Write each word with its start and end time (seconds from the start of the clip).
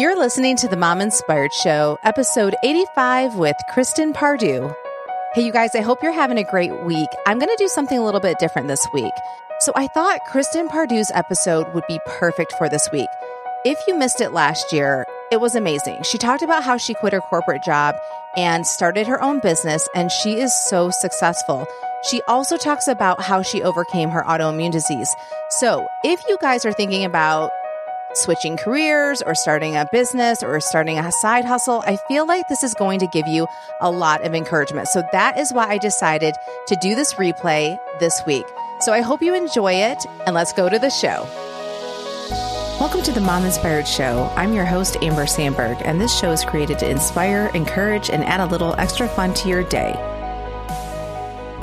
You're 0.00 0.16
listening 0.16 0.56
to 0.56 0.66
the 0.66 0.78
Mom 0.78 1.02
Inspired 1.02 1.52
Show, 1.52 1.98
episode 2.04 2.54
85 2.64 3.34
with 3.34 3.56
Kristen 3.68 4.14
Pardue. 4.14 4.72
Hey, 5.34 5.44
you 5.44 5.52
guys, 5.52 5.74
I 5.74 5.82
hope 5.82 6.02
you're 6.02 6.10
having 6.10 6.38
a 6.38 6.50
great 6.50 6.72
week. 6.86 7.10
I'm 7.26 7.38
going 7.38 7.54
to 7.54 7.62
do 7.62 7.68
something 7.68 7.98
a 7.98 8.02
little 8.02 8.18
bit 8.18 8.38
different 8.38 8.68
this 8.68 8.88
week. 8.94 9.12
So 9.58 9.72
I 9.76 9.88
thought 9.88 10.24
Kristen 10.24 10.68
Pardue's 10.68 11.12
episode 11.14 11.74
would 11.74 11.84
be 11.86 12.00
perfect 12.06 12.54
for 12.54 12.66
this 12.66 12.88
week. 12.90 13.10
If 13.66 13.78
you 13.86 13.94
missed 13.94 14.22
it 14.22 14.32
last 14.32 14.72
year, 14.72 15.04
it 15.30 15.38
was 15.38 15.54
amazing. 15.54 16.02
She 16.04 16.16
talked 16.16 16.42
about 16.42 16.64
how 16.64 16.78
she 16.78 16.94
quit 16.94 17.12
her 17.12 17.20
corporate 17.20 17.62
job 17.62 17.94
and 18.38 18.66
started 18.66 19.06
her 19.06 19.22
own 19.22 19.40
business, 19.40 19.86
and 19.94 20.10
she 20.10 20.40
is 20.40 20.54
so 20.54 20.88
successful. 20.88 21.66
She 22.08 22.22
also 22.26 22.56
talks 22.56 22.88
about 22.88 23.20
how 23.20 23.42
she 23.42 23.62
overcame 23.62 24.08
her 24.08 24.22
autoimmune 24.22 24.72
disease. 24.72 25.14
So 25.58 25.86
if 26.04 26.26
you 26.26 26.38
guys 26.40 26.64
are 26.64 26.72
thinking 26.72 27.04
about 27.04 27.50
switching 28.14 28.56
careers 28.56 29.22
or 29.22 29.34
starting 29.34 29.76
a 29.76 29.86
business 29.92 30.42
or 30.42 30.60
starting 30.60 30.98
a 30.98 31.12
side 31.12 31.44
hustle, 31.44 31.82
I 31.86 31.96
feel 32.08 32.26
like 32.26 32.48
this 32.48 32.62
is 32.62 32.74
going 32.74 32.98
to 33.00 33.06
give 33.06 33.26
you 33.26 33.46
a 33.80 33.90
lot 33.90 34.24
of 34.24 34.34
encouragement. 34.34 34.88
So 34.88 35.02
that 35.12 35.38
is 35.38 35.52
why 35.52 35.68
I 35.68 35.78
decided 35.78 36.34
to 36.68 36.76
do 36.76 36.94
this 36.94 37.14
replay 37.14 37.78
this 38.00 38.20
week. 38.26 38.46
So 38.80 38.92
I 38.92 39.00
hope 39.00 39.22
you 39.22 39.34
enjoy 39.34 39.74
it 39.74 39.98
and 40.26 40.34
let's 40.34 40.52
go 40.52 40.68
to 40.68 40.78
the 40.78 40.90
show. 40.90 41.28
Welcome 42.80 43.02
to 43.02 43.12
the 43.12 43.20
Mom 43.20 43.44
Inspired 43.44 43.86
Show. 43.86 44.32
I'm 44.36 44.54
your 44.54 44.64
host, 44.64 44.96
Amber 45.02 45.26
Sandberg, 45.26 45.76
and 45.84 46.00
this 46.00 46.18
show 46.18 46.30
is 46.30 46.44
created 46.44 46.78
to 46.78 46.88
inspire, 46.88 47.50
encourage, 47.54 48.08
and 48.08 48.24
add 48.24 48.40
a 48.40 48.46
little 48.46 48.74
extra 48.78 49.06
fun 49.06 49.34
to 49.34 49.48
your 49.48 49.62
day. 49.64 50.19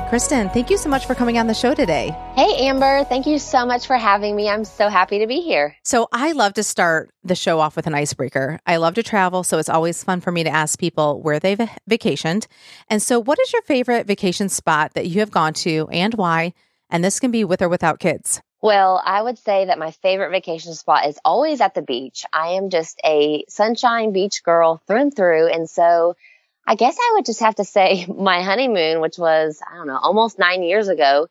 Kristen, 0.09 0.49
thank 0.51 0.69
you 0.69 0.77
so 0.77 0.87
much 0.87 1.05
for 1.05 1.15
coming 1.15 1.37
on 1.37 1.47
the 1.47 1.53
show 1.53 1.73
today. 1.73 2.17
Hey, 2.33 2.67
Amber. 2.67 3.03
Thank 3.03 3.27
you 3.27 3.37
so 3.37 3.65
much 3.65 3.87
for 3.87 3.97
having 3.97 4.37
me. 4.37 4.47
I'm 4.47 4.63
so 4.63 4.87
happy 4.87 5.19
to 5.19 5.27
be 5.27 5.41
here. 5.41 5.75
So, 5.83 6.07
I 6.13 6.31
love 6.31 6.53
to 6.53 6.63
start 6.63 7.09
the 7.25 7.35
show 7.35 7.59
off 7.59 7.75
with 7.75 7.87
an 7.87 7.93
icebreaker. 7.93 8.61
I 8.65 8.77
love 8.77 8.93
to 8.93 9.03
travel, 9.03 9.43
so 9.43 9.57
it's 9.57 9.67
always 9.67 10.01
fun 10.05 10.21
for 10.21 10.31
me 10.31 10.45
to 10.45 10.49
ask 10.49 10.79
people 10.79 11.21
where 11.21 11.41
they've 11.41 11.59
vacationed. 11.89 12.47
And 12.89 13.01
so, 13.01 13.19
what 13.19 13.37
is 13.37 13.51
your 13.51 13.61
favorite 13.63 14.07
vacation 14.07 14.47
spot 14.47 14.93
that 14.93 15.07
you 15.07 15.19
have 15.19 15.29
gone 15.29 15.53
to 15.55 15.89
and 15.91 16.13
why? 16.13 16.53
And 16.89 17.03
this 17.03 17.19
can 17.19 17.31
be 17.31 17.43
with 17.43 17.61
or 17.61 17.67
without 17.67 17.99
kids. 17.99 18.41
Well, 18.61 19.01
I 19.05 19.21
would 19.21 19.37
say 19.37 19.65
that 19.65 19.77
my 19.77 19.91
favorite 19.91 20.31
vacation 20.31 20.73
spot 20.73 21.05
is 21.05 21.19
always 21.25 21.59
at 21.59 21.73
the 21.73 21.81
beach. 21.81 22.23
I 22.31 22.51
am 22.51 22.69
just 22.69 22.97
a 23.03 23.43
sunshine 23.49 24.13
beach 24.13 24.41
girl 24.41 24.81
through 24.87 25.01
and 25.01 25.13
through. 25.13 25.47
And 25.47 25.69
so 25.69 26.15
I 26.67 26.75
guess 26.75 26.97
I 26.99 27.11
would 27.15 27.25
just 27.25 27.39
have 27.39 27.55
to 27.55 27.63
say 27.63 28.05
my 28.15 28.41
honeymoon, 28.41 28.99
which 28.99 29.17
was, 29.17 29.59
I 29.65 29.77
don't 29.77 29.87
know, 29.87 29.97
almost 29.97 30.37
nine 30.37 30.61
years 30.61 30.89
ago 30.89 31.27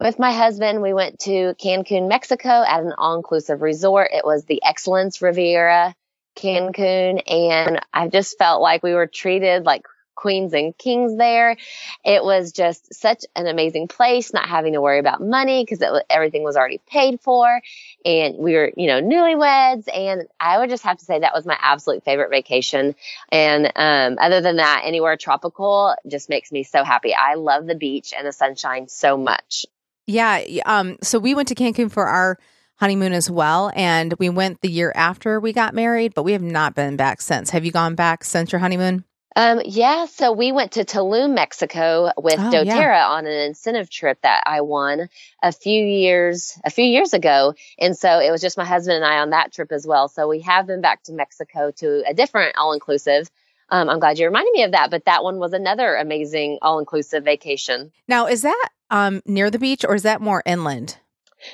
with 0.00 0.18
my 0.18 0.32
husband. 0.32 0.80
We 0.80 0.94
went 0.94 1.20
to 1.20 1.54
Cancun, 1.62 2.08
Mexico 2.08 2.48
at 2.48 2.82
an 2.82 2.94
all 2.96 3.16
inclusive 3.16 3.60
resort. 3.60 4.10
It 4.12 4.24
was 4.24 4.44
the 4.44 4.62
Excellence 4.64 5.20
Riviera 5.20 5.94
Cancun. 6.36 7.22
And 7.30 7.80
I 7.92 8.08
just 8.08 8.38
felt 8.38 8.62
like 8.62 8.82
we 8.82 8.94
were 8.94 9.06
treated 9.06 9.64
like 9.66 9.82
queens 10.18 10.52
and 10.52 10.76
kings 10.76 11.16
there. 11.16 11.56
It 12.04 12.24
was 12.24 12.50
just 12.50 12.92
such 12.92 13.24
an 13.36 13.46
amazing 13.46 13.86
place, 13.86 14.32
not 14.32 14.48
having 14.48 14.72
to 14.72 14.80
worry 14.80 14.98
about 14.98 15.22
money 15.22 15.64
because 15.64 16.02
everything 16.10 16.42
was 16.42 16.56
already 16.56 16.80
paid 16.90 17.20
for. 17.20 17.62
And 18.04 18.36
we 18.36 18.54
were, 18.54 18.72
you 18.76 18.88
know, 18.88 19.00
newlyweds. 19.00 19.84
And 19.94 20.26
I 20.40 20.58
would 20.58 20.70
just 20.70 20.82
have 20.82 20.98
to 20.98 21.04
say 21.04 21.20
that 21.20 21.34
was 21.34 21.46
my 21.46 21.56
absolute 21.60 22.04
favorite 22.04 22.30
vacation. 22.30 22.96
And 23.30 23.72
um, 23.76 24.18
other 24.20 24.40
than 24.40 24.56
that, 24.56 24.82
anywhere 24.84 25.16
tropical 25.16 25.94
just 26.08 26.28
makes 26.28 26.50
me 26.50 26.64
so 26.64 26.82
happy. 26.82 27.14
I 27.14 27.34
love 27.34 27.66
the 27.66 27.76
beach 27.76 28.12
and 28.16 28.26
the 28.26 28.32
sunshine 28.32 28.88
so 28.88 29.16
much. 29.16 29.66
Yeah. 30.06 30.42
Um, 30.66 30.96
so 31.00 31.20
we 31.20 31.36
went 31.36 31.48
to 31.48 31.54
Cancun 31.54 31.92
for 31.92 32.06
our 32.06 32.38
honeymoon 32.76 33.12
as 33.12 33.30
well. 33.30 33.70
And 33.76 34.14
we 34.18 34.30
went 34.30 34.62
the 34.62 34.70
year 34.70 34.92
after 34.96 35.38
we 35.38 35.52
got 35.52 35.74
married, 35.74 36.14
but 36.14 36.24
we 36.24 36.32
have 36.32 36.42
not 36.42 36.74
been 36.74 36.96
back 36.96 37.20
since. 37.20 37.50
Have 37.50 37.64
you 37.64 37.70
gone 37.70 37.94
back 37.94 38.24
since 38.24 38.50
your 38.50 38.58
honeymoon? 38.58 39.04
Um, 39.38 39.60
yeah, 39.64 40.06
so 40.06 40.32
we 40.32 40.50
went 40.50 40.72
to 40.72 40.84
Tulum, 40.84 41.32
Mexico 41.32 42.10
with 42.16 42.40
oh, 42.40 42.50
doTERRA 42.50 42.64
yeah. 42.64 43.08
on 43.08 43.24
an 43.24 43.40
incentive 43.46 43.88
trip 43.88 44.20
that 44.22 44.42
I 44.44 44.62
won 44.62 45.08
a 45.40 45.52
few 45.52 45.80
years 45.80 46.58
a 46.64 46.70
few 46.70 46.84
years 46.84 47.14
ago. 47.14 47.54
And 47.78 47.96
so 47.96 48.18
it 48.18 48.32
was 48.32 48.40
just 48.40 48.58
my 48.58 48.64
husband 48.64 48.96
and 48.96 49.04
I 49.04 49.18
on 49.18 49.30
that 49.30 49.52
trip 49.52 49.70
as 49.70 49.86
well. 49.86 50.08
So 50.08 50.26
we 50.26 50.40
have 50.40 50.66
been 50.66 50.80
back 50.80 51.04
to 51.04 51.12
Mexico 51.12 51.70
to 51.76 52.02
a 52.04 52.14
different 52.14 52.56
all 52.58 52.72
inclusive. 52.72 53.30
Um, 53.68 53.88
I'm 53.88 54.00
glad 54.00 54.18
you 54.18 54.26
reminded 54.26 54.50
me 54.54 54.64
of 54.64 54.72
that, 54.72 54.90
but 54.90 55.04
that 55.04 55.22
one 55.22 55.38
was 55.38 55.52
another 55.52 55.94
amazing 55.94 56.58
all 56.60 56.80
inclusive 56.80 57.22
vacation. 57.22 57.92
Now, 58.08 58.26
is 58.26 58.42
that 58.42 58.70
um, 58.90 59.22
near 59.24 59.52
the 59.52 59.60
beach 59.60 59.84
or 59.84 59.94
is 59.94 60.02
that 60.02 60.20
more 60.20 60.42
inland? 60.46 60.98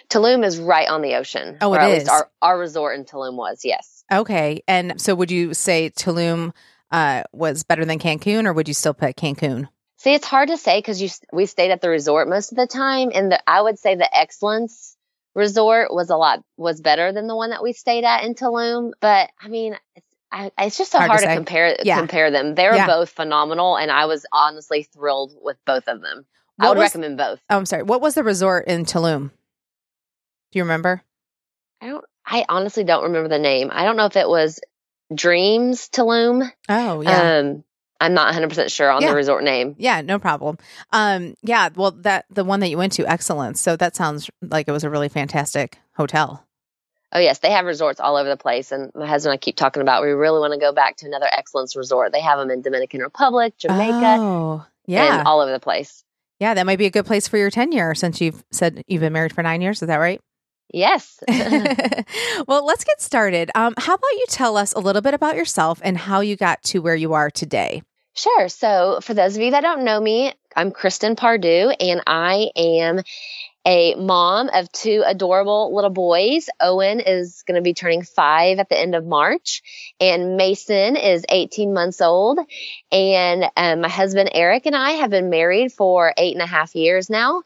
Tulum 0.09 0.43
is 0.43 0.59
right 0.59 0.89
on 0.89 1.03
the 1.03 1.17
ocean. 1.17 1.59
Oh, 1.61 1.75
it 1.75 1.99
is. 1.99 2.09
Our, 2.09 2.31
our 2.41 2.59
resort 2.59 2.99
in 2.99 3.05
Tulum 3.05 3.37
was, 3.37 3.61
yes. 3.63 4.05
Okay. 4.11 4.63
And 4.67 4.99
so 4.99 5.15
would 5.15 5.31
you 5.31 5.53
say 5.53 5.91
Tulum 5.91 6.55
uh, 6.95 7.25
was 7.33 7.65
better 7.65 7.85
than 7.85 7.99
Cancun, 7.99 8.47
or 8.47 8.53
would 8.53 8.69
you 8.69 8.75
still 8.75 8.95
put 8.95 9.17
Cancun? 9.17 9.69
See, 9.97 10.15
it's 10.15 10.27
hard 10.27 10.49
to 10.49 10.57
say 10.57 10.79
because 10.79 11.03
you 11.03 11.09
we 11.33 11.47
stayed 11.47 11.73
at 11.73 11.81
the 11.81 11.89
resort 11.89 12.29
most 12.29 12.53
of 12.53 12.57
the 12.57 12.69
time, 12.69 13.11
and 13.13 13.33
the, 13.33 13.51
I 13.51 13.61
would 13.61 13.81
say 13.81 13.97
the 13.97 14.17
Excellence 14.17 14.97
Resort 15.35 15.93
was 15.93 16.11
a 16.11 16.17
lot 16.17 16.45
was 16.57 16.81
better 16.81 17.13
than 17.13 17.27
the 17.27 17.35
one 17.35 17.51
that 17.51 17.65
we 17.65 17.73
stayed 17.73 18.05
at 18.05 18.23
in 18.23 18.35
Tulum. 18.35 18.93
But 19.01 19.31
I 19.41 19.49
mean, 19.49 19.77
it's, 19.97 20.07
I, 20.31 20.53
it's 20.57 20.79
just 20.79 20.93
so 20.93 20.99
hard, 20.99 21.11
hard 21.11 21.23
to, 21.23 21.27
to 21.27 21.35
compare 21.35 21.77
yeah. 21.83 21.99
compare 21.99 22.31
them. 22.31 22.55
They're 22.55 22.77
yeah. 22.77 22.87
both 22.87 23.11
phenomenal, 23.11 23.77
and 23.77 23.91
I 23.91 24.07
was 24.07 24.25
honestly 24.31 24.85
thrilled 24.85 25.35
with 25.43 25.57
both 25.65 25.89
of 25.89 26.01
them. 26.01 26.25
What 26.57 26.67
I 26.67 26.69
would 26.69 26.79
was, 26.79 26.85
recommend 26.85 27.19
both. 27.19 27.41
Oh, 27.51 27.57
I'm 27.57 27.67
sorry. 27.67 27.83
What 27.83 28.01
was 28.01 28.15
the 28.15 28.23
resort 28.23 28.69
in 28.69 28.85
Tulum? 28.85 29.31
Do 30.53 30.59
you 30.59 30.63
remember? 30.63 31.03
I 31.81 31.89
don't. 31.89 32.05
I 32.25 32.45
honestly 32.49 32.85
don't 32.85 33.03
remember 33.03 33.29
the 33.29 33.41
name. 33.41 33.71
I 33.73 33.85
don't 33.85 33.97
know 33.97 34.07
if 34.07 34.17
it 34.17 34.29
was 34.29 34.61
Dreams 35.13 35.89
Tulum. 35.89 36.51
Oh, 36.69 37.01
yeah. 37.01 37.39
Um, 37.39 37.65
I'm 38.01 38.15
not 38.15 38.35
100% 38.35 38.71
sure 38.71 38.91
on 38.91 39.03
yeah. 39.03 39.11
the 39.11 39.15
resort 39.15 39.45
name. 39.45 39.77
Yeah, 39.79 40.03
no 40.03 40.19
problem. 40.19 40.59
Um, 40.93 41.35
yeah, 41.43 41.71
well, 41.75 41.93
that 41.93 42.27
the 42.31 42.45
one 42.45 42.61
that 42.61 42.69
you 42.69 42.77
went 42.77 42.93
to, 42.95 43.07
Excellence. 43.07 43.61
So 43.61 43.77
that 43.77 43.97
sounds 43.97 44.31
like 44.43 44.69
it 44.69 44.73
was 44.73 44.85
a 44.85 44.91
really 44.91 45.09
fantastic 45.09 45.79
hotel. 45.97 46.45
Oh 47.13 47.21
yes, 47.21 47.39
they 47.39 47.53
have 47.53 47.65
resorts 47.65 48.01
all 48.01 48.17
over 48.17 48.29
the 48.29 48.37
place, 48.37 48.73
and 48.73 48.91
my 48.93 49.07
husband 49.07 49.31
and 49.31 49.39
I 49.39 49.41
keep 49.41 49.55
talking 49.55 49.81
about 49.81 50.03
we 50.03 50.09
really 50.09 50.41
want 50.41 50.53
to 50.53 50.59
go 50.59 50.73
back 50.73 50.97
to 50.97 51.07
another 51.07 51.29
Excellence 51.31 51.77
resort. 51.77 52.13
They 52.13 52.21
have 52.21 52.41
them 52.41 52.51
in 52.51 52.61
Dominican 52.61 53.03
Republic, 53.03 53.57
Jamaica, 53.57 54.17
oh, 54.19 54.67
yeah, 54.87 55.23
all 55.25 55.41
over 55.41 55.53
the 55.53 55.61
place. 55.61 56.03
Yeah, 56.41 56.55
that 56.55 56.67
might 56.67 56.79
be 56.79 56.87
a 56.87 56.91
good 56.91 57.07
place 57.07 57.29
for 57.29 57.39
your 57.39 57.51
tenure 57.51 57.95
since 57.95 58.21
you've 58.21 58.43
said 58.51 58.83
you've 58.89 59.01
been 59.01 59.13
married 59.13 59.33
for 59.33 59.45
nine 59.45 59.63
years. 59.63 59.81
Is 59.81 59.87
that 59.87 59.99
right? 59.99 60.21
Yes. 60.73 61.19
well, 62.49 62.65
let's 62.65 62.85
get 62.85 63.01
started. 63.01 63.51
Um, 63.55 63.75
how 63.77 63.95
about 63.95 64.13
you 64.13 64.25
tell 64.29 64.57
us 64.57 64.73
a 64.73 64.81
little 64.81 65.03
bit 65.03 65.15
about 65.15 65.37
yourself 65.37 65.81
and 65.85 65.97
how 65.97 66.21
you 66.21 66.37
got 66.37 66.63
to 66.65 66.81
where 66.81 66.97
you 66.97 67.13
are 67.13 67.31
today? 67.31 67.83
Sure. 68.15 68.49
So, 68.49 69.01
for 69.03 69.13
those 69.13 69.37
of 69.37 69.43
you 69.43 69.51
that 69.53 69.63
don't 69.63 69.85
know 69.85 70.01
me, 70.01 70.33
I'm 70.55 70.71
Kristen 70.71 71.17
Pardue, 71.17 71.71
and 71.81 72.01
I 72.07 72.51
am 72.55 73.01
a 73.67 73.95
mom 73.95 74.51
of 74.53 74.71
two 74.71 75.03
adorable 75.07 75.75
little 75.75 75.91
boys. 75.91 76.49
Owen 76.61 77.01
is 77.01 77.43
going 77.47 77.57
to 77.57 77.63
be 77.63 77.75
turning 77.75 78.03
five 78.03 78.59
at 78.59 78.69
the 78.69 78.79
end 78.79 78.95
of 78.95 79.05
March, 79.07 79.63
and 80.01 80.37
Mason 80.37 80.97
is 80.97 81.25
18 81.29 81.73
months 81.73 82.01
old. 82.01 82.39
And 82.93 83.47
um, 83.57 83.81
my 83.81 83.89
husband 83.89 84.31
Eric 84.33 84.67
and 84.67 84.77
I 84.77 84.93
have 84.93 85.11
been 85.11 85.31
married 85.31 85.73
for 85.73 86.13
eight 86.17 86.35
and 86.35 86.43
a 86.43 86.47
half 86.47 86.75
years 86.75 87.09
now. 87.09 87.43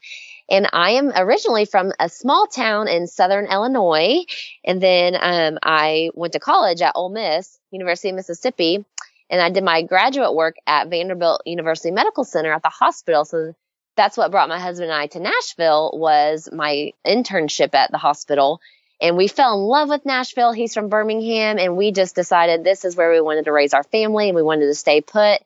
And 0.49 0.67
I 0.73 0.91
am 0.91 1.11
originally 1.15 1.65
from 1.65 1.93
a 1.99 2.09
small 2.09 2.47
town 2.47 2.87
in 2.87 3.07
southern 3.07 3.45
Illinois. 3.45 4.25
And 4.65 4.81
then 4.81 5.15
um, 5.19 5.59
I 5.61 6.09
went 6.15 6.33
to 6.33 6.39
college 6.39 6.81
at 6.81 6.93
Ole 6.95 7.09
Miss, 7.09 7.59
University 7.71 8.09
of 8.09 8.15
Mississippi. 8.15 8.83
And 9.29 9.41
I 9.41 9.51
did 9.51 9.63
my 9.63 9.83
graduate 9.83 10.33
work 10.33 10.55
at 10.65 10.89
Vanderbilt 10.89 11.43
University 11.45 11.91
Medical 11.91 12.23
Center 12.23 12.51
at 12.51 12.63
the 12.63 12.69
hospital. 12.69 13.25
So 13.25 13.53
that's 13.95 14.17
what 14.17 14.31
brought 14.31 14.49
my 14.49 14.59
husband 14.59 14.91
and 14.91 14.99
I 14.99 15.07
to 15.07 15.19
Nashville 15.19 15.91
was 15.93 16.49
my 16.51 16.93
internship 17.05 17.75
at 17.75 17.91
the 17.91 17.97
hospital. 17.97 18.59
And 19.01 19.17
we 19.17 19.27
fell 19.27 19.53
in 19.53 19.61
love 19.61 19.89
with 19.89 20.05
Nashville. 20.05 20.51
He's 20.51 20.73
from 20.73 20.89
Birmingham 20.89 21.59
and 21.59 21.77
we 21.77 21.91
just 21.91 22.15
decided 22.15 22.63
this 22.63 22.85
is 22.85 22.95
where 22.95 23.11
we 23.11 23.21
wanted 23.21 23.45
to 23.45 23.51
raise 23.51 23.73
our 23.73 23.83
family 23.83 24.29
and 24.29 24.35
we 24.35 24.41
wanted 24.41 24.65
to 24.65 24.75
stay 24.75 25.01
put. 25.01 25.39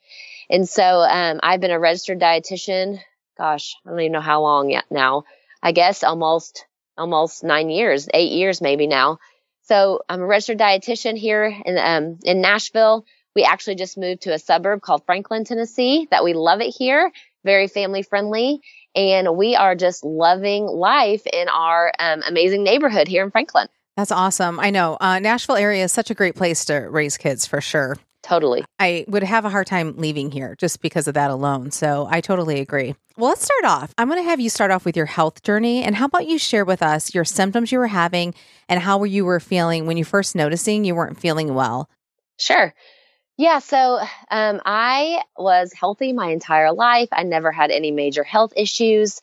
And 0.50 0.68
so 0.68 0.84
um, 0.84 1.40
I've 1.44 1.60
been 1.60 1.72
a 1.72 1.80
registered 1.80 2.20
dietitian 2.20 3.00
gosh, 3.38 3.76
I 3.86 3.90
don't 3.90 4.00
even 4.00 4.12
know 4.14 4.22
how 4.22 4.42
long 4.42 4.70
yet 4.70 4.86
now. 4.90 5.24
I 5.62 5.72
guess 5.72 6.04
almost, 6.04 6.66
almost 6.98 7.44
nine 7.44 7.70
years, 7.70 8.10
eight 8.14 8.32
years 8.32 8.62
maybe 8.62 8.88
now. 8.88 9.20
So 9.64 10.02
I'm 10.10 10.22
a 10.22 10.26
registered 10.26 10.60
dietitian 10.60 11.18
here 11.18 11.46
in, 11.66 11.78
um, 11.78 12.20
in 12.24 12.42
Nashville. 12.42 13.06
We 13.36 13.44
actually 13.44 13.76
just 13.76 13.98
moved 13.98 14.24
to 14.24 14.34
a 14.34 14.40
suburb 14.40 14.82
called 14.82 15.06
Franklin, 15.06 15.46
Tennessee 15.46 16.08
that 16.12 16.24
we 16.24 16.34
love 16.34 16.62
it 16.62 16.76
here. 16.78 17.12
Very 17.44 17.68
family 17.68 18.04
friendly. 18.04 18.62
And 18.96 19.36
we 19.36 19.56
are 19.56 19.76
just 19.76 20.04
loving 20.04 20.66
life 20.66 21.26
in 21.32 21.50
our 21.50 21.92
um, 21.98 22.22
amazing 22.28 22.64
neighborhood 22.64 23.08
here 23.08 23.24
in 23.24 23.32
Franklin. 23.32 23.68
That's 23.98 24.12
awesome. 24.12 24.60
I 24.60 24.70
know. 24.70 24.98
Uh, 25.00 25.20
Nashville 25.20 25.56
area 25.56 25.84
is 25.84 25.92
such 25.92 26.10
a 26.10 26.14
great 26.14 26.36
place 26.36 26.66
to 26.66 26.76
raise 26.76 27.18
kids 27.18 27.46
for 27.46 27.62
sure. 27.62 27.98
Totally. 28.24 28.64
I 28.80 29.04
would 29.10 29.24
have 29.24 29.44
a 29.44 29.50
hard 29.50 29.68
time 29.68 29.96
leaving 29.98 30.32
here 30.32 30.56
just 30.58 30.82
because 30.82 31.10
of 31.10 31.14
that 31.16 31.30
alone. 31.30 31.72
So 31.72 32.08
I 32.10 32.22
totally 32.22 32.62
agree. 32.62 32.96
Well, 33.18 33.30
let's 33.30 33.44
start 33.44 33.66
off. 33.66 33.94
I'm 33.98 34.08
going 34.08 34.24
to 34.24 34.30
have 34.30 34.40
you 34.40 34.50
start 34.50 34.72
off 34.72 34.86
with 34.86 34.96
your 34.96 35.06
health 35.06 35.44
journey. 35.44 35.84
And 35.84 35.94
how 35.94 36.06
about 36.06 36.28
you 36.28 36.38
share 36.38 36.64
with 36.64 36.82
us 36.82 37.14
your 37.14 37.26
symptoms 37.26 37.72
you 37.72 37.80
were 37.80 37.88
having 37.88 38.34
and 38.70 38.80
how 38.80 39.04
you 39.04 39.26
were 39.26 39.42
feeling 39.42 39.86
when 39.86 39.98
you 39.98 40.06
first 40.06 40.36
noticing 40.36 40.86
you 40.86 40.96
weren't 40.96 41.20
feeling 41.20 41.54
well? 41.54 41.90
Sure. 42.40 42.74
Yeah, 43.38 43.60
so 43.60 44.00
um, 44.30 44.62
I 44.64 45.24
was 45.38 45.74
healthy 45.74 46.14
my 46.14 46.30
entire 46.30 46.72
life. 46.72 47.10
I 47.12 47.24
never 47.24 47.52
had 47.52 47.72
any 47.72 47.92
major 47.92 48.24
health 48.24 48.54
issues, 48.56 49.22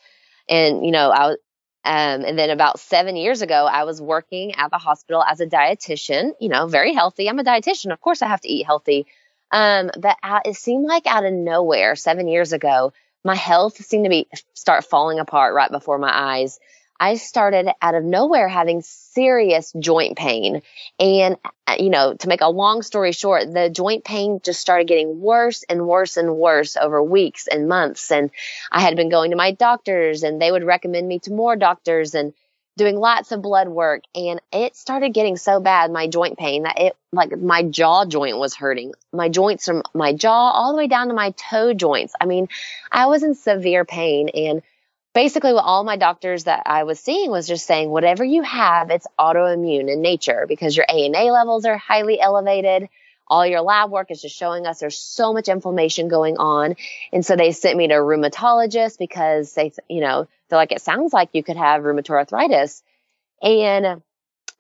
and 0.49 0.85
you 0.85 0.91
know, 0.91 1.13
I 1.13 1.37
um, 1.85 2.25
and 2.25 2.39
then 2.39 2.51
about 2.51 2.79
seven 2.79 3.17
years 3.17 3.41
ago, 3.41 3.67
I 3.67 3.85
was 3.85 4.03
working 4.03 4.55
at 4.57 4.71
the 4.71 4.79
hospital 4.79 5.23
as 5.23 5.41
a 5.41 5.47
dietitian. 5.47 6.33
You 6.39 6.51
know, 6.51 6.67
very 6.67 6.93
healthy. 6.93 7.29
I'm 7.29 7.39
a 7.39 7.45
dietitian, 7.45 7.93
of 7.93 8.01
course, 8.01 8.23
I 8.23 8.29
have 8.29 8.43
to 8.43 8.49
eat 8.49 8.67
healthy. 8.67 9.07
Um, 9.51 9.91
but 9.99 10.17
it 10.45 10.57
seemed 10.57 10.87
like 10.87 11.07
out 11.07 11.25
of 11.25 11.33
nowhere, 11.33 11.97
seven 11.97 12.29
years 12.29 12.53
ago, 12.53 12.93
my 13.25 13.35
health 13.35 13.77
seemed 13.85 14.05
to 14.05 14.11
be 14.11 14.29
start 14.55 14.85
falling 14.85 15.19
apart 15.19 15.55
right 15.55 15.71
before 15.71 15.99
my 15.99 16.11
eyes. 16.13 16.61
I 17.01 17.15
started 17.15 17.71
out 17.81 17.95
of 17.95 18.05
nowhere 18.05 18.47
having 18.47 18.83
serious 18.83 19.73
joint 19.81 20.19
pain. 20.19 20.61
And, 20.99 21.39
uh, 21.67 21.77
you 21.79 21.89
know, 21.89 22.13
to 22.13 22.29
make 22.29 22.43
a 22.43 22.51
long 22.51 22.83
story 22.83 23.13
short, 23.13 23.51
the 23.51 23.71
joint 23.71 24.05
pain 24.05 24.41
just 24.45 24.61
started 24.61 24.87
getting 24.87 25.19
worse 25.19 25.65
and 25.67 25.89
worse 25.89 26.19
and 26.19 26.37
worse 26.37 26.77
over 26.77 27.03
weeks 27.03 27.47
and 27.47 27.69
months. 27.69 28.13
And 28.13 28.31
I 28.71 28.81
had 28.81 28.97
been 28.97 29.09
going 29.09 29.31
to 29.31 29.37
my 29.37 29.53
doctors 29.53 30.23
and 30.23 30.41
they 30.41 30.53
would 30.53 30.63
recommend 30.63 31.09
me 31.09 31.21
to 31.21 31.33
more 31.33 31.57
doctors 31.57 32.15
and 32.15 32.35
doing 32.77 32.97
lots 32.97 33.33
of 33.33 33.41
blood 33.41 33.69
work. 33.69 34.03
And 34.15 34.43
it 34.53 34.77
started 34.77 35.15
getting 35.15 35.39
so 35.39 35.59
bad, 35.59 35.91
my 35.91 36.07
joint 36.07 36.39
pain, 36.39 36.65
that 36.65 36.79
it, 36.79 36.97
like 37.13 37.37
my 37.37 37.63
jaw 37.63 38.05
joint 38.05 38.37
was 38.37 38.55
hurting. 38.55 38.93
My 39.11 39.31
joints 39.31 39.65
from 39.65 39.83
my 39.95 40.13
jaw 40.13 40.51
all 40.51 40.73
the 40.73 40.77
way 40.79 40.87
down 40.87 41.09
to 41.09 41.15
my 41.15 41.31
toe 41.31 41.73
joints. 41.73 42.13
I 42.21 42.27
mean, 42.27 42.49
I 42.93 43.07
was 43.07 43.23
in 43.23 43.35
severe 43.35 43.87
pain 43.87 44.29
and 44.29 44.63
basically 45.15 45.53
what 45.53 45.65
all 45.65 45.85
my 45.85 45.97
doctors 45.97 46.45
that 46.45 46.63
I 46.67 46.85
was 46.85 47.01
seeing 47.01 47.31
was 47.31 47.49
just 47.49 47.67
saying 47.67 47.91
whatever 47.91 48.25
you 48.25 48.43
have, 48.43 48.91
it's 48.91 49.07
autoimmune 49.19 49.93
in 49.93 50.03
nature 50.03 50.47
because 50.49 50.77
your 50.77 50.87
ANA 50.89 51.25
levels 51.33 51.65
are 51.65 51.77
highly 51.77 52.21
elevated. 52.21 52.89
All 53.27 53.47
your 53.47 53.61
lab 53.61 53.91
work 53.91 54.11
is 54.11 54.23
just 54.23 54.37
showing 54.37 54.67
us 54.67 54.81
there's 54.81 54.99
so 54.99 55.33
much 55.33 55.49
inflammation 55.49 56.09
going 56.09 56.37
on. 56.39 56.77
And 57.13 57.25
so 57.25 57.37
they 57.37 57.53
sent 57.53 57.77
me 57.77 57.89
to 57.89 57.95
a 57.95 57.99
rheumatologist 57.99 58.99
because 58.99 59.53
they, 59.55 59.73
you 59.89 60.01
know, 60.01 60.27
they're 60.49 60.59
like, 60.59 60.73
it 60.73 60.83
sounds 60.83 61.13
like 61.13 61.31
you 61.33 61.43
could 61.43 61.57
have 61.57 61.83
rheumatoid 61.83 62.11
arthritis. 62.11 62.83
And 63.43 64.03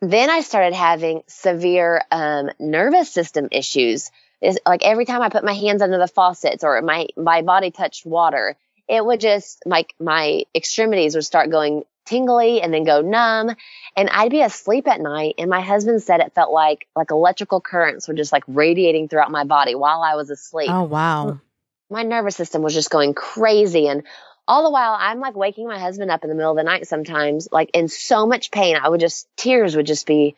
then 0.00 0.30
I 0.30 0.40
started 0.40 0.72
having 0.72 1.22
severe 1.26 2.02
um, 2.10 2.50
nervous 2.58 3.10
system 3.10 3.48
issues. 3.50 4.10
It's 4.40 4.58
like 4.64 4.82
every 4.84 5.04
time 5.04 5.20
I 5.20 5.28
put 5.28 5.44
my 5.44 5.52
hands 5.52 5.82
under 5.82 5.98
the 5.98 6.08
faucets 6.08 6.64
or 6.64 6.80
my, 6.80 7.08
my 7.16 7.42
body 7.42 7.70
touched 7.70 8.06
water, 8.06 8.56
it 8.90 9.04
would 9.04 9.20
just 9.20 9.62
like 9.64 9.94
my 10.00 10.42
extremities 10.54 11.14
would 11.14 11.24
start 11.24 11.48
going 11.48 11.84
tingly 12.06 12.60
and 12.60 12.74
then 12.74 12.82
go 12.82 13.00
numb 13.00 13.54
and 13.96 14.10
I'd 14.10 14.32
be 14.32 14.42
asleep 14.42 14.88
at 14.88 15.00
night 15.00 15.36
and 15.38 15.48
my 15.48 15.60
husband 15.60 16.02
said 16.02 16.20
it 16.20 16.34
felt 16.34 16.50
like 16.50 16.88
like 16.96 17.12
electrical 17.12 17.60
currents 17.60 18.08
were 18.08 18.14
just 18.14 18.32
like 18.32 18.42
radiating 18.48 19.08
throughout 19.08 19.30
my 19.30 19.44
body 19.44 19.76
while 19.76 20.02
I 20.02 20.16
was 20.16 20.28
asleep. 20.28 20.70
Oh 20.70 20.82
wow. 20.82 21.26
Mm. 21.26 21.40
My 21.88 22.02
nervous 22.02 22.34
system 22.34 22.62
was 22.62 22.74
just 22.74 22.90
going 22.90 23.14
crazy 23.14 23.86
and 23.86 24.02
all 24.48 24.64
the 24.64 24.70
while 24.70 24.96
I'm 24.98 25.20
like 25.20 25.36
waking 25.36 25.68
my 25.68 25.78
husband 25.78 26.10
up 26.10 26.24
in 26.24 26.30
the 26.30 26.34
middle 26.34 26.50
of 26.50 26.56
the 26.56 26.64
night 26.64 26.88
sometimes 26.88 27.48
like 27.52 27.70
in 27.74 27.86
so 27.86 28.26
much 28.26 28.50
pain 28.50 28.76
I 28.76 28.88
would 28.88 29.00
just 29.00 29.28
tears 29.36 29.76
would 29.76 29.86
just 29.86 30.06
be 30.06 30.34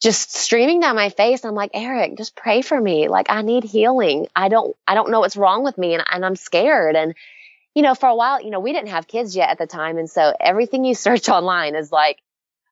just 0.00 0.32
streaming 0.32 0.80
down 0.80 0.96
my 0.96 1.10
face. 1.10 1.44
I'm 1.44 1.54
like, 1.54 1.70
Eric, 1.74 2.16
just 2.16 2.34
pray 2.34 2.60
for 2.62 2.80
me. 2.80 3.08
Like 3.08 3.26
I 3.28 3.42
need 3.42 3.64
healing. 3.64 4.28
I 4.36 4.48
don't 4.48 4.76
I 4.86 4.94
don't 4.94 5.10
know 5.10 5.20
what's 5.20 5.36
wrong 5.36 5.64
with 5.64 5.78
me 5.78 5.94
and, 5.94 6.04
and 6.08 6.24
I'm 6.24 6.36
scared 6.36 6.94
and 6.94 7.14
you 7.74 7.82
know, 7.82 7.94
for 7.94 8.08
a 8.08 8.14
while, 8.14 8.42
you 8.42 8.50
know, 8.50 8.60
we 8.60 8.72
didn't 8.72 8.90
have 8.90 9.06
kids 9.06 9.34
yet 9.34 9.50
at 9.50 9.58
the 9.58 9.66
time. 9.66 9.98
And 9.98 10.10
so 10.10 10.34
everything 10.38 10.84
you 10.84 10.94
search 11.06 11.28
online 11.28 11.74
is 11.74 11.90
like, 11.92 12.22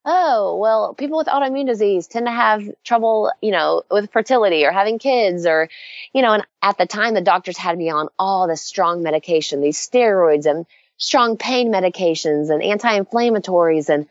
oh, 0.05 0.57
well, 0.57 0.95
people 0.95 1.19
with 1.19 1.27
autoimmune 1.27 1.67
disease 1.67 2.07
tend 2.07 2.27
to 2.27 2.33
have 2.33 2.63
trouble, 2.85 3.33
you 3.43 3.51
know, 3.51 3.83
with 3.91 4.11
fertility 4.13 4.65
or 4.65 4.73
having 4.73 4.99
kids 4.99 5.45
or, 5.45 5.69
you 6.15 6.23
know, 6.23 6.33
and 6.33 6.47
at 6.63 6.79
the 6.79 6.87
time 6.87 7.15
the 7.15 7.21
doctors 7.21 7.59
had 7.59 7.77
me 7.77 7.91
on 7.91 8.09
all 8.19 8.49
this 8.49 8.63
strong 8.63 9.03
medication, 9.03 9.61
these 9.61 9.79
steroids 9.79 10.47
and 10.47 10.65
strong 10.97 11.37
pain 11.37 11.71
medications 11.71 12.51
and 12.51 12.63
anti-inflammatories 12.63 13.89
and 13.89 14.07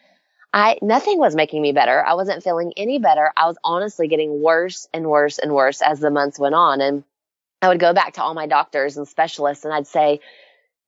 I 0.51 0.79
nothing 0.81 1.19
was 1.19 1.35
making 1.35 1.61
me 1.61 1.73
better. 1.73 2.03
I 2.03 2.15
wasn't 2.15 2.43
feeling 2.43 2.73
any 2.75 2.97
better. 2.97 3.31
I 3.37 3.45
was 3.45 3.57
honestly 3.63 4.07
getting 4.07 4.41
worse 4.41 4.87
and 4.91 5.05
worse 5.05 5.37
and 5.37 5.53
worse 5.53 5.81
as 5.81 5.99
the 5.99 6.09
months 6.09 6.39
went 6.39 6.55
on 6.55 6.81
and 6.81 7.03
I 7.61 7.67
would 7.67 7.79
go 7.79 7.93
back 7.93 8.13
to 8.13 8.23
all 8.23 8.33
my 8.33 8.47
doctors 8.47 8.97
and 8.97 9.07
specialists 9.07 9.65
and 9.65 9.73
I'd 9.73 9.85
say, 9.85 10.21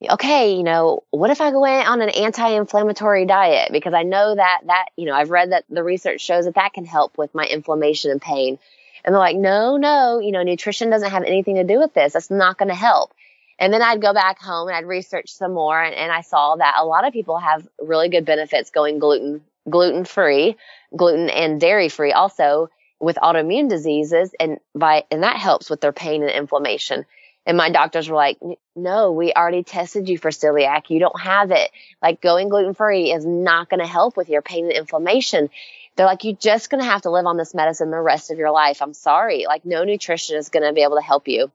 okay, 0.09 0.55
you 0.55 0.63
know, 0.63 1.03
what 1.11 1.29
if 1.29 1.41
I 1.41 1.51
go 1.51 1.63
in 1.65 1.85
on 1.85 2.01
an 2.01 2.09
anti-inflammatory 2.09 3.25
diet? 3.25 3.71
Because 3.71 3.93
I 3.93 4.03
know 4.03 4.35
that 4.35 4.61
that, 4.65 4.85
you 4.95 5.05
know, 5.05 5.13
I've 5.13 5.29
read 5.29 5.51
that 5.51 5.65
the 5.69 5.83
research 5.83 6.21
shows 6.21 6.45
that 6.45 6.55
that 6.55 6.73
can 6.73 6.85
help 6.85 7.17
with 7.17 7.35
my 7.35 7.45
inflammation 7.45 8.11
and 8.11 8.21
pain. 8.21 8.57
And 9.03 9.13
they're 9.13 9.19
like, 9.19 9.37
no, 9.37 9.77
no, 9.77 10.19
you 10.19 10.31
know, 10.31 10.43
nutrition 10.43 10.89
doesn't 10.89 11.09
have 11.09 11.23
anything 11.23 11.55
to 11.55 11.63
do 11.63 11.79
with 11.79 11.93
this. 11.93 12.13
That's 12.13 12.31
not 12.31 12.57
going 12.57 12.69
to 12.69 12.75
help. 12.75 13.13
And 13.59 13.71
then 13.71 13.81
I'd 13.81 14.01
go 14.01 14.13
back 14.13 14.39
home 14.39 14.67
and 14.67 14.75
I'd 14.75 14.87
research 14.87 15.31
some 15.31 15.53
more 15.53 15.81
and, 15.81 15.93
and 15.93 16.11
I 16.11 16.21
saw 16.21 16.55
that 16.55 16.77
a 16.79 16.85
lot 16.85 17.05
of 17.05 17.13
people 17.13 17.37
have 17.37 17.67
really 17.79 18.09
good 18.09 18.25
benefits 18.25 18.71
going 18.71 18.97
gluten, 18.97 19.43
gluten 19.69 20.05
free, 20.05 20.57
gluten 20.95 21.29
and 21.29 21.61
dairy 21.61 21.89
free 21.89 22.11
also 22.11 22.69
with 22.99 23.17
autoimmune 23.17 23.69
diseases 23.69 24.33
and 24.39 24.59
by, 24.73 25.03
and 25.11 25.23
that 25.23 25.35
helps 25.35 25.69
with 25.69 25.81
their 25.81 25.91
pain 25.91 26.23
and 26.23 26.31
inflammation. 26.31 27.05
And 27.45 27.57
my 27.57 27.71
doctors 27.71 28.07
were 28.07 28.15
like, 28.15 28.37
no, 28.75 29.11
we 29.11 29.33
already 29.33 29.63
tested 29.63 30.07
you 30.07 30.17
for 30.17 30.29
celiac. 30.29 30.89
You 30.89 30.99
don't 30.99 31.19
have 31.19 31.51
it. 31.51 31.71
Like 32.01 32.21
going 32.21 32.49
gluten 32.49 32.73
free 32.73 33.11
is 33.11 33.25
not 33.25 33.69
going 33.69 33.79
to 33.79 33.87
help 33.87 34.15
with 34.15 34.29
your 34.29 34.41
pain 34.41 34.65
and 34.65 34.73
inflammation. 34.73 35.49
They're 35.95 36.05
like, 36.05 36.23
you're 36.23 36.35
just 36.35 36.69
going 36.69 36.83
to 36.83 36.89
have 36.89 37.01
to 37.01 37.09
live 37.09 37.25
on 37.25 37.37
this 37.37 37.53
medicine 37.53 37.91
the 37.91 37.99
rest 37.99 38.31
of 38.31 38.37
your 38.37 38.51
life. 38.51 38.81
I'm 38.81 38.93
sorry. 38.93 39.45
Like 39.47 39.65
no 39.65 39.83
nutrition 39.83 40.37
is 40.37 40.49
going 40.49 40.63
to 40.63 40.73
be 40.73 40.83
able 40.83 40.97
to 40.97 41.03
help 41.03 41.27
you. 41.27 41.51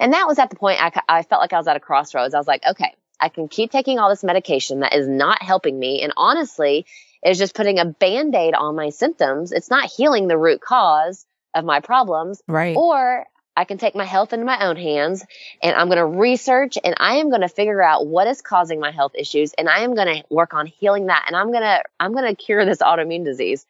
And 0.00 0.12
that 0.12 0.26
was 0.26 0.38
at 0.38 0.50
the 0.50 0.56
point 0.56 0.82
I, 0.82 0.90
I 1.08 1.22
felt 1.22 1.40
like 1.40 1.52
I 1.52 1.58
was 1.58 1.68
at 1.68 1.76
a 1.76 1.80
crossroads. 1.80 2.34
I 2.34 2.38
was 2.38 2.48
like, 2.48 2.64
okay, 2.68 2.94
I 3.20 3.28
can 3.28 3.48
keep 3.48 3.70
taking 3.70 3.98
all 3.98 4.08
this 4.08 4.24
medication 4.24 4.80
that 4.80 4.94
is 4.94 5.08
not 5.08 5.42
helping 5.42 5.78
me. 5.78 6.02
And 6.02 6.12
honestly, 6.16 6.84
is 7.24 7.38
just 7.38 7.54
putting 7.54 7.78
a 7.78 7.84
band 7.84 8.34
aid 8.34 8.54
on 8.54 8.76
my 8.76 8.90
symptoms. 8.90 9.52
It's 9.52 9.70
not 9.70 9.90
healing 9.90 10.28
the 10.28 10.38
root 10.38 10.60
cause 10.60 11.26
of 11.54 11.64
my 11.64 11.80
problems. 11.80 12.42
Right. 12.46 12.76
Or 12.76 13.26
I 13.58 13.64
can 13.64 13.76
take 13.76 13.96
my 13.96 14.04
health 14.04 14.32
into 14.32 14.46
my 14.46 14.68
own 14.68 14.76
hands 14.76 15.26
and 15.60 15.74
I'm 15.74 15.88
going 15.88 15.98
to 15.98 16.06
research 16.06 16.78
and 16.84 16.94
I 16.96 17.16
am 17.16 17.28
going 17.28 17.40
to 17.40 17.48
figure 17.48 17.82
out 17.82 18.06
what 18.06 18.28
is 18.28 18.40
causing 18.40 18.78
my 18.78 18.92
health 18.92 19.16
issues 19.16 19.52
and 19.54 19.68
I 19.68 19.80
am 19.80 19.96
going 19.96 20.06
to 20.06 20.22
work 20.30 20.54
on 20.54 20.66
healing 20.66 21.06
that 21.06 21.24
and 21.26 21.34
I'm 21.34 21.50
going 21.50 21.64
to 21.64 21.82
I'm 21.98 22.12
going 22.12 22.24
to 22.24 22.40
cure 22.40 22.64
this 22.64 22.78
autoimmune 22.78 23.24
disease. 23.24 23.66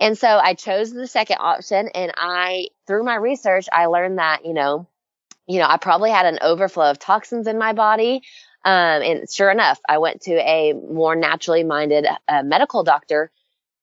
And 0.00 0.18
so 0.18 0.26
I 0.26 0.54
chose 0.54 0.90
the 0.90 1.06
second 1.06 1.36
option 1.38 1.88
and 1.94 2.12
I 2.16 2.66
through 2.88 3.04
my 3.04 3.14
research 3.14 3.68
I 3.72 3.86
learned 3.86 4.18
that, 4.18 4.44
you 4.44 4.54
know, 4.54 4.88
you 5.46 5.60
know, 5.60 5.66
I 5.68 5.76
probably 5.76 6.10
had 6.10 6.26
an 6.26 6.40
overflow 6.42 6.90
of 6.90 6.98
toxins 6.98 7.46
in 7.46 7.58
my 7.58 7.74
body. 7.74 8.22
Um, 8.64 9.02
and 9.02 9.30
sure 9.30 9.52
enough, 9.52 9.80
I 9.88 9.98
went 9.98 10.22
to 10.22 10.32
a 10.32 10.72
more 10.72 11.14
naturally 11.14 11.62
minded 11.62 12.08
uh, 12.26 12.42
medical 12.42 12.82
doctor 12.82 13.30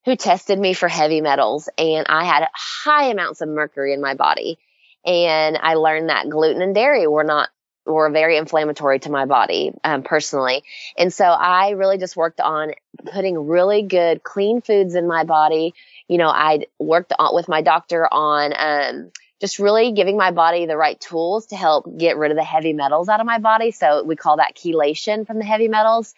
who 0.03 0.17
tested 0.17 0.59
me 0.59 0.73
for 0.73 0.89
heavy 0.89 1.21
metals 1.21 1.69
and 1.77 2.07
I 2.09 2.25
had 2.25 2.45
high 2.53 3.05
amounts 3.05 3.39
of 3.39 3.47
mercury 3.47 3.93
in 3.93 4.01
my 4.01 4.15
body. 4.15 4.59
And 5.05 5.57
I 5.61 5.75
learned 5.75 6.09
that 6.09 6.29
gluten 6.29 6.61
and 6.61 6.75
dairy 6.75 7.07
were 7.07 7.23
not 7.23 7.49
were 7.85 8.09
very 8.09 8.37
inflammatory 8.37 8.99
to 8.99 9.11
my 9.11 9.25
body 9.25 9.71
um, 9.83 10.03
personally. 10.03 10.63
And 10.97 11.11
so 11.11 11.25
I 11.25 11.71
really 11.71 11.97
just 11.97 12.15
worked 12.15 12.39
on 12.39 12.73
putting 13.11 13.47
really 13.47 13.81
good, 13.81 14.23
clean 14.23 14.61
foods 14.61 14.95
in 14.95 15.07
my 15.07 15.23
body. 15.23 15.73
You 16.07 16.17
know, 16.17 16.27
I 16.27 16.67
worked 16.77 17.13
on, 17.17 17.33
with 17.33 17.47
my 17.47 17.61
doctor 17.61 18.07
on 18.11 18.53
um, 18.55 19.11
just 19.41 19.59
really 19.59 19.91
giving 19.93 20.17
my 20.17 20.31
body 20.31 20.65
the 20.65 20.77
right 20.77 20.99
tools 20.99 21.47
to 21.47 21.55
help 21.55 21.97
get 21.97 22.17
rid 22.17 22.31
of 22.31 22.37
the 22.37 22.43
heavy 22.43 22.73
metals 22.73 23.09
out 23.09 23.19
of 23.19 23.25
my 23.25 23.39
body. 23.39 23.71
So 23.71 24.03
we 24.03 24.15
call 24.15 24.37
that 24.37 24.55
chelation 24.55 25.25
from 25.25 25.39
the 25.39 25.45
heavy 25.45 25.67
metals. 25.67 26.13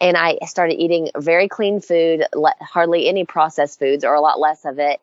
And 0.00 0.16
I 0.16 0.38
started 0.46 0.80
eating 0.80 1.10
very 1.16 1.48
clean 1.48 1.80
food, 1.80 2.24
hardly 2.60 3.08
any 3.08 3.24
processed 3.24 3.78
foods 3.78 4.04
or 4.04 4.14
a 4.14 4.20
lot 4.20 4.40
less 4.40 4.64
of 4.64 4.78
it. 4.78 5.00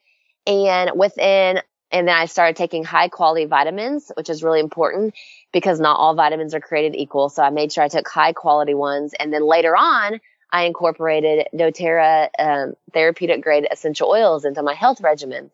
And 0.48 0.92
within 0.96 1.62
and 1.92 2.08
then 2.08 2.16
I 2.16 2.26
started 2.26 2.56
taking 2.56 2.84
high 2.84 3.08
quality 3.08 3.46
vitamins, 3.46 4.12
which 4.16 4.30
is 4.30 4.44
really 4.44 4.60
important 4.60 5.16
because 5.54 5.80
not 5.80 5.98
all 5.98 6.16
vitamins 6.16 6.54
are 6.54 6.60
created 6.60 6.96
equal. 6.96 7.30
So 7.30 7.44
I 7.44 7.50
made 7.50 7.72
sure 7.72 7.84
I 7.84 7.88
took 7.88 8.08
high 8.08 8.34
quality 8.34 8.74
ones. 8.74 9.14
And 9.18 9.32
then 9.32 9.46
later 9.48 9.76
on, 9.76 10.20
I 10.52 10.64
incorporated 10.64 11.48
doTERRA 11.54 12.30
um, 12.40 12.74
therapeutic 12.94 13.42
grade 13.42 13.68
essential 13.70 14.10
oils 14.10 14.46
into 14.46 14.64
my 14.64 14.74
health 14.74 15.02
regimen. 15.02 15.52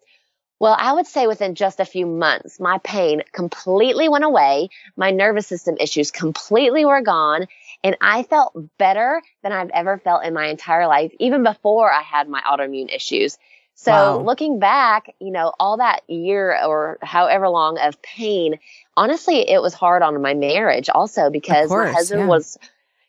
Well, 0.59 0.75
I 0.79 0.93
would 0.93 1.07
say 1.07 1.27
within 1.27 1.55
just 1.55 1.79
a 1.79 1.85
few 1.85 2.05
months, 2.05 2.59
my 2.59 2.77
pain 2.77 3.23
completely 3.33 4.07
went 4.07 4.23
away. 4.23 4.69
My 4.95 5.11
nervous 5.11 5.45
system 5.45 5.75
issues 5.79 6.09
completely 6.09 6.85
were 6.85 7.01
gone. 7.01 7.47
And 7.83 7.97
I 7.99 8.23
felt 8.23 8.55
better 8.77 9.21
than 9.41 9.51
I've 9.51 9.71
ever 9.71 9.97
felt 9.97 10.23
in 10.23 10.33
my 10.33 10.47
entire 10.47 10.87
life, 10.87 11.11
even 11.19 11.43
before 11.43 11.91
I 11.91 12.01
had 12.01 12.29
my 12.29 12.41
autoimmune 12.41 12.95
issues. 12.95 13.37
So 13.75 13.91
wow. 13.91 14.17
looking 14.19 14.59
back, 14.59 15.13
you 15.19 15.31
know, 15.31 15.51
all 15.59 15.77
that 15.77 16.07
year 16.07 16.57
or 16.63 16.99
however 17.01 17.49
long 17.49 17.79
of 17.79 18.01
pain, 18.01 18.59
honestly, 18.95 19.49
it 19.49 19.61
was 19.61 19.73
hard 19.73 20.03
on 20.03 20.21
my 20.21 20.33
marriage 20.33 20.89
also 20.89 21.29
because 21.29 21.69
course, 21.69 21.87
my 21.87 21.93
husband 21.93 22.21
yeah. 22.21 22.27
was, 22.27 22.57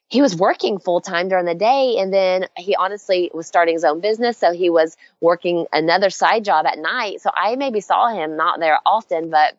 he 0.09 0.23
was 0.23 0.37
working 0.37 0.79
full 0.79 1.01
time 1.01 1.29
during 1.29 1.45
the 1.45 1.55
day 1.55 1.97
and 1.99 2.13
then 2.13 2.47
he 2.57 2.77
honestly 2.77 3.31
was 3.35 3.47
starting 3.47 3.75
his 3.75 3.85
own 3.85 4.01
business 4.01 4.39
so 4.39 4.53
he 4.53 4.71
was 4.71 4.97
working 5.21 5.67
another 5.73 6.11
side 6.11 6.45
job 6.45 6.67
at 6.67 6.79
night 6.79 7.21
so 7.21 7.31
i 7.35 7.57
maybe 7.57 7.81
saw 7.81 8.09
him 8.09 8.37
not 8.37 8.61
there 8.61 8.79
often 8.87 9.31
but 9.31 9.57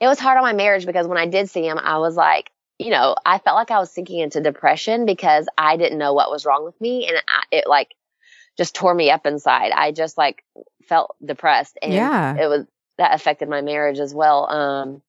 it 0.00 0.06
was 0.06 0.18
hard 0.18 0.36
on 0.36 0.42
my 0.42 0.52
marriage 0.52 0.86
because 0.86 1.06
when 1.06 1.18
i 1.18 1.26
did 1.26 1.48
see 1.48 1.64
him 1.64 1.78
i 1.78 1.98
was 1.98 2.16
like 2.16 2.50
you 2.78 2.90
know 2.90 3.14
i 3.24 3.38
felt 3.38 3.54
like 3.54 3.70
i 3.70 3.78
was 3.78 3.90
sinking 3.90 4.18
into 4.18 4.40
depression 4.40 5.06
because 5.06 5.46
i 5.56 5.76
didn't 5.76 5.98
know 5.98 6.14
what 6.14 6.30
was 6.30 6.44
wrong 6.44 6.64
with 6.64 6.80
me 6.80 7.06
and 7.06 7.16
I, 7.28 7.42
it 7.52 7.66
like 7.68 7.94
just 8.60 8.74
tore 8.74 8.94
me 8.94 9.10
up 9.10 9.24
inside 9.24 9.72
i 9.72 9.90
just 9.90 10.18
like 10.18 10.44
felt 10.84 11.16
depressed 11.24 11.78
and 11.80 11.94
Yeah. 11.94 12.36
it 12.36 12.46
was 12.46 12.66
that 12.98 13.14
affected 13.14 13.48
my 13.48 13.62
marriage 13.62 13.98
as 13.98 14.14
well 14.14 14.50
um 14.50 15.02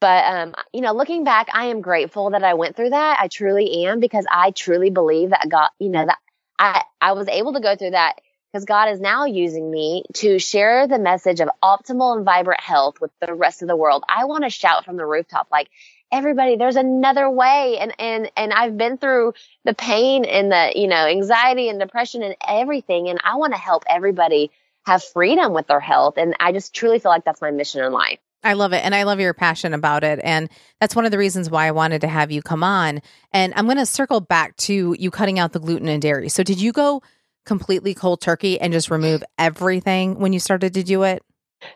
but 0.00 0.24
um, 0.24 0.54
you 0.72 0.80
know, 0.80 0.94
looking 0.94 1.24
back, 1.24 1.48
I 1.52 1.66
am 1.66 1.82
grateful 1.82 2.30
that 2.30 2.42
I 2.42 2.54
went 2.54 2.74
through 2.74 2.90
that. 2.90 3.18
I 3.20 3.28
truly 3.28 3.84
am 3.84 4.00
because 4.00 4.24
I 4.30 4.50
truly 4.50 4.88
believe 4.88 5.30
that 5.30 5.46
God, 5.48 5.68
you 5.78 5.90
know, 5.90 6.06
that 6.06 6.18
I 6.58 6.82
I 7.00 7.12
was 7.12 7.28
able 7.28 7.52
to 7.52 7.60
go 7.60 7.76
through 7.76 7.90
that 7.90 8.14
because 8.50 8.64
God 8.64 8.90
is 8.90 9.00
now 9.00 9.26
using 9.26 9.70
me 9.70 10.04
to 10.14 10.38
share 10.38 10.88
the 10.88 10.98
message 10.98 11.40
of 11.40 11.50
optimal 11.62 12.16
and 12.16 12.24
vibrant 12.24 12.60
health 12.60 13.00
with 13.00 13.10
the 13.20 13.34
rest 13.34 13.60
of 13.60 13.68
the 13.68 13.76
world. 13.76 14.02
I 14.08 14.24
want 14.24 14.44
to 14.44 14.50
shout 14.50 14.86
from 14.86 14.96
the 14.96 15.04
rooftop 15.04 15.48
like 15.52 15.68
everybody 16.12 16.56
there's 16.56 16.76
another 16.76 17.30
way 17.30 17.78
and 17.80 17.94
and 17.98 18.30
and 18.36 18.52
I've 18.52 18.76
been 18.76 18.98
through 18.98 19.34
the 19.64 19.74
pain 19.74 20.24
and 20.24 20.50
the 20.50 20.72
you 20.74 20.88
know 20.88 21.06
anxiety 21.06 21.68
and 21.68 21.78
depression 21.78 22.22
and 22.22 22.36
everything 22.46 23.08
and 23.08 23.20
I 23.22 23.36
want 23.36 23.52
to 23.52 23.58
help 23.58 23.84
everybody 23.88 24.50
have 24.86 25.04
freedom 25.04 25.52
with 25.52 25.66
their 25.66 25.80
health 25.80 26.14
and 26.16 26.34
I 26.40 26.52
just 26.52 26.74
truly 26.74 26.98
feel 26.98 27.10
like 27.10 27.24
that's 27.24 27.40
my 27.40 27.50
mission 27.50 27.84
in 27.84 27.92
life. 27.92 28.18
I 28.42 28.54
love 28.54 28.72
it. 28.72 28.82
And 28.84 28.94
I 28.94 29.02
love 29.02 29.20
your 29.20 29.34
passion 29.34 29.74
about 29.74 30.02
it. 30.02 30.18
And 30.24 30.48
that's 30.80 30.96
one 30.96 31.04
of 31.04 31.10
the 31.10 31.18
reasons 31.18 31.50
why 31.50 31.66
I 31.66 31.72
wanted 31.72 32.00
to 32.00 32.08
have 32.08 32.30
you 32.30 32.40
come 32.40 32.64
on. 32.64 33.02
And 33.32 33.52
I'm 33.54 33.66
going 33.66 33.76
to 33.76 33.86
circle 33.86 34.20
back 34.20 34.56
to 34.58 34.96
you 34.98 35.10
cutting 35.10 35.38
out 35.38 35.52
the 35.52 35.60
gluten 35.60 35.88
and 35.88 36.00
dairy. 36.00 36.30
So, 36.30 36.42
did 36.42 36.60
you 36.60 36.72
go 36.72 37.02
completely 37.44 37.94
cold 37.94 38.20
turkey 38.20 38.60
and 38.60 38.72
just 38.72 38.90
remove 38.90 39.22
everything 39.38 40.18
when 40.18 40.32
you 40.32 40.40
started 40.40 40.74
to 40.74 40.82
do 40.82 41.02
it? 41.02 41.22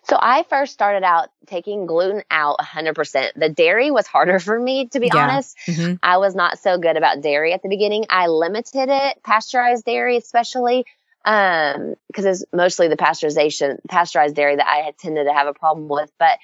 So 0.05 0.19
I 0.21 0.45
first 0.45 0.73
started 0.73 1.03
out 1.05 1.31
taking 1.47 1.87
gluten 1.87 2.23
out 2.31 2.59
100%. 2.59 3.33
The 3.37 3.49
dairy 3.49 3.91
was 3.91 4.07
harder 4.07 4.39
for 4.41 4.59
me, 4.59 4.89
to 4.89 5.01
be 5.01 5.11
Yeah. 5.13 5.25
honest. 5.25 5.57
Mhm. 5.67 5.99
I 6.03 6.19
was 6.19 6.35
not 6.35 6.59
so 6.59 6.79
good 6.79 6.97
about 6.97 7.21
dairy 7.21 7.53
at 7.53 7.63
the 7.63 7.69
beginning. 7.69 8.07
I 8.11 8.27
limited 8.29 8.89
it, 8.91 9.23
pasteurized 9.23 9.85
dairy 9.85 10.17
especially, 10.17 10.85
um, 11.25 11.95
because 12.09 12.25
it's 12.27 12.45
mostly 12.53 12.89
the 12.89 12.97
pasteurization, 12.97 13.79
pasteurized 13.89 14.35
dairy 14.37 14.57
that 14.57 14.67
I 14.67 14.79
had 14.85 14.99
tended 14.99 15.27
to 15.27 15.33
have 15.33 15.47
a 15.47 15.55
problem 15.55 15.89
with. 15.89 16.13
But 16.19 16.39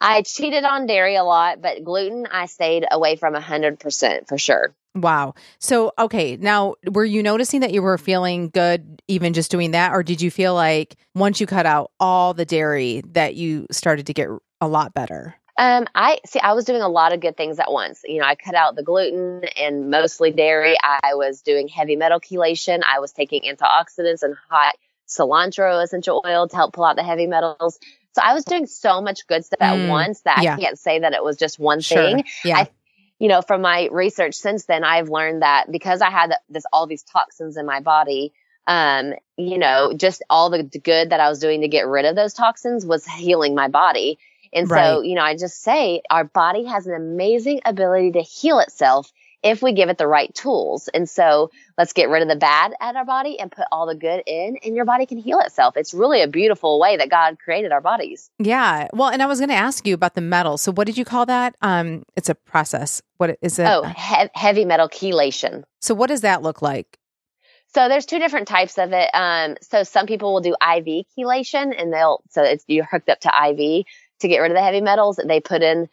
I 0.00 0.22
cheated 0.22 0.64
on 0.64 0.86
dairy 0.86 1.16
a 1.16 1.24
lot, 1.24 1.60
but 1.62 1.84
gluten 1.84 2.26
I 2.30 2.46
stayed 2.46 2.84
away 2.90 3.16
from 3.16 3.34
100% 3.34 4.28
for 4.28 4.38
sure. 4.38 4.74
Wow. 4.94 5.34
So, 5.58 5.92
okay. 5.98 6.36
Now, 6.36 6.74
were 6.90 7.04
you 7.04 7.22
noticing 7.22 7.60
that 7.60 7.72
you 7.72 7.80
were 7.82 7.96
feeling 7.96 8.50
good 8.50 9.00
even 9.08 9.32
just 9.32 9.50
doing 9.50 9.70
that? 9.70 9.92
Or 9.92 10.02
did 10.02 10.20
you 10.20 10.30
feel 10.30 10.54
like 10.54 10.96
once 11.14 11.40
you 11.40 11.46
cut 11.46 11.64
out 11.66 11.90
all 11.98 12.34
the 12.34 12.44
dairy 12.44 13.02
that 13.12 13.34
you 13.34 13.66
started 13.70 14.06
to 14.06 14.12
get 14.14 14.28
a 14.60 14.68
lot 14.68 14.92
better? 14.92 15.34
Um, 15.58 15.86
I 15.94 16.18
see. 16.26 16.40
I 16.40 16.52
was 16.54 16.64
doing 16.64 16.82
a 16.82 16.88
lot 16.88 17.12
of 17.12 17.20
good 17.20 17.36
things 17.36 17.58
at 17.58 17.70
once. 17.70 18.00
You 18.04 18.20
know, 18.20 18.26
I 18.26 18.34
cut 18.34 18.54
out 18.54 18.74
the 18.74 18.82
gluten 18.82 19.44
and 19.58 19.90
mostly 19.90 20.30
dairy. 20.30 20.76
I 20.82 21.14
was 21.14 21.42
doing 21.42 21.68
heavy 21.68 21.96
metal 21.96 22.20
chelation. 22.20 22.80
I 22.86 23.00
was 23.00 23.12
taking 23.12 23.42
antioxidants 23.42 24.22
and 24.22 24.34
hot 24.50 24.74
cilantro 25.08 25.82
essential 25.82 26.22
oil 26.26 26.48
to 26.48 26.56
help 26.56 26.72
pull 26.72 26.84
out 26.84 26.96
the 26.96 27.02
heavy 27.02 27.26
metals. 27.26 27.78
So 28.14 28.22
I 28.22 28.34
was 28.34 28.44
doing 28.44 28.66
so 28.66 29.00
much 29.02 29.26
good 29.26 29.44
stuff 29.44 29.60
at 29.60 29.74
Mm, 29.74 29.88
once 29.88 30.20
that 30.22 30.42
yeah. 30.42 30.54
I 30.54 30.60
can't 30.60 30.78
say 30.78 30.98
that 31.00 31.12
it 31.12 31.22
was 31.22 31.36
just 31.36 31.58
one 31.58 31.80
Sure. 31.80 31.98
thing. 31.98 32.24
Yeah. 32.44 32.58
I- 32.58 32.68
You 33.22 33.28
know, 33.28 33.40
from 33.40 33.62
my 33.62 33.88
research 33.92 34.34
since 34.34 34.64
then, 34.64 34.82
I've 34.82 35.08
learned 35.08 35.42
that 35.42 35.70
because 35.70 36.00
I 36.02 36.10
had 36.10 36.34
this 36.48 36.64
all 36.72 36.88
these 36.88 37.04
toxins 37.04 37.56
in 37.56 37.64
my 37.64 37.78
body, 37.78 38.32
um, 38.66 39.12
you 39.36 39.58
know, 39.58 39.92
just 39.96 40.24
all 40.28 40.50
the 40.50 40.64
good 40.64 41.10
that 41.10 41.20
I 41.20 41.28
was 41.28 41.38
doing 41.38 41.60
to 41.60 41.68
get 41.68 41.86
rid 41.86 42.04
of 42.04 42.16
those 42.16 42.34
toxins 42.34 42.84
was 42.84 43.06
healing 43.06 43.54
my 43.54 43.68
body. 43.68 44.18
And 44.52 44.68
so, 44.68 45.02
you 45.02 45.14
know, 45.14 45.22
I 45.22 45.36
just 45.36 45.62
say 45.62 46.02
our 46.10 46.24
body 46.24 46.64
has 46.64 46.88
an 46.88 46.94
amazing 46.94 47.60
ability 47.64 48.10
to 48.12 48.22
heal 48.22 48.58
itself 48.58 49.12
if 49.42 49.62
we 49.62 49.72
give 49.72 49.88
it 49.88 49.98
the 49.98 50.06
right 50.06 50.32
tools. 50.34 50.88
And 50.88 51.08
so 51.08 51.50
let's 51.76 51.92
get 51.92 52.08
rid 52.08 52.22
of 52.22 52.28
the 52.28 52.36
bad 52.36 52.74
at 52.80 52.96
our 52.96 53.04
body 53.04 53.38
and 53.38 53.50
put 53.50 53.64
all 53.72 53.86
the 53.86 53.94
good 53.94 54.22
in, 54.26 54.56
and 54.64 54.76
your 54.76 54.84
body 54.84 55.06
can 55.06 55.18
heal 55.18 55.40
itself. 55.40 55.76
It's 55.76 55.92
really 55.92 56.22
a 56.22 56.28
beautiful 56.28 56.78
way 56.78 56.96
that 56.96 57.10
God 57.10 57.38
created 57.38 57.72
our 57.72 57.80
bodies. 57.80 58.30
yeah. 58.38 58.88
Well, 58.92 59.08
and 59.08 59.22
I 59.22 59.26
was 59.26 59.38
going 59.38 59.48
to 59.50 59.54
ask 59.54 59.86
you 59.86 59.94
about 59.94 60.14
the 60.14 60.20
metal. 60.20 60.58
So, 60.58 60.72
what 60.72 60.86
did 60.86 60.96
you 60.96 61.04
call 61.04 61.26
that? 61.26 61.56
Um, 61.62 62.04
it's 62.16 62.28
a 62.28 62.34
process. 62.34 63.02
What 63.16 63.38
is 63.42 63.58
it? 63.58 63.66
Oh, 63.66 63.82
he- 63.82 64.28
heavy 64.34 64.64
metal 64.64 64.88
chelation. 64.88 65.64
So, 65.80 65.94
what 65.94 66.08
does 66.08 66.20
that 66.22 66.42
look 66.42 66.62
like? 66.62 66.98
So 67.74 67.88
there's 67.88 68.04
two 68.04 68.18
different 68.18 68.48
types 68.48 68.76
of 68.76 68.92
it. 68.92 69.08
Um, 69.14 69.56
so 69.62 69.82
some 69.82 70.06
people 70.06 70.34
will 70.34 70.42
do 70.42 70.50
IV 70.60 71.06
chelation 71.16 71.72
and 71.80 71.90
they'll, 71.90 72.22
so 72.28 72.42
it's, 72.42 72.64
you're 72.68 72.84
hooked 72.84 73.08
up 73.08 73.20
to 73.20 73.28
IV 73.48 73.86
to 74.20 74.28
get 74.28 74.40
rid 74.40 74.50
of 74.50 74.56
the 74.56 74.62
heavy 74.62 74.82
metals. 74.82 75.18
And 75.18 75.30
they 75.30 75.40
put 75.40 75.62
in 75.62 75.88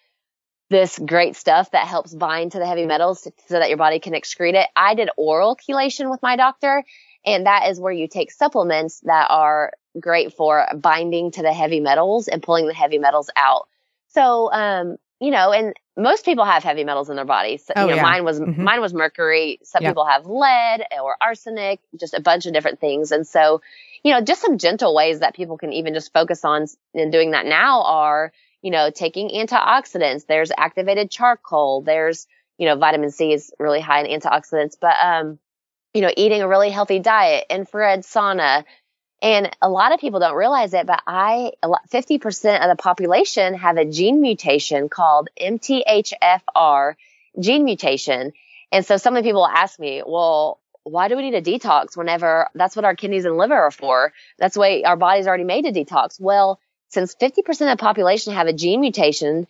this 0.69 0.99
great 0.99 1.35
stuff 1.35 1.71
that 1.71 1.87
helps 1.87 2.13
bind 2.13 2.51
to 2.51 2.59
the 2.59 2.67
heavy 2.67 2.85
metals 2.85 3.27
so 3.47 3.59
that 3.59 3.69
your 3.69 3.77
body 3.77 3.99
can 3.99 4.13
excrete 4.13 4.53
it. 4.53 4.67
I 4.75 4.93
did 4.95 5.09
oral 5.17 5.55
chelation 5.57 6.11
with 6.11 6.21
my 6.21 6.35
doctor 6.35 6.83
and 7.25 7.45
that 7.45 7.69
is 7.69 7.79
where 7.79 7.91
you 7.91 8.07
take 8.07 8.31
supplements 8.31 8.99
that 9.01 9.27
are 9.29 9.73
great 9.99 10.33
for 10.33 10.65
binding 10.75 11.31
to 11.31 11.41
the 11.41 11.53
heavy 11.53 11.79
metals 11.79 12.27
and 12.27 12.41
pulling 12.41 12.67
the 12.67 12.73
heavy 12.73 12.99
metals 12.99 13.29
out. 13.35 13.67
So, 14.09 14.51
um, 14.51 14.97
you 15.19 15.31
know, 15.31 15.51
and 15.51 15.73
most 15.97 16.23
people 16.23 16.45
have 16.45 16.63
heavy 16.63 16.83
metals 16.85 17.09
in 17.09 17.15
their 17.17 17.25
bodies. 17.25 17.65
So, 17.65 17.73
Oh, 17.75 17.81
you 17.83 17.89
know, 17.89 17.95
yeah. 17.97 18.03
mine 18.03 18.23
was 18.23 18.39
Mhm. 18.39 18.57
mine 18.57 18.79
was 18.79 18.93
mercury. 18.93 19.59
Some 19.63 19.83
Yeah. 19.83 19.89
people 19.89 20.05
have 20.05 20.25
lead 20.25 20.85
or 21.01 21.17
arsenic, 21.19 21.81
just 21.99 22.13
a 22.13 22.21
bunch 22.21 22.45
of 22.45 22.53
different 22.53 22.79
things. 22.79 23.11
And 23.11 23.27
so, 23.27 23.61
you 24.03 24.13
know, 24.13 24.21
just 24.21 24.41
some 24.41 24.57
gentle 24.57 24.95
ways 24.95 25.19
that 25.19 25.35
people 25.35 25.57
can 25.57 25.73
even 25.73 25.93
just 25.93 26.13
focus 26.13 26.45
on 26.45 26.67
in 26.93 27.11
doing 27.11 27.31
that 27.31 27.45
now 27.45 27.81
are, 27.83 28.31
you 28.61 28.71
know, 28.71 28.91
taking 28.91 29.29
antioxidants. 29.29 30.25
There's 30.25 30.51
activated 30.55 31.11
charcoal. 31.11 31.81
There's, 31.81 32.27
you 32.57 32.67
know, 32.67 32.75
vitamin 32.75 33.11
C 33.11 33.33
is 33.33 33.53
really 33.59 33.81
high 33.81 34.03
in 34.03 34.19
antioxidants, 34.19 34.75
but 34.79 34.95
um, 35.01 35.39
you 35.93 36.01
know, 36.01 36.11
eating 36.15 36.41
a 36.41 36.47
really 36.47 36.69
healthy 36.69 36.99
diet, 36.99 37.45
infrared 37.49 38.01
sauna. 38.01 38.63
And 39.21 39.49
a 39.61 39.69
lot 39.69 39.93
of 39.93 39.99
people 39.99 40.21
don't 40.21 40.35
realize 40.35 40.73
it, 40.73 40.85
but 40.85 41.01
I, 41.05 41.51
50% 41.63 42.61
of 42.61 42.69
the 42.69 42.81
population 42.81 43.53
have 43.55 43.75
a 43.75 43.83
gene 43.83 44.21
mutation 44.21 44.87
called 44.87 45.27
MTHFR 45.41 46.95
gene 47.37 47.65
mutation. 47.65 48.31
And 48.71 48.85
so 48.85 48.97
some 48.97 49.15
of 49.15 49.23
the 49.23 49.27
people 49.27 49.45
ask 49.45 49.79
me, 49.79 50.03
well, 50.05 50.59
why 50.83 51.07
do 51.07 51.17
we 51.17 51.29
need 51.29 51.35
a 51.35 51.41
detox 51.41 51.97
whenever 51.97 52.49
that's 52.55 52.75
what 52.75 52.85
our 52.85 52.95
kidneys 52.95 53.25
and 53.25 53.37
liver 53.37 53.55
are 53.55 53.71
for? 53.71 54.13
That's 54.37 54.53
the 54.53 54.61
way 54.61 54.83
our 54.83 54.95
body's 54.95 55.27
already 55.27 55.43
made 55.43 55.65
a 55.65 55.71
detox. 55.71 56.19
Well, 56.19 56.59
since 56.89 57.15
50% 57.15 57.47
of 57.47 57.57
the 57.59 57.75
population 57.77 58.33
have 58.33 58.47
a 58.47 58.53
gene 58.53 58.81
mutation, 58.81 59.47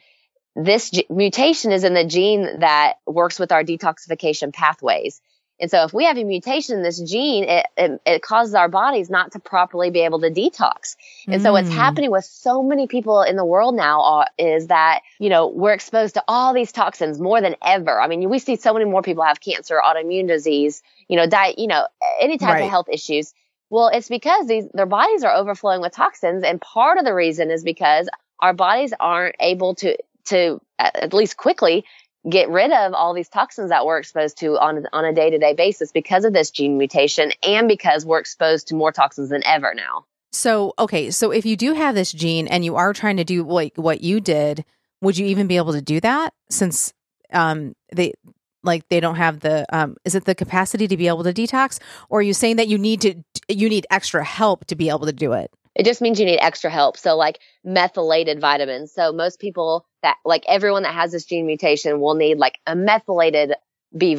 this 0.56 0.90
g- 0.92 1.06
mutation 1.10 1.72
is 1.72 1.84
in 1.84 1.94
the 1.94 2.06
gene 2.06 2.60
that 2.60 2.96
works 3.06 3.40
with 3.40 3.52
our 3.52 3.64
detoxification 3.64 4.54
pathways. 4.54 5.22
And 5.62 5.70
so 5.70 5.84
if 5.84 5.94
we 5.94 6.06
have 6.06 6.18
a 6.18 6.24
mutation 6.24 6.78
in 6.78 6.84
this 6.84 7.00
gene, 7.02 7.44
it, 7.44 7.66
it, 7.76 8.02
it 8.06 8.22
causes 8.22 8.56
our 8.56 8.70
bodies 8.70 9.10
not 9.10 9.34
to 9.34 9.40
properly 9.40 9.90
be 9.90 10.00
able 10.02 10.22
to 10.22 10.30
detox. 10.32 10.96
And 11.28 11.42
so 11.42 11.52
what's 11.52 11.70
Mm. 11.70 11.74
happening 11.74 12.12
with 12.12 12.24
so 12.24 12.64
many 12.64 12.88
people 12.88 13.24
in 13.24 13.36
the 13.36 13.44
world 13.44 13.76
now 13.76 14.02
are, 14.02 14.28
is 14.38 14.68
that, 14.68 15.02
you 15.20 15.30
know, 15.30 15.48
we're 15.48 15.74
exposed 15.74 16.14
to 16.14 16.24
all 16.30 16.54
these 16.54 16.72
toxins 16.72 17.20
more 17.20 17.42
than 17.42 17.56
ever. 17.62 18.00
I 18.02 18.08
mean, 18.08 18.30
we 18.30 18.40
see 18.40 18.56
so 18.56 18.72
many 18.72 18.86
more 18.86 19.02
people 19.02 19.26
have 19.26 19.42
cancer, 19.42 19.82
autoimmune 19.84 20.28
disease, 20.30 20.82
you 21.10 21.18
know, 21.18 21.28
diet, 21.28 21.60
you 21.60 21.68
know, 21.68 21.86
any 22.22 22.38
type 22.38 22.54
Right. 22.54 22.64
of 22.64 22.70
health 22.70 22.88
issues. 22.90 23.34
Well, 23.70 23.90
it's 23.94 24.10
because 24.10 24.48
these, 24.48 24.66
their 24.74 24.86
bodies 24.86 25.24
are 25.24 25.34
overflowing 25.34 25.82
with 25.82 25.94
toxins. 25.94 26.44
And 26.44 26.60
part 26.60 26.98
of 26.98 27.06
the 27.06 27.14
reason 27.14 27.52
is 27.52 27.64
because 27.64 28.10
our 28.40 28.54
bodies 28.54 28.94
aren't 29.00 29.36
able 29.40 29.76
to, 29.76 29.98
to 30.26 30.60
at 30.78 31.14
least 31.14 31.38
quickly 31.38 31.86
get 32.30 32.50
rid 32.50 32.72
of 32.72 32.94
all 32.94 33.14
these 33.14 33.30
toxins 33.30 33.70
that 33.70 33.86
we're 33.86 33.98
exposed 33.98 34.38
to 34.40 34.58
on, 34.58 34.86
on 34.92 35.06
a 35.06 35.14
day 35.14 35.30
to 35.30 35.38
day 35.38 35.54
basis 35.54 35.92
because 35.92 36.26
of 36.26 36.34
this 36.34 36.52
gene 36.52 36.78
mutation 36.78 37.32
and 37.44 37.68
because 37.68 38.06
we're 38.06 38.20
exposed 38.20 38.68
to 38.68 38.76
more 38.76 38.92
toxins 38.92 39.30
than 39.30 39.44
ever 39.46 39.74
now. 39.74 40.06
So, 40.32 40.74
okay, 40.78 41.12
so 41.12 41.32
if 41.32 41.46
you 41.46 41.56
do 41.56 41.74
have 41.74 41.96
this 41.96 42.12
gene 42.12 42.48
and 42.48 42.64
you 42.64 42.76
are 42.76 42.94
trying 42.94 43.18
to 43.18 43.24
do 43.24 43.44
like 43.44 43.78
what 43.78 44.02
you 44.02 44.20
did, 44.20 44.66
would 45.02 45.18
you 45.18 45.28
even 45.28 45.48
be 45.48 45.58
able 45.58 45.74
to 45.74 45.82
do 45.82 46.00
that 46.02 46.34
since 46.50 46.94
um 47.32 47.76
they 47.94 48.14
like 48.64 48.88
they 48.90 49.00
don't 49.00 49.16
have 49.16 49.40
the 49.40 49.66
um 49.76 49.96
is 50.06 50.16
it 50.16 50.26
the 50.26 50.36
capacity 50.36 50.88
to 50.88 50.98
be 50.98 51.08
able 51.08 51.24
to 51.24 51.34
detox 51.34 51.80
or 52.10 52.20
are 52.20 52.24
you 52.24 52.34
saying 52.34 52.58
that 52.58 52.68
you 52.68 52.78
need 52.78 53.02
to 53.02 53.16
you 53.48 53.70
need 53.70 53.86
extra 53.90 54.24
help 54.24 54.66
to 54.66 54.76
be 54.76 54.90
able 54.90 55.06
to 55.06 55.14
do 55.14 55.34
it? 55.34 55.52
It 55.76 55.86
just 55.86 56.02
means 56.02 56.20
you 56.20 56.26
need 56.26 56.40
extra 56.40 56.70
help. 56.70 56.98
So 56.98 57.16
like 57.16 57.40
methylated 57.64 58.42
vitamins. 58.42 58.92
So 58.94 59.12
most 59.12 59.40
people 59.40 59.86
that 60.04 60.18
like 60.26 60.44
everyone 60.48 60.84
that 60.84 60.94
has 60.94 61.12
this 61.12 61.26
gene 61.26 61.46
mutation 61.46 62.02
will 62.02 62.16
need 62.16 62.38
like 62.38 62.60
a 62.68 62.76
methylated 62.76 63.54
B, 63.98 64.16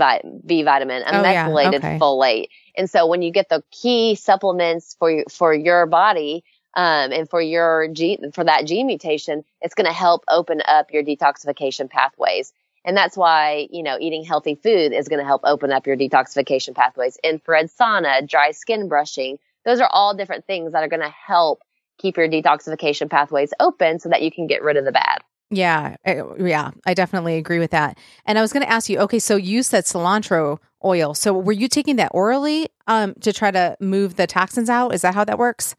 B 0.47 0.63
vitamin, 0.63 1.03
a 1.03 1.13
Oh, 1.13 1.23
yeah. 1.23 1.23
methylated 1.23 1.85
Okay. 1.85 1.99
folate. 2.01 2.47
And 2.77 2.89
so 2.89 3.07
when 3.07 3.23
you 3.23 3.31
get 3.31 3.49
the 3.49 3.63
key 3.71 4.15
supplements 4.15 4.97
for 4.99 5.11
your, 5.11 5.25
for 5.31 5.55
your 5.55 5.87
body, 5.87 6.45
um, 6.75 7.13
and 7.13 7.29
for 7.29 7.41
your 7.41 7.89
gene, 7.89 8.31
for 8.33 8.45
that 8.45 8.65
gene 8.65 8.87
mutation, 8.87 9.45
it's 9.61 9.75
going 9.75 9.87
to 9.87 9.93
help 9.93 10.25
open 10.29 10.63
up 10.67 10.93
your 10.93 11.03
detoxification 11.03 11.91
pathways. 11.91 12.53
And 12.85 12.97
that's 12.97 13.17
why, 13.17 13.69
you 13.71 13.83
know, 13.83 13.99
eating 14.01 14.25
healthy 14.25 14.55
food 14.55 14.93
is 14.93 15.09
going 15.09 15.19
to 15.19 15.25
help 15.25 15.43
open 15.45 15.71
up 15.71 15.87
your 15.87 15.97
detoxification 15.97 16.75
pathways. 16.75 17.19
Infrared 17.23 17.71
sauna, 17.71 18.27
dry 18.27 18.53
skin 18.53 18.89
brushing, 18.89 19.39
those 19.65 19.81
are 19.81 19.89
all 19.93 20.15
different 20.15 20.47
things 20.47 20.73
that 20.73 20.83
are 20.83 20.89
going 20.89 21.03
to 21.03 21.15
help 21.27 21.61
keep 21.99 22.17
your 22.17 22.29
detoxification 22.29 23.11
pathways 23.11 23.53
open 23.61 23.99
so 23.99 24.09
that 24.09 24.23
you 24.23 24.31
can 24.31 24.47
get 24.47 24.63
rid 24.63 24.77
of 24.77 24.85
the 24.85 24.93
bad. 24.93 25.19
Yeah, 25.51 25.97
eh, 26.05 26.23
yeah, 26.39 26.71
I 26.87 26.95
definitely 26.95 27.37
agree 27.37 27.59
with 27.59 27.73
that. 27.73 27.99
And 28.25 28.39
I 28.39 28.41
was 28.41 28.53
going 28.53 28.65
to 28.65 28.71
ask 28.71 28.89
you, 28.89 28.99
okay, 29.01 29.19
so 29.19 29.37
you 29.37 29.63
said 29.63 29.85
cilantro 29.85 30.59
oil. 30.85 31.13
So 31.13 31.35
were 31.35 31.53
you 31.53 31.69
taking 31.69 31.97
that 31.97 32.13
orally 32.15 32.69
um, 32.87 33.15
to 33.21 33.33
try 33.33 33.51
to 33.51 33.77
move 33.81 34.17
the 34.17 34.27
toxins 34.27 34.71
out? 34.71 34.95
Is 34.95 35.03
that 35.03 35.15
how 35.15 35.25
that 35.25 35.39
works? 35.39 35.75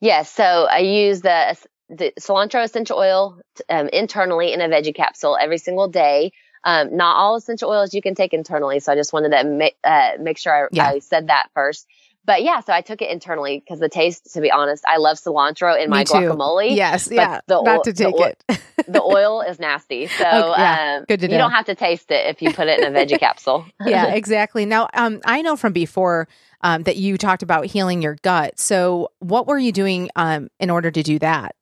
Yes. 0.00 0.30
So 0.30 0.44
I 0.70 0.78
use 0.78 1.22
the 1.22 1.56
the 1.90 2.12
cilantro 2.18 2.62
essential 2.62 2.98
oil 2.98 3.40
um, 3.68 3.88
internally 3.88 4.52
in 4.52 4.60
a 4.60 4.68
veggie 4.68 4.94
capsule 4.94 5.36
every 5.40 5.58
single 5.58 5.88
day. 5.88 6.32
Um, 6.62 6.96
not 6.96 7.16
all 7.16 7.36
essential 7.36 7.70
oils 7.70 7.94
you 7.94 8.02
can 8.02 8.14
take 8.14 8.34
internally. 8.34 8.80
So 8.80 8.92
I 8.92 8.94
just 8.94 9.12
wanted 9.12 9.30
to 9.30 9.44
make, 9.44 9.76
uh, 9.82 10.12
make 10.20 10.38
sure 10.38 10.66
I, 10.66 10.68
yeah. 10.70 10.88
I 10.88 10.98
said 10.98 11.28
that 11.28 11.48
first. 11.54 11.86
But 12.26 12.42
yeah, 12.42 12.60
so 12.60 12.72
I 12.72 12.82
took 12.82 13.00
it 13.00 13.10
internally 13.10 13.58
because 13.58 13.80
the 13.80 13.88
taste, 13.88 14.34
to 14.34 14.42
be 14.42 14.50
honest, 14.50 14.84
I 14.86 14.98
love 14.98 15.16
cilantro 15.16 15.82
in 15.82 15.88
my 15.88 16.04
guacamole. 16.04 16.76
Yes, 16.76 17.08
yeah. 17.10 17.40
The 17.46 17.62
not 17.62 17.84
to 17.84 17.94
take 17.94 18.14
the, 18.14 18.36
it. 18.48 18.60
the 18.86 19.02
oil 19.02 19.40
is 19.40 19.58
nasty, 19.58 20.06
so 20.06 20.24
okay, 20.24 20.60
yeah, 20.60 20.96
um, 20.98 21.04
good 21.08 21.20
to 21.20 21.26
you 21.26 21.32
know. 21.32 21.38
don't 21.38 21.52
have 21.52 21.64
to 21.66 21.74
taste 21.74 22.10
it 22.10 22.26
if 22.26 22.42
you 22.42 22.52
put 22.52 22.68
it 22.68 22.78
in 22.80 22.94
a 22.94 22.96
veggie 22.96 23.18
capsule. 23.18 23.64
yeah, 23.86 24.06
exactly. 24.14 24.66
Now, 24.66 24.88
um, 24.92 25.22
I 25.24 25.40
know 25.40 25.56
from 25.56 25.72
before 25.72 26.28
um, 26.60 26.82
that 26.82 26.98
you 26.98 27.16
talked 27.16 27.42
about 27.42 27.66
healing 27.66 28.02
your 28.02 28.16
gut. 28.22 28.60
So, 28.60 29.10
what 29.20 29.46
were 29.46 29.58
you 29.58 29.72
doing 29.72 30.10
um, 30.14 30.50
in 30.60 30.68
order 30.68 30.90
to 30.90 31.02
do 31.02 31.18
that? 31.20 31.56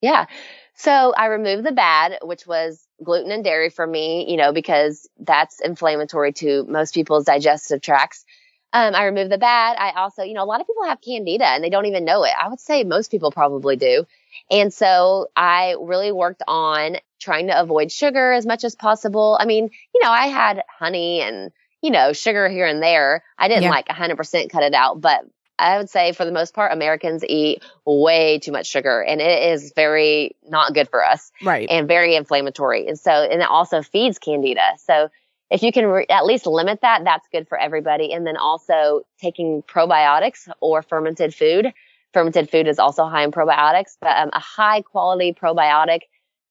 Yeah. 0.00 0.26
So 0.74 1.14
I 1.16 1.26
removed 1.26 1.64
the 1.64 1.72
bad, 1.72 2.18
which 2.22 2.46
was 2.46 2.86
gluten 3.02 3.30
and 3.30 3.42
dairy 3.42 3.70
for 3.70 3.86
me, 3.86 4.30
you 4.30 4.36
know, 4.36 4.52
because 4.52 5.08
that's 5.18 5.60
inflammatory 5.60 6.32
to 6.34 6.64
most 6.68 6.92
people's 6.92 7.24
digestive 7.24 7.80
tracts. 7.80 8.24
Um, 8.72 8.94
I 8.94 9.04
removed 9.04 9.30
the 9.30 9.38
bad. 9.38 9.76
I 9.78 9.92
also, 9.92 10.22
you 10.22 10.34
know, 10.34 10.42
a 10.42 10.44
lot 10.44 10.60
of 10.60 10.66
people 10.66 10.84
have 10.84 11.00
candida 11.00 11.46
and 11.46 11.64
they 11.64 11.70
don't 11.70 11.86
even 11.86 12.04
know 12.04 12.24
it. 12.24 12.32
I 12.38 12.48
would 12.48 12.60
say 12.60 12.84
most 12.84 13.10
people 13.10 13.30
probably 13.30 13.76
do. 13.76 14.06
And 14.50 14.72
so 14.72 15.28
I 15.34 15.76
really 15.80 16.12
worked 16.12 16.42
on 16.46 16.98
trying 17.18 17.46
to 17.46 17.58
avoid 17.58 17.90
sugar 17.90 18.32
as 18.32 18.44
much 18.44 18.64
as 18.64 18.74
possible. 18.74 19.38
I 19.40 19.46
mean, 19.46 19.70
you 19.94 20.00
know, 20.02 20.10
I 20.10 20.26
had 20.26 20.62
honey 20.78 21.22
and, 21.22 21.52
you 21.80 21.90
know, 21.90 22.12
sugar 22.12 22.48
here 22.50 22.66
and 22.66 22.82
there. 22.82 23.24
I 23.38 23.48
didn't 23.48 23.62
yeah. 23.62 23.70
like 23.70 23.88
100% 23.88 24.50
cut 24.50 24.62
it 24.62 24.74
out, 24.74 25.00
but 25.00 25.24
I 25.58 25.78
would 25.78 25.88
say 25.90 26.12
for 26.12 26.24
the 26.24 26.32
most 26.32 26.54
part, 26.54 26.72
Americans 26.72 27.24
eat 27.24 27.62
way 27.84 28.38
too 28.38 28.52
much 28.52 28.66
sugar 28.66 29.00
and 29.02 29.20
it 29.20 29.52
is 29.54 29.72
very 29.74 30.36
not 30.46 30.74
good 30.74 30.88
for 30.88 31.04
us. 31.04 31.32
Right. 31.42 31.68
And 31.70 31.88
very 31.88 32.14
inflammatory. 32.14 32.88
And 32.88 32.98
so, 32.98 33.10
and 33.10 33.40
it 33.40 33.48
also 33.48 33.82
feeds 33.82 34.18
candida. 34.18 34.74
So 34.78 35.08
if 35.50 35.62
you 35.62 35.72
can 35.72 35.86
re- 35.86 36.06
at 36.10 36.26
least 36.26 36.46
limit 36.46 36.80
that, 36.82 37.04
that's 37.04 37.26
good 37.32 37.48
for 37.48 37.58
everybody. 37.58 38.12
And 38.12 38.26
then 38.26 38.36
also 38.36 39.02
taking 39.20 39.62
probiotics 39.62 40.48
or 40.60 40.82
fermented 40.82 41.34
food. 41.34 41.72
Fermented 42.12 42.50
food 42.50 42.66
is 42.66 42.78
also 42.78 43.06
high 43.06 43.24
in 43.24 43.30
probiotics, 43.30 43.96
but 44.00 44.16
um, 44.16 44.30
a 44.32 44.38
high 44.38 44.82
quality 44.82 45.32
probiotic 45.34 46.00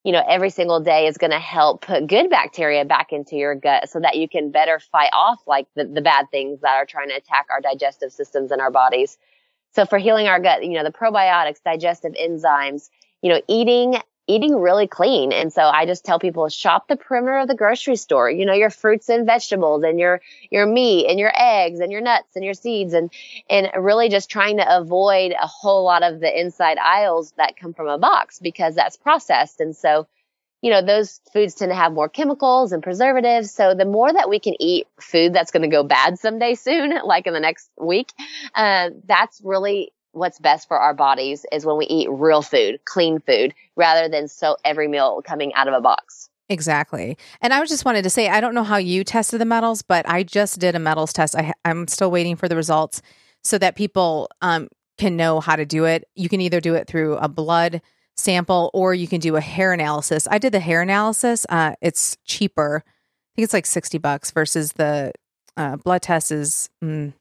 you 0.06 0.12
know, 0.12 0.24
every 0.30 0.52
single 0.52 0.80
day 0.80 1.08
is 1.08 1.18
going 1.18 1.32
to 1.32 1.40
help 1.40 1.82
put 1.82 2.06
good 2.06 2.30
bacteria 2.30 2.86
back 2.86 3.12
into 3.12 3.36
your 3.36 3.56
gut 3.56 3.90
so 3.90 4.00
that 4.00 4.18
you 4.18 4.30
can 4.30 4.52
better 4.52 4.80
fight 4.80 5.10
off 5.12 5.42
like 5.48 5.66
the, 5.76 5.84
the 5.84 6.00
bad 6.00 6.30
things 6.30 6.62
that 6.62 6.76
are 6.76 6.86
trying 6.86 7.10
to 7.10 7.16
attack 7.16 7.48
our 7.50 7.60
digestive 7.60 8.12
systems 8.12 8.52
in 8.52 8.62
our 8.62 8.70
bodies. 8.70 9.18
So 9.74 9.84
for 9.84 9.98
healing 9.98 10.28
our 10.28 10.40
gut, 10.40 10.64
you 10.64 10.74
know, 10.74 10.84
the 10.84 10.92
probiotics, 10.92 11.58
digestive 11.66 12.14
enzymes, 12.14 12.92
you 13.24 13.32
know, 13.32 13.42
eating 13.48 13.96
eating 14.28 14.56
really 14.56 14.88
clean. 14.88 15.32
And 15.32 15.54
so 15.54 15.62
I 15.62 15.86
just 15.86 16.04
tell 16.04 16.20
people 16.20 16.50
shop 16.50 16.88
the 16.88 16.96
perimeter 16.96 17.38
of 17.38 17.48
the 17.48 17.56
grocery 17.56 17.96
store, 17.96 18.30
you 18.30 18.46
know, 18.46 18.54
your 18.54 18.70
fruits 18.70 19.10
and 19.10 19.26
vegetables 19.26 19.84
and 19.84 20.00
your, 20.00 20.22
your 20.50 20.66
meat 20.66 21.08
and 21.08 21.20
your 21.20 21.32
eggs 21.36 21.80
and 21.80 21.92
your 21.92 22.02
nuts 22.02 22.36
and 22.36 22.44
your 22.44 22.56
seeds 22.56 22.94
and, 22.94 23.12
and 23.50 23.70
really 23.78 24.10
just 24.10 24.30
trying 24.30 24.58
to 24.58 24.78
avoid 24.78 25.32
a 25.32 25.48
whole 25.48 25.84
lot 25.84 26.04
of 26.04 26.20
the 26.20 26.40
inside 26.40 26.78
aisles 26.78 27.34
that 27.38 27.58
come 27.58 27.74
from 27.74 27.88
a 27.88 27.98
box 27.98 28.40
because 28.40 28.74
that's 28.76 28.98
processed. 28.98 29.62
And 29.62 29.76
so, 29.76 30.08
you 30.62 30.72
know, 30.72 30.82
those 30.82 31.22
foods 31.32 31.54
tend 31.54 31.70
to 31.70 31.76
have 31.76 31.94
more 31.94 32.10
chemicals 32.10 32.72
and 32.72 32.82
preservatives. 32.82 33.52
So 33.52 33.76
the 33.76 33.86
more 33.86 34.12
that 34.12 34.30
we 34.30 34.40
can 34.40 34.56
eat 34.60 34.88
food 35.00 35.34
that's 35.34 35.52
going 35.52 35.62
to 35.62 35.68
go 35.68 35.84
bad 35.84 36.18
someday 36.18 36.56
soon, 36.56 36.94
like 37.06 37.28
in 37.28 37.34
the 37.34 37.40
next 37.40 37.70
week, 37.80 38.12
uh, 38.56 38.90
that's 39.06 39.40
really 39.44 39.92
what's 40.16 40.40
best 40.40 40.68
for 40.68 40.78
our 40.78 40.94
bodies 40.94 41.46
is 41.52 41.66
when 41.66 41.78
we 41.78 41.86
eat 41.86 42.10
real 42.10 42.42
food, 42.42 42.80
clean 42.86 43.20
food, 43.20 43.54
rather 43.76 44.08
than 44.08 44.28
so 44.28 44.56
every 44.64 44.88
meal 44.88 45.22
coming 45.24 45.54
out 45.54 45.68
of 45.68 45.74
a 45.74 45.82
box. 45.82 46.30
Exactly. 46.48 47.18
And 47.42 47.54
I 47.54 47.64
just 47.66 47.86
wanted 47.86 48.04
to 48.04 48.10
say, 48.10 48.30
I 48.30 48.40
don't 48.40 48.54
know 48.54 48.64
how 48.64 48.78
you 48.78 49.04
tested 49.04 49.42
the 49.42 49.46
metals, 49.46 49.82
but 49.82 50.08
I 50.08 50.24
just 50.24 50.60
did 50.60 50.76
a 50.76 50.80
metals 50.80 51.12
test. 51.12 51.36
I, 51.36 51.54
am 51.66 51.88
still 51.88 52.12
waiting 52.12 52.36
for 52.36 52.48
the 52.48 52.56
results 52.56 53.02
so 53.44 53.58
that 53.58 53.76
people 53.76 54.30
um, 54.42 54.70
can 54.98 55.18
know 55.18 55.40
how 55.40 55.56
to 55.56 55.66
do 55.66 55.86
it. 55.86 56.06
You 56.16 56.30
can 56.30 56.42
either 56.42 56.62
do 56.62 56.76
it 56.76 56.88
through 56.88 57.18
a 57.18 57.28
blood 57.28 57.82
sample 58.16 58.70
or 58.74 58.94
you 58.94 59.08
can 59.08 59.20
do 59.20 59.36
a 59.36 59.42
hair 59.42 59.74
analysis. 59.74 60.28
I 60.30 60.38
did 60.38 60.54
the 60.54 60.60
hair 60.60 60.82
analysis. 60.82 61.46
Uh, 61.50 61.76
it's 61.82 62.16
cheaper. 62.26 62.84
I 62.86 63.32
think 63.36 63.44
it's 63.44 63.54
like 63.54 63.66
60 63.66 63.98
bucks 63.98 64.32
versus 64.32 64.74
the 64.74 65.12
uh, 65.58 65.78
blood 65.78 66.04
test 66.04 66.32
is 66.32 66.70
mm, 66.84 67.14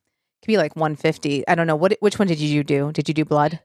could 0.45 0.53
be 0.53 0.59
like 0.59 0.77
150. 0.77 1.49
I 1.49 1.55
don't 1.55 1.67
know. 1.67 1.77
What 1.77 1.97
which 2.01 2.19
one 2.19 2.29
did 2.29 2.39
you 2.39 2.63
do? 2.63 2.93
Did 2.93 3.09
you 3.09 3.15
do 3.15 3.25
blood? 3.25 3.61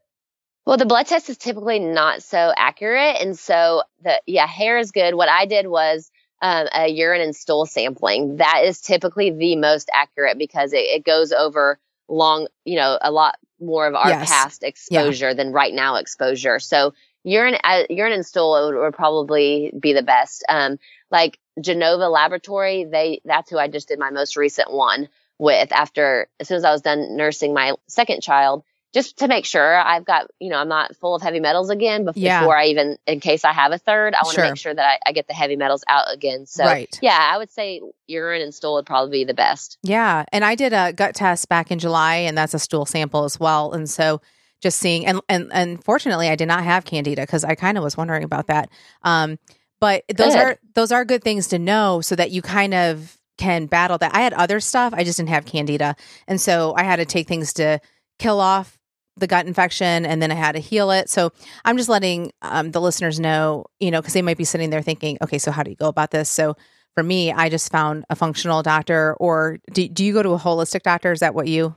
Well, 0.65 0.78
the 0.78 0.86
blood 0.86 1.08
test 1.08 1.30
is 1.30 1.38
typically 1.38 1.80
not 1.80 2.24
so 2.24 2.54
accurate, 2.56 3.18
and 3.22 3.38
so 3.38 3.84
the 4.02 4.22
yeah, 4.26 4.48
hair 4.48 4.78
is 4.78 4.92
good. 4.92 5.15
What 5.15 5.30
I 5.30 5.46
did 5.46 5.68
was 5.68 6.12
um, 6.42 6.68
a 6.74 6.88
urine 6.88 7.22
and 7.22 7.36
stool 7.36 7.65
sampling. 7.65 8.38
That 8.38 8.62
is 8.65 8.80
typically 8.82 9.32
the 9.32 9.56
most 9.56 9.89
accurate 9.94 10.38
because 10.38 10.74
it, 10.74 10.78
it 10.78 11.06
goes 11.06 11.32
over 11.32 11.80
long, 12.08 12.48
you 12.65 12.78
know, 12.78 12.98
a 13.02 13.12
lot 13.12 13.36
more 13.60 13.88
of 13.88 13.96
our 13.96 14.10
yes. 14.10 14.30
past 14.30 14.63
exposure 14.63 15.30
yeah. 15.30 15.34
than 15.34 15.52
right 15.52 15.74
now 15.74 15.96
exposure. 15.96 16.60
So 16.60 16.94
urine, 17.24 17.58
uh, 17.63 17.84
urine 17.89 18.13
and 18.13 18.26
stool 18.26 18.68
would, 18.68 18.80
would, 18.80 18.94
probably 18.94 19.74
be 19.78 19.94
the 19.94 20.02
best. 20.02 20.46
Um, 20.48 20.80
like 21.12 21.39
Genova 21.60 22.08
Laboratory, 22.08 22.86
they 22.86 23.22
that's 23.26 23.50
who 23.50 23.58
I 23.58 23.68
just 23.68 23.89
did 23.89 24.00
my 24.00 24.12
most 24.12 24.38
recent 24.38 24.72
one 24.72 25.10
with 25.39 25.71
after 25.71 26.28
as 26.39 26.47
soon 26.47 26.58
as 26.58 26.65
I 26.65 26.71
was 26.71 26.82
done 26.82 27.15
nursing 27.15 27.54
my 27.54 27.73
second 27.88 28.21
child, 28.21 28.63
just 28.93 29.17
to 29.19 29.28
make 29.28 29.45
sure 29.45 29.75
I've 29.75 30.04
got, 30.04 30.30
you 30.39 30.49
know, 30.49 30.58
I'm 30.58 30.67
not 30.67 30.95
full 30.95 31.15
of 31.15 31.21
heavy 31.21 31.39
metals 31.39 31.69
again 31.69 32.06
before, 32.06 32.21
yeah. 32.21 32.47
I 32.47 32.65
even, 32.65 32.97
in 33.06 33.19
case 33.19 33.45
I 33.45 33.54
have 33.54 33.71
a 33.71 33.78
third, 33.78 34.15
I 34.15 34.23
want 34.23 34.36
to 34.36 34.41
sure. 34.41 34.49
make 34.49 34.58
sure 34.58 34.73
that 34.73 34.99
I, 35.06 35.10
I, 35.10 35.12
get 35.12 35.28
the 35.28 35.34
heavy 35.34 35.56
metals 35.56 35.84
out 35.88 36.12
again. 36.12 36.47
So, 36.47 36.65
right. 36.65 36.89
yeah, 37.02 37.17
I 37.17 37.38
would 37.38 37.52
say 37.52 37.82
urine 38.08 38.41
and 38.41 38.54
stool 38.54 38.75
would 38.75 38.88
probably 38.88 39.19
be 39.19 39.25
the 39.25 39.36
best. 39.36 39.78
Yeah. 39.84 40.25
And 40.32 40.43
I 40.43 40.56
did 40.56 40.73
a 40.73 40.91
gut 40.91 41.13
test 41.13 41.49
back 41.49 41.69
in 41.69 41.78
July, 41.78 42.15
and 42.15 42.36
that's 42.36 42.56
a 42.56 42.60
stool 42.60 42.88
sample 42.88 43.25
as 43.25 43.39
well. 43.39 43.73
And 43.73 43.88
so, 43.88 44.21
just 44.60 44.80
seeing, 44.80 45.06
and, 45.06 45.21
and, 45.30 45.52
and 45.54 45.84
fortunately, 45.84 46.28
I 46.28 46.36
did 46.36 46.47
not 46.47 46.63
have 46.63 46.84
candida 46.84 47.21
because 47.21 47.43
I 47.43 47.56
kind 47.56 47.78
of 47.78 47.84
was 47.84 47.95
wondering 47.95 48.23
about 48.23 48.47
that. 48.47 48.69
Um, 49.04 49.38
but 49.80 50.04
those 50.13 50.34
good. 50.34 50.43
are 50.43 50.58
those 50.73 50.91
are 50.91 51.06
good 51.06 51.23
things 51.23 51.47
to 51.49 51.60
know 51.60 52.02
so 52.02 52.15
that 52.15 52.32
you 52.32 52.41
kind 52.41 52.73
of 52.73 53.19
can 53.39 53.65
battle 53.65 53.97
that. 53.97 54.13
I 54.13 54.21
had 54.21 54.34
other 54.34 54.60
stuff, 54.60 54.93
I 54.93 55.04
just 55.04 55.17
didn't 55.17 55.30
have 55.30 55.45
candida. 55.45 55.95
And 56.28 56.39
so 56.39 56.75
I 56.78 56.84
had 56.84 56.97
to 56.97 57.06
take 57.06 57.28
things 57.28 57.54
to 57.54 57.80
kill 58.19 58.39
off 58.39 58.78
the 59.17 59.28
gut 59.28 59.47
infection 59.47 60.06
and 60.06 60.21
then 60.21 60.32
I 60.32 60.36
had 60.36 60.54
to 60.54 60.60
heal 60.60 60.91
it. 60.91 61.10
So 61.10 61.32
I'm 61.65 61.78
just 61.78 61.89
letting 61.89 62.32
um, 62.41 62.71
the 62.71 62.82
listeners 62.82 63.19
know, 63.19 63.65
you 63.80 63.91
know, 63.91 64.02
because 64.02 64.13
they 64.13 64.21
might 64.21 64.38
be 64.38 64.43
sitting 64.43 64.69
there 64.69 64.82
thinking, 64.82 65.17
okay, 65.21 65.39
so 65.39 65.52
how 65.52 65.63
do 65.63 65.71
you 65.71 65.75
go 65.75 65.88
about 65.88 66.12
this? 66.12 66.30
So 66.30 66.56
for 66.93 67.04
me, 67.04 67.32
I 67.32 67.49
just 67.49 67.71
found 67.71 68.06
a 68.10 68.15
functional 68.15 68.63
doctor, 68.63 69.15
or 69.19 69.60
do, 69.71 69.88
do 69.88 70.04
you 70.04 70.13
go 70.13 70.23
to 70.23 70.32
a 70.32 70.39
holistic 70.39 70.82
doctor? 70.82 71.12
Is 71.12 71.19
that 71.19 71.34
what 71.34 71.47
you 71.47 71.75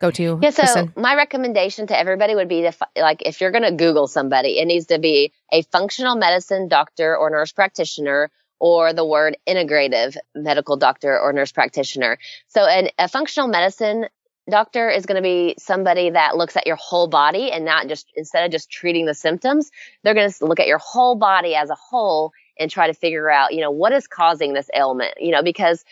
go 0.00 0.10
to? 0.10 0.38
Yeah. 0.42 0.50
So 0.50 0.62
Kristen? 0.62 0.92
my 0.96 1.14
recommendation 1.14 1.86
to 1.86 1.98
everybody 1.98 2.34
would 2.34 2.48
be 2.48 2.62
to 2.62 2.72
like 2.96 3.22
if 3.24 3.40
you're 3.40 3.50
going 3.50 3.64
to 3.64 3.72
Google 3.72 4.06
somebody, 4.08 4.58
it 4.58 4.66
needs 4.66 4.86
to 4.86 4.98
be 4.98 5.32
a 5.52 5.62
functional 5.62 6.16
medicine 6.16 6.68
doctor 6.68 7.16
or 7.16 7.30
nurse 7.30 7.52
practitioner 7.52 8.30
or 8.60 8.92
the 8.92 9.04
word 9.04 9.36
integrative 9.46 10.16
medical 10.34 10.76
doctor 10.76 11.18
or 11.18 11.32
nurse 11.32 11.52
practitioner. 11.52 12.18
So 12.48 12.64
an, 12.64 12.88
a 12.98 13.08
functional 13.08 13.48
medicine 13.48 14.06
doctor 14.50 14.88
is 14.88 15.06
going 15.06 15.16
to 15.16 15.22
be 15.22 15.54
somebody 15.58 16.10
that 16.10 16.36
looks 16.36 16.56
at 16.56 16.66
your 16.66 16.76
whole 16.76 17.06
body 17.06 17.50
and 17.50 17.64
not 17.64 17.86
just 17.88 18.10
instead 18.16 18.44
of 18.44 18.50
just 18.50 18.70
treating 18.70 19.06
the 19.06 19.14
symptoms, 19.14 19.70
they're 20.02 20.14
going 20.14 20.30
to 20.30 20.46
look 20.46 20.60
at 20.60 20.66
your 20.66 20.78
whole 20.78 21.16
body 21.16 21.54
as 21.54 21.70
a 21.70 21.74
whole 21.74 22.32
and 22.58 22.70
try 22.70 22.86
to 22.86 22.94
figure 22.94 23.30
out, 23.30 23.54
you 23.54 23.60
know, 23.60 23.70
what 23.70 23.92
is 23.92 24.06
causing 24.06 24.52
this 24.52 24.70
ailment, 24.74 25.14
you 25.20 25.30
know, 25.30 25.42
because 25.42 25.84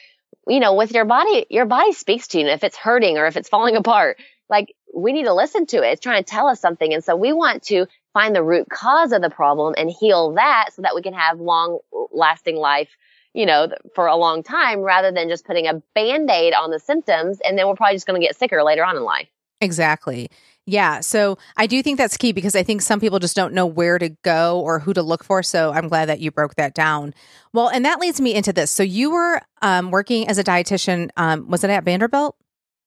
you 0.49 0.61
know, 0.61 0.75
with 0.75 0.93
your 0.93 1.05
body, 1.05 1.47
your 1.51 1.67
body 1.67 1.93
speaks 1.93 2.29
to 2.29 2.39
you. 2.39 2.45
And 2.45 2.53
if 2.53 2.63
it's 2.63 2.77
hurting 2.77 3.19
or 3.19 3.27
if 3.27 3.37
it's 3.37 3.49
falling 3.49 3.77
apart, 3.77 4.19
like 4.49 4.75
we 4.95 5.13
need 5.13 5.25
to 5.25 5.35
listen 5.35 5.67
to 5.67 5.79
it. 5.79 5.93
It's 5.93 6.01
trying 6.01 6.23
to 6.23 6.31
tell 6.31 6.47
us 6.47 6.61
something. 6.61 6.93
And 6.93 7.05
so 7.05 7.17
we 7.17 7.33
want 7.33 7.65
to 7.65 7.87
find 8.17 8.35
the 8.35 8.43
root 8.43 8.67
cause 8.71 9.13
of 9.13 9.21
the 9.21 9.29
problem 9.29 9.75
and 9.77 9.91
heal 9.91 10.33
that 10.33 10.71
so 10.73 10.81
that 10.81 10.95
we 10.95 11.03
can 11.03 11.13
have 11.13 11.39
long 11.39 11.81
lasting 12.13 12.57
life, 12.57 12.89
you 13.35 13.45
know, 13.45 13.69
for 13.95 14.07
a 14.07 14.17
long 14.17 14.43
time 14.43 14.81
rather 14.81 15.13
than 15.13 15.29
just 15.29 15.45
putting 15.45 15.67
a 15.67 15.75
band 15.95 16.31
aid 16.31 16.55
on 16.55 16.71
the 16.71 16.79
symptoms. 16.79 17.39
And 17.45 17.59
then 17.59 17.69
we're 17.69 17.75
probably 17.75 17.95
just 17.95 18.07
going 18.07 18.19
to 18.19 18.27
get 18.27 18.35
sicker 18.35 18.63
later 18.63 18.83
on 18.87 18.97
in 18.97 19.03
life. 19.03 19.29
Exactly. 19.61 20.31
Yeah. 20.65 21.01
So 21.01 21.37
I 21.59 21.67
do 21.67 21.83
think 21.83 21.99
that's 21.99 22.17
key 22.17 22.33
because 22.33 22.57
I 22.57 22.63
think 22.63 22.81
some 22.81 23.01
people 23.01 23.19
just 23.19 23.37
don't 23.37 23.53
know 23.53 23.67
where 23.67 23.99
to 23.99 24.09
go 24.25 24.61
or 24.61 24.79
who 24.79 24.95
to 24.95 25.03
look 25.03 25.23
for. 25.23 25.43
So 25.43 25.71
I'm 25.73 25.89
glad 25.89 26.07
that 26.07 26.21
you 26.21 26.31
broke 26.31 26.55
that 26.55 26.73
down. 26.73 27.13
Well, 27.53 27.69
and 27.69 27.85
that 27.85 28.01
leads 28.01 28.19
me 28.19 28.35
into 28.35 28.51
this. 28.51 28.71
So 28.71 28.83
you 28.83 29.11
were 29.11 29.43
um, 29.61 29.91
working 29.91 30.27
as 30.27 30.39
a 30.39 30.45
dietitian. 30.45 31.11
Um, 31.19 31.51
was 31.51 31.65
it 31.65 31.71
at 31.71 31.85
Vanderbilt? 31.85 32.35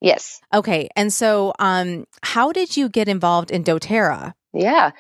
Yes. 0.02 0.42
Okay. 0.52 0.90
And 0.96 1.14
so 1.14 1.54
um, 1.60 2.08
how 2.24 2.52
did 2.52 2.76
you 2.76 2.90
get 2.90 3.08
involved 3.08 3.52
in 3.52 3.64
doTERRA? 3.64 4.34
Yeah. 4.54 4.92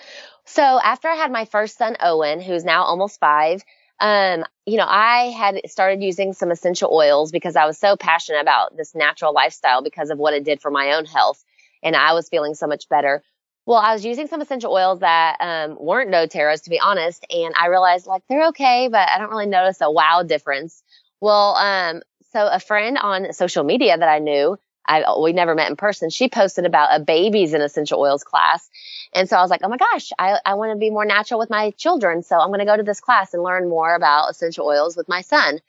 So 0.46 0.62
after 0.64 1.08
I 1.08 1.16
had 1.16 1.32
my 1.32 1.46
first 1.46 1.78
son, 1.78 1.96
Owen, 2.00 2.42
who's 2.42 2.64
now 2.64 2.84
almost 2.84 3.20
five, 3.20 3.64
um, 4.00 4.46
you 4.66 4.78
know, 4.78 4.86
I 4.88 5.32
had 5.38 5.62
started 5.70 6.02
using 6.02 6.34
some 6.34 6.52
essential 6.52 6.92
oils 6.94 7.32
because 7.32 7.56
I 7.56 7.66
was 7.66 7.78
so 7.78 7.96
passionate 7.98 8.42
about 8.42 8.78
this 8.78 8.96
natural 8.96 9.34
lifestyle 9.34 9.84
because 9.84 10.10
of 10.10 10.18
what 10.18 10.34
it 10.34 10.44
did 10.44 10.62
for 10.62 10.72
my 10.72 10.94
own 10.94 11.06
health. 11.06 11.44
And 11.84 11.96
I 11.96 12.14
was 12.14 12.30
feeling 12.30 12.56
so 12.56 12.68
much 12.68 12.88
better. 12.90 13.24
Well, 13.66 13.78
I 13.78 13.94
was 13.94 14.06
using 14.06 14.28
some 14.28 14.42
essential 14.42 14.72
oils 14.72 15.00
that 15.02 15.38
um, 15.40 15.78
weren't 15.80 16.12
doTERRA's, 16.12 16.62
to 16.62 16.70
be 16.70 16.80
honest. 16.80 17.26
And 17.30 17.54
I 17.56 17.68
realized 17.68 18.08
like 18.08 18.24
they're 18.28 18.48
okay, 18.48 18.88
but 18.90 19.08
I 19.08 19.18
don't 19.20 19.30
really 19.30 19.46
notice 19.46 19.82
a 19.82 19.92
wow 19.92 20.24
difference. 20.24 20.82
Well, 21.22 21.56
um, 21.56 22.02
so 22.32 22.48
a 22.48 22.60
friend 22.60 22.98
on 22.98 23.34
social 23.34 23.64
media 23.64 23.98
that 23.98 24.10
I 24.10 24.20
knew, 24.20 24.58
I, 24.90 25.20
we 25.22 25.34
never 25.34 25.54
met 25.54 25.70
in 25.70 25.76
person. 25.76 26.10
She 26.10 26.30
posted 26.30 26.66
about 26.66 26.90
a 26.92 27.00
babies 27.00 27.54
and 27.54 27.62
essential 27.62 28.00
oils 28.00 28.24
class. 28.24 28.68
And 29.14 29.30
so 29.30 29.38
I 29.38 29.42
was 29.42 29.52
like, 29.52 29.62
oh 29.64 29.70
my 29.70 29.78
gosh, 29.78 30.12
I, 30.18 30.40
I 30.44 30.56
want 30.56 30.72
to 30.72 30.78
be 30.78 30.90
more 30.90 31.06
natural 31.06 31.40
with 31.40 31.52
my 31.52 31.72
children. 31.72 32.24
So 32.24 32.38
I'm 32.38 32.50
going 32.50 32.60
to 32.60 32.66
go 32.66 32.76
to 32.76 32.84
this 32.84 33.00
class 33.00 33.34
and 33.34 33.44
learn 33.44 33.70
more 33.70 33.96
about 33.96 34.32
essential 34.32 34.66
oils 34.66 34.98
with 34.98 35.08
my 35.08 35.22
son. 35.22 35.60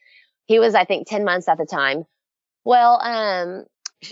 He 0.47 0.59
was, 0.59 0.75
I 0.75 0.85
think, 0.85 1.07
10 1.07 1.25
months 1.25 1.49
at 1.49 1.59
the 1.59 1.67
time. 1.67 2.07
Well, 2.65 2.99
um, 3.01 3.67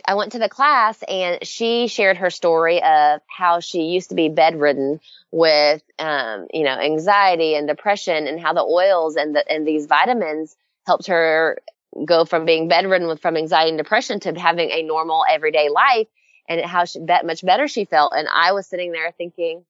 I 0.06 0.14
went 0.14 0.32
to 0.32 0.38
the 0.38 0.48
class 0.48 1.02
and 1.08 1.44
she 1.46 1.88
shared 1.88 2.18
her 2.18 2.30
story 2.30 2.82
of 2.82 3.22
how 3.26 3.60
she 3.60 3.84
used 3.84 4.10
to 4.10 4.14
be 4.14 4.28
bedridden 4.28 5.00
with, 5.30 5.82
um, 5.98 6.46
you 6.52 6.64
know, 6.64 6.78
anxiety 6.78 7.54
and 7.54 7.66
depression 7.66 8.26
and 8.26 8.38
how 8.38 8.52
the 8.52 8.62
oils 8.62 9.16
and 9.16 9.34
the, 9.34 9.50
and 9.50 9.66
these 9.66 9.86
vitamins 9.86 10.54
helped 10.86 11.06
her 11.06 11.58
go 12.04 12.24
from 12.24 12.44
being 12.44 12.68
bedridden 12.68 13.08
with 13.08 13.20
from 13.20 13.36
anxiety 13.36 13.70
and 13.70 13.78
depression 13.78 14.20
to 14.20 14.38
having 14.38 14.70
a 14.70 14.82
normal 14.82 15.24
everyday 15.28 15.68
life 15.68 16.08
and 16.48 16.60
how 16.64 16.84
she, 16.84 17.00
that 17.06 17.26
much 17.26 17.44
better 17.44 17.68
she 17.68 17.84
felt. 17.84 18.12
And 18.14 18.28
I 18.32 18.52
was 18.52 18.66
sitting 18.66 18.92
there 18.92 19.12
thinking, 19.12 19.64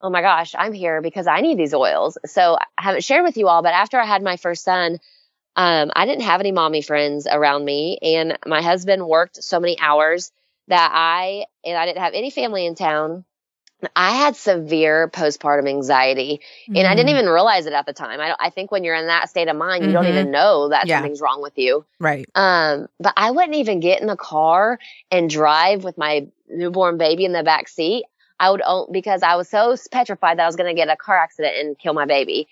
oh 0.00 0.10
my 0.10 0.20
gosh, 0.20 0.54
I'm 0.56 0.72
here 0.72 1.00
because 1.00 1.26
I 1.26 1.40
need 1.40 1.58
these 1.58 1.74
oils. 1.74 2.18
So 2.26 2.56
I 2.58 2.82
haven't 2.82 3.04
shared 3.04 3.24
with 3.24 3.36
you 3.36 3.48
all, 3.48 3.62
but 3.62 3.72
after 3.72 3.98
I 3.98 4.04
had 4.04 4.22
my 4.22 4.36
first 4.36 4.64
son, 4.64 4.98
um, 5.56 5.92
I 5.94 6.06
didn't 6.06 6.24
have 6.24 6.40
any 6.40 6.52
mommy 6.52 6.82
friends 6.82 7.26
around 7.30 7.64
me. 7.64 7.98
And 8.02 8.38
my 8.46 8.60
husband 8.60 9.06
worked 9.06 9.42
so 9.42 9.60
many 9.60 9.78
hours 9.80 10.32
that 10.68 10.90
I, 10.92 11.46
and 11.64 11.76
I 11.76 11.86
didn't 11.86 12.02
have 12.02 12.14
any 12.14 12.30
family 12.30 12.66
in 12.66 12.74
town. 12.74 13.24
I 13.94 14.12
had 14.12 14.36
severe 14.36 15.08
postpartum 15.08 15.68
anxiety 15.68 16.40
mm-hmm. 16.64 16.76
and 16.76 16.86
I 16.86 16.94
didn't 16.94 17.08
mm. 17.08 17.18
even 17.18 17.26
realize 17.28 17.66
it 17.66 17.72
at 17.72 17.86
the 17.86 17.92
time. 17.92 18.20
I, 18.20 18.34
I 18.38 18.50
think 18.50 18.70
when 18.70 18.84
you're 18.84 18.94
in 18.94 19.06
that 19.06 19.28
state 19.28 19.48
of 19.48 19.56
mind, 19.56 19.82
you 19.82 19.88
mm-hmm. 19.88 19.94
don't 19.94 20.06
even 20.06 20.30
know 20.30 20.68
that 20.68 20.86
yeah. 20.86 20.96
something's 20.96 21.20
wrong 21.20 21.42
with 21.42 21.56
you. 21.56 21.84
Right. 21.98 22.26
Um, 22.34 22.88
but 23.00 23.14
I 23.16 23.30
wouldn't 23.30 23.56
even 23.56 23.80
get 23.80 24.00
in 24.00 24.06
the 24.06 24.16
car 24.16 24.78
and 25.10 25.28
drive 25.28 25.84
with 25.84 25.98
my 25.98 26.26
newborn 26.48 26.98
baby 26.98 27.24
in 27.24 27.32
the 27.32 27.42
back 27.42 27.68
seat. 27.68 28.04
I 28.38 28.50
would, 28.50 28.62
because 28.90 29.22
I 29.22 29.36
was 29.36 29.48
so 29.48 29.76
petrified 29.90 30.38
that 30.38 30.42
I 30.42 30.46
was 30.46 30.56
going 30.56 30.74
to 30.74 30.78
get 30.78 30.88
a 30.88 30.96
car 30.96 31.16
accident 31.16 31.56
and 31.58 31.78
kill 31.78 31.94
my 31.94 32.04
baby. 32.04 32.48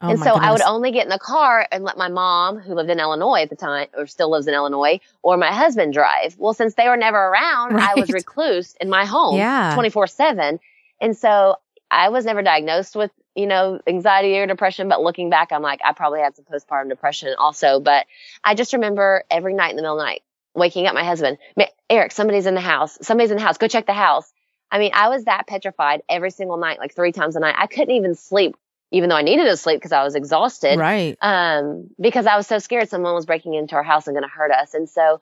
Oh 0.00 0.10
and 0.10 0.18
so 0.18 0.32
goodness. 0.32 0.42
I 0.42 0.52
would 0.52 0.62
only 0.62 0.90
get 0.90 1.04
in 1.04 1.08
the 1.08 1.18
car 1.18 1.66
and 1.70 1.82
let 1.82 1.96
my 1.96 2.08
mom, 2.08 2.58
who 2.58 2.74
lived 2.74 2.90
in 2.90 3.00
Illinois 3.00 3.42
at 3.42 3.50
the 3.50 3.56
time, 3.56 3.88
or 3.96 4.06
still 4.06 4.30
lives 4.30 4.46
in 4.46 4.54
Illinois, 4.54 5.00
or 5.22 5.36
my 5.36 5.52
husband 5.52 5.94
drive. 5.94 6.36
Well, 6.38 6.52
since 6.52 6.74
they 6.74 6.88
were 6.88 6.96
never 6.96 7.16
around, 7.18 7.74
right. 7.74 7.96
I 7.96 8.00
was 8.00 8.10
recluse 8.10 8.74
in 8.80 8.90
my 8.90 9.06
home 9.06 9.36
yeah. 9.36 9.72
24 9.74 10.06
seven. 10.08 10.60
And 11.00 11.16
so 11.16 11.56
I 11.90 12.08
was 12.08 12.24
never 12.24 12.42
diagnosed 12.42 12.96
with, 12.96 13.10
you 13.34 13.46
know, 13.46 13.80
anxiety 13.86 14.38
or 14.38 14.46
depression, 14.46 14.88
but 14.88 15.02
looking 15.02 15.30
back, 15.30 15.52
I'm 15.52 15.62
like, 15.62 15.80
I 15.84 15.92
probably 15.92 16.20
had 16.20 16.36
some 16.36 16.44
postpartum 16.44 16.88
depression 16.88 17.34
also. 17.38 17.80
But 17.80 18.06
I 18.42 18.54
just 18.54 18.72
remember 18.72 19.24
every 19.30 19.54
night 19.54 19.70
in 19.70 19.76
the 19.76 19.82
middle 19.82 19.98
of 19.98 20.00
the 20.00 20.04
night, 20.04 20.22
waking 20.54 20.86
up 20.86 20.94
my 20.94 21.04
husband, 21.04 21.38
Eric, 21.90 22.12
somebody's 22.12 22.46
in 22.46 22.54
the 22.54 22.60
house. 22.60 22.98
Somebody's 23.02 23.30
in 23.30 23.36
the 23.36 23.42
house. 23.42 23.58
Go 23.58 23.68
check 23.68 23.86
the 23.86 23.92
house. 23.92 24.32
I 24.70 24.78
mean, 24.78 24.92
I 24.94 25.08
was 25.08 25.24
that 25.24 25.46
petrified 25.46 26.02
every 26.08 26.30
single 26.30 26.56
night, 26.56 26.78
like 26.78 26.94
three 26.94 27.12
times 27.12 27.36
a 27.36 27.40
night. 27.40 27.54
I 27.56 27.66
couldn't 27.66 27.94
even 27.94 28.14
sleep, 28.14 28.56
even 28.90 29.08
though 29.08 29.16
I 29.16 29.22
needed 29.22 29.44
to 29.44 29.56
sleep 29.56 29.76
because 29.78 29.92
I 29.92 30.02
was 30.02 30.14
exhausted. 30.14 30.78
Right. 30.78 31.16
Um, 31.20 31.90
because 32.00 32.26
I 32.26 32.36
was 32.36 32.46
so 32.46 32.58
scared 32.58 32.88
someone 32.88 33.14
was 33.14 33.26
breaking 33.26 33.54
into 33.54 33.76
our 33.76 33.82
house 33.82 34.06
and 34.06 34.14
going 34.14 34.28
to 34.28 34.34
hurt 34.34 34.50
us. 34.50 34.74
And 34.74 34.88
so, 34.88 35.20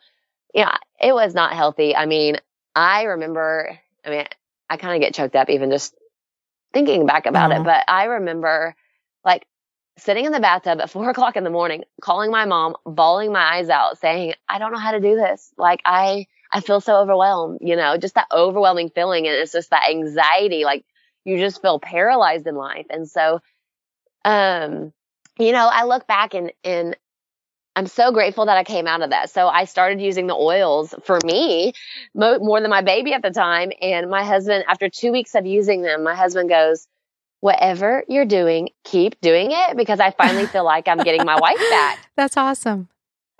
yeah, 0.55 0.77
it 1.01 1.13
was 1.13 1.35
not 1.35 1.55
healthy. 1.55 1.95
I 1.95 2.07
mean, 2.07 2.39
I 2.75 3.03
remember, 3.03 3.79
I 4.05 4.11
mean, 4.11 4.27
I 4.73 4.79
kind 4.79 4.95
of 4.95 5.07
get 5.07 5.15
choked 5.15 5.37
up 5.37 5.51
even 5.51 5.71
just 5.71 5.95
thinking 6.73 7.05
back 7.05 7.27
about 7.27 7.53
it. 7.53 7.63
But 7.63 7.85
I 7.89 8.05
remember 8.05 8.75
like 9.23 9.47
sitting 9.99 10.25
in 10.25 10.33
the 10.33 10.41
bathtub 10.41 10.81
at 10.81 10.89
four 10.91 11.11
o'clock 11.11 11.37
in 11.37 11.45
the 11.45 11.51
morning, 11.51 11.85
calling 12.01 12.31
my 12.31 12.47
mom, 12.47 12.77
bawling 12.87 13.33
my 13.33 13.57
eyes 13.57 13.69
out, 13.69 13.99
saying, 13.99 14.33
I 14.49 14.59
don't 14.59 14.73
know 14.73 14.79
how 14.79 14.93
to 14.93 15.01
do 15.01 15.15
this. 15.15 15.53
Like 15.59 15.83
I, 15.85 16.27
I 16.51 16.61
feel 16.61 16.81
so 16.81 16.97
overwhelmed, 16.97 17.59
you 17.61 17.77
know, 17.77 17.99
just 17.99 18.15
that 18.15 18.29
overwhelming 18.33 18.89
feeling. 18.89 19.27
And 19.27 19.37
it's 19.37 19.53
just 19.53 19.69
that 19.71 19.91
anxiety, 19.91 20.65
like 20.65 20.87
you 21.27 21.37
just 21.37 21.61
feel 21.61 21.79
paralyzed 21.79 22.47
in 22.47 22.55
life. 22.55 22.87
And 22.89 23.07
so, 23.07 23.41
um, 24.25 24.95
you 25.39 25.53
know, 25.53 25.69
I 25.71 25.85
look 25.85 26.07
back 26.07 26.33
and, 26.33 26.51
and 26.65 26.97
I'm 27.75 27.87
so 27.87 28.13
grateful 28.13 28.47
that 28.47 28.57
I 28.57 28.65
came 28.65 28.87
out 28.87 29.03
of 29.03 29.11
that. 29.11 29.31
So 29.31 29.49
I 29.49 29.65
started 29.65 30.01
using 30.01 30.27
the 30.27 30.35
oils 30.35 30.95
for 31.05 31.19
me 31.25 31.73
mo- 32.15 32.39
more 32.39 32.61
than 32.61 32.71
my 32.71 32.83
baby 32.83 33.15
at 33.15 33.23
the 33.23 33.31
time. 33.31 33.73
And 33.81 34.11
my 34.11 34.25
husband, 34.25 34.65
after 34.69 34.89
two 34.89 35.11
weeks 35.11 35.35
of 35.35 35.47
using 35.47 35.83
them, 35.83 36.05
my 36.05 36.15
husband 36.15 36.49
goes, 36.49 36.87
whatever 37.41 38.05
you're 38.09 38.27
doing, 38.27 38.69
keep 38.85 39.21
doing 39.21 39.49
it 39.51 39.77
because 39.77 40.01
I 40.01 40.11
finally 40.11 40.47
feel 40.47 40.65
like 40.65 40.87
I'm 40.87 40.99
getting 40.99 41.25
my 41.25 41.41
wife 41.41 41.59
back. 41.71 41.99
That's 42.17 42.37
awesome. 42.37 42.89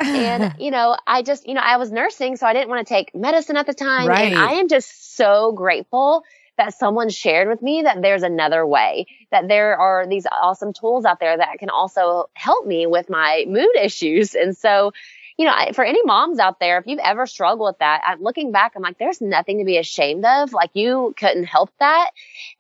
and, 0.01 0.55
you 0.59 0.71
know, 0.71 0.97
I 1.07 1.23
just, 1.23 1.47
you 1.47 1.55
know, 1.55 1.61
I 1.63 1.77
was 1.77 1.93
nursing, 1.93 2.37
so 2.37 2.47
I 2.47 2.55
didn't 2.55 2.71
want 2.71 2.87
to 2.87 2.93
take 2.93 3.15
medicine 3.15 3.57
at 3.57 3.67
the 3.67 3.75
time. 3.75 4.09
Right. 4.09 4.33
And 4.33 4.39
I 4.39 4.55
am 4.55 4.69
just 4.69 5.15
so 5.17 5.53
grateful 5.53 6.25
that 6.63 6.79
someone 6.79 7.09
shared 7.09 7.49
with 7.49 7.61
me 7.61 7.83
that 7.83 8.01
there's 8.03 8.23
another 8.23 8.65
way, 8.65 9.07
that 9.33 9.49
there 9.49 9.77
are 9.77 10.07
these 10.07 10.27
awesome 10.31 10.73
tools 10.73 11.05
out 11.05 11.19
there 11.19 11.37
that 11.37 11.59
can 11.59 11.71
also 11.71 12.31
help 12.35 12.65
me 12.67 12.87
with 12.87 13.11
my 13.11 13.45
mood 13.49 13.75
issues. 13.83 14.37
And 14.37 14.57
so, 14.57 14.93
you 15.37 15.47
know, 15.47 15.55
for 15.73 15.85
any 15.85 16.05
moms 16.05 16.39
out 16.39 16.61
there, 16.61 16.79
if 16.79 16.87
you've 16.87 17.01
ever 17.01 17.27
struggled 17.27 17.67
with 17.67 17.79
that, 17.81 18.03
I'm 18.07 18.23
looking 18.23 18.53
back, 18.53 18.75
I'm 18.77 18.83
like, 18.83 18.99
there's 18.99 19.21
nothing 19.21 19.59
to 19.59 19.65
be 19.65 19.77
ashamed 19.77 20.25
of. 20.25 20.53
Like 20.53 20.71
you 20.75 21.15
couldn't 21.17 21.45
help 21.45 21.71
that. 21.81 22.11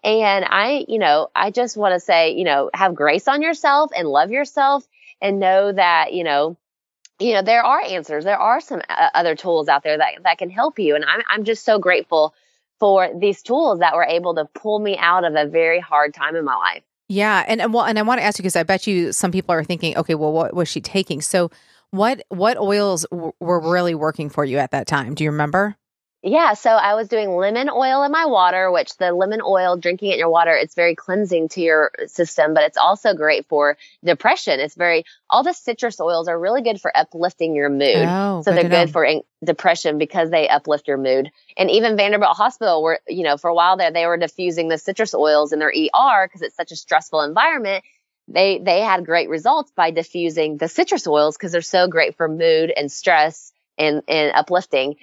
And 0.03 0.45
I, 0.49 0.85
you 0.88 0.99
know, 0.99 1.29
I 1.33 1.53
just 1.53 1.77
want 1.77 1.95
to 1.95 2.01
say, 2.01 2.33
you 2.33 2.43
know, 2.43 2.71
have 2.75 2.97
grace 2.97 3.29
on 3.29 3.41
yourself 3.41 3.93
and 3.95 4.09
love 4.09 4.33
yourself 4.33 4.85
and 5.21 5.38
know 5.38 5.71
that, 5.71 6.12
you 6.12 6.25
know, 6.25 6.57
you 7.21 7.35
know, 7.35 7.43
there 7.43 7.62
are 7.62 7.81
answers. 7.81 8.25
There 8.25 8.38
are 8.38 8.61
some 8.61 8.83
uh, 8.88 9.11
other 9.15 9.37
tools 9.37 9.69
out 9.69 9.85
there 9.85 9.99
that, 9.99 10.25
that 10.25 10.38
can 10.38 10.51
help 10.51 10.81
you. 10.81 10.97
And 10.97 11.05
I'm, 11.05 11.23
I'm 11.29 11.45
just 11.45 11.65
so 11.65 11.79
grateful 11.79 12.35
for 12.83 13.09
these 13.16 13.42
tools 13.45 13.79
that 13.79 13.95
were 13.95 14.03
able 14.03 14.35
to 14.35 14.45
pull 14.45 14.81
me 14.81 14.99
out 14.99 15.23
of 15.23 15.37
a 15.37 15.47
very 15.47 15.79
hard 15.79 16.12
time 16.12 16.35
in 16.35 16.45
my 16.45 16.57
life. 16.57 16.83
Yeah, 17.09 17.45
and 17.47 17.61
and 17.62 17.73
well, 17.73 17.85
and 17.85 17.97
I 17.97 18.03
want 18.03 18.18
to 18.18 18.25
ask 18.25 18.40
you 18.40 18.42
because 18.42 18.57
I 18.57 18.64
bet 18.64 18.88
you 18.88 19.12
some 19.12 19.31
people 19.31 19.55
are 19.55 19.62
thinking, 19.62 19.97
okay, 19.97 20.16
well, 20.16 20.33
what 20.33 20.53
was 20.53 20.68
she 20.68 20.81
taking? 20.81 21.21
So, 21.21 21.53
what 21.92 22.25
what 22.29 22.59
oils 22.59 23.07
w- 23.12 23.31
were 23.38 23.61
really 23.61 23.95
working 23.95 24.29
for 24.29 24.45
you 24.45 24.59
at 24.59 24.73
that 24.73 24.88
time? 24.88 25.14
Do 25.14 25.23
you 25.23 25.31
remember? 25.31 25.77
Yeah, 26.25 26.55
so 26.55 26.71
I 26.71 26.95
was 26.95 27.09
doing 27.09 27.31
lemon 27.31 27.69
oil 27.69 28.05
in 28.05 28.13
my 28.13 28.27
water, 28.27 28.71
which 28.71 28.97
the 28.97 29.13
lemon 29.13 29.41
oil, 29.45 29.77
drinking 29.77 30.11
it 30.11 30.15
in 30.15 30.19
your 30.21 30.31
water, 30.31 30.55
it's 30.55 30.77
very 30.77 30.95
cleansing 30.95 31.49
to 31.51 31.61
your 31.61 31.91
system, 32.07 32.55
but 32.55 32.63
it's 32.63 32.77
also 32.77 33.13
great 33.13 33.47
for 33.47 33.77
depression. 34.05 34.61
It's 34.61 34.77
very, 34.77 35.05
all 35.29 35.43
the 35.43 35.53
citrus 35.53 36.01
oils 36.01 36.29
are 36.29 36.39
really 36.39 36.63
good 36.63 36.81
for 36.81 36.97
uplifting 36.97 37.57
your 37.57 37.69
mood. 37.69 38.07
Oh, 38.07 38.43
so 38.43 38.53
they're 38.53 38.63
good 38.63 38.87
know. 38.87 38.87
for 38.87 39.09
depression 39.45 39.99
because 39.99 40.31
they 40.31 40.49
uplift 40.49 40.87
your 40.87 40.97
mood. 40.97 41.33
And 41.57 41.69
even 41.73 41.97
Vanderbilt 41.97 42.37
Hospital 42.37 42.85
were, 42.85 43.01
you 43.09 43.25
know, 43.25 43.37
for 43.37 43.51
a 43.51 43.55
while 43.55 43.77
there, 43.77 43.91
they 43.91 44.07
were 44.07 44.17
diffusing 44.17 44.69
the 44.69 44.79
citrus 44.79 45.15
oils 45.15 45.53
in 45.53 45.59
their 45.59 45.73
ER 45.73 46.29
because 46.29 46.43
it's 46.43 46.57
such 46.57 46.71
a 46.71 46.77
stressful 46.77 47.23
environment. 47.23 47.83
They, 48.29 48.59
they 48.59 48.81
had 48.81 49.05
great 49.05 49.29
results 49.29 49.73
by 49.75 49.91
diffusing 49.91 50.57
the 50.57 50.69
citrus 50.69 51.09
oils 51.09 51.37
because 51.37 51.51
they're 51.51 51.63
so 51.63 51.89
great 51.89 52.17
for 52.17 52.29
mood 52.29 52.71
and 52.71 52.93
stress 52.93 53.53
and, 53.77 54.03
and 54.07 54.33
uplifting. 54.37 54.95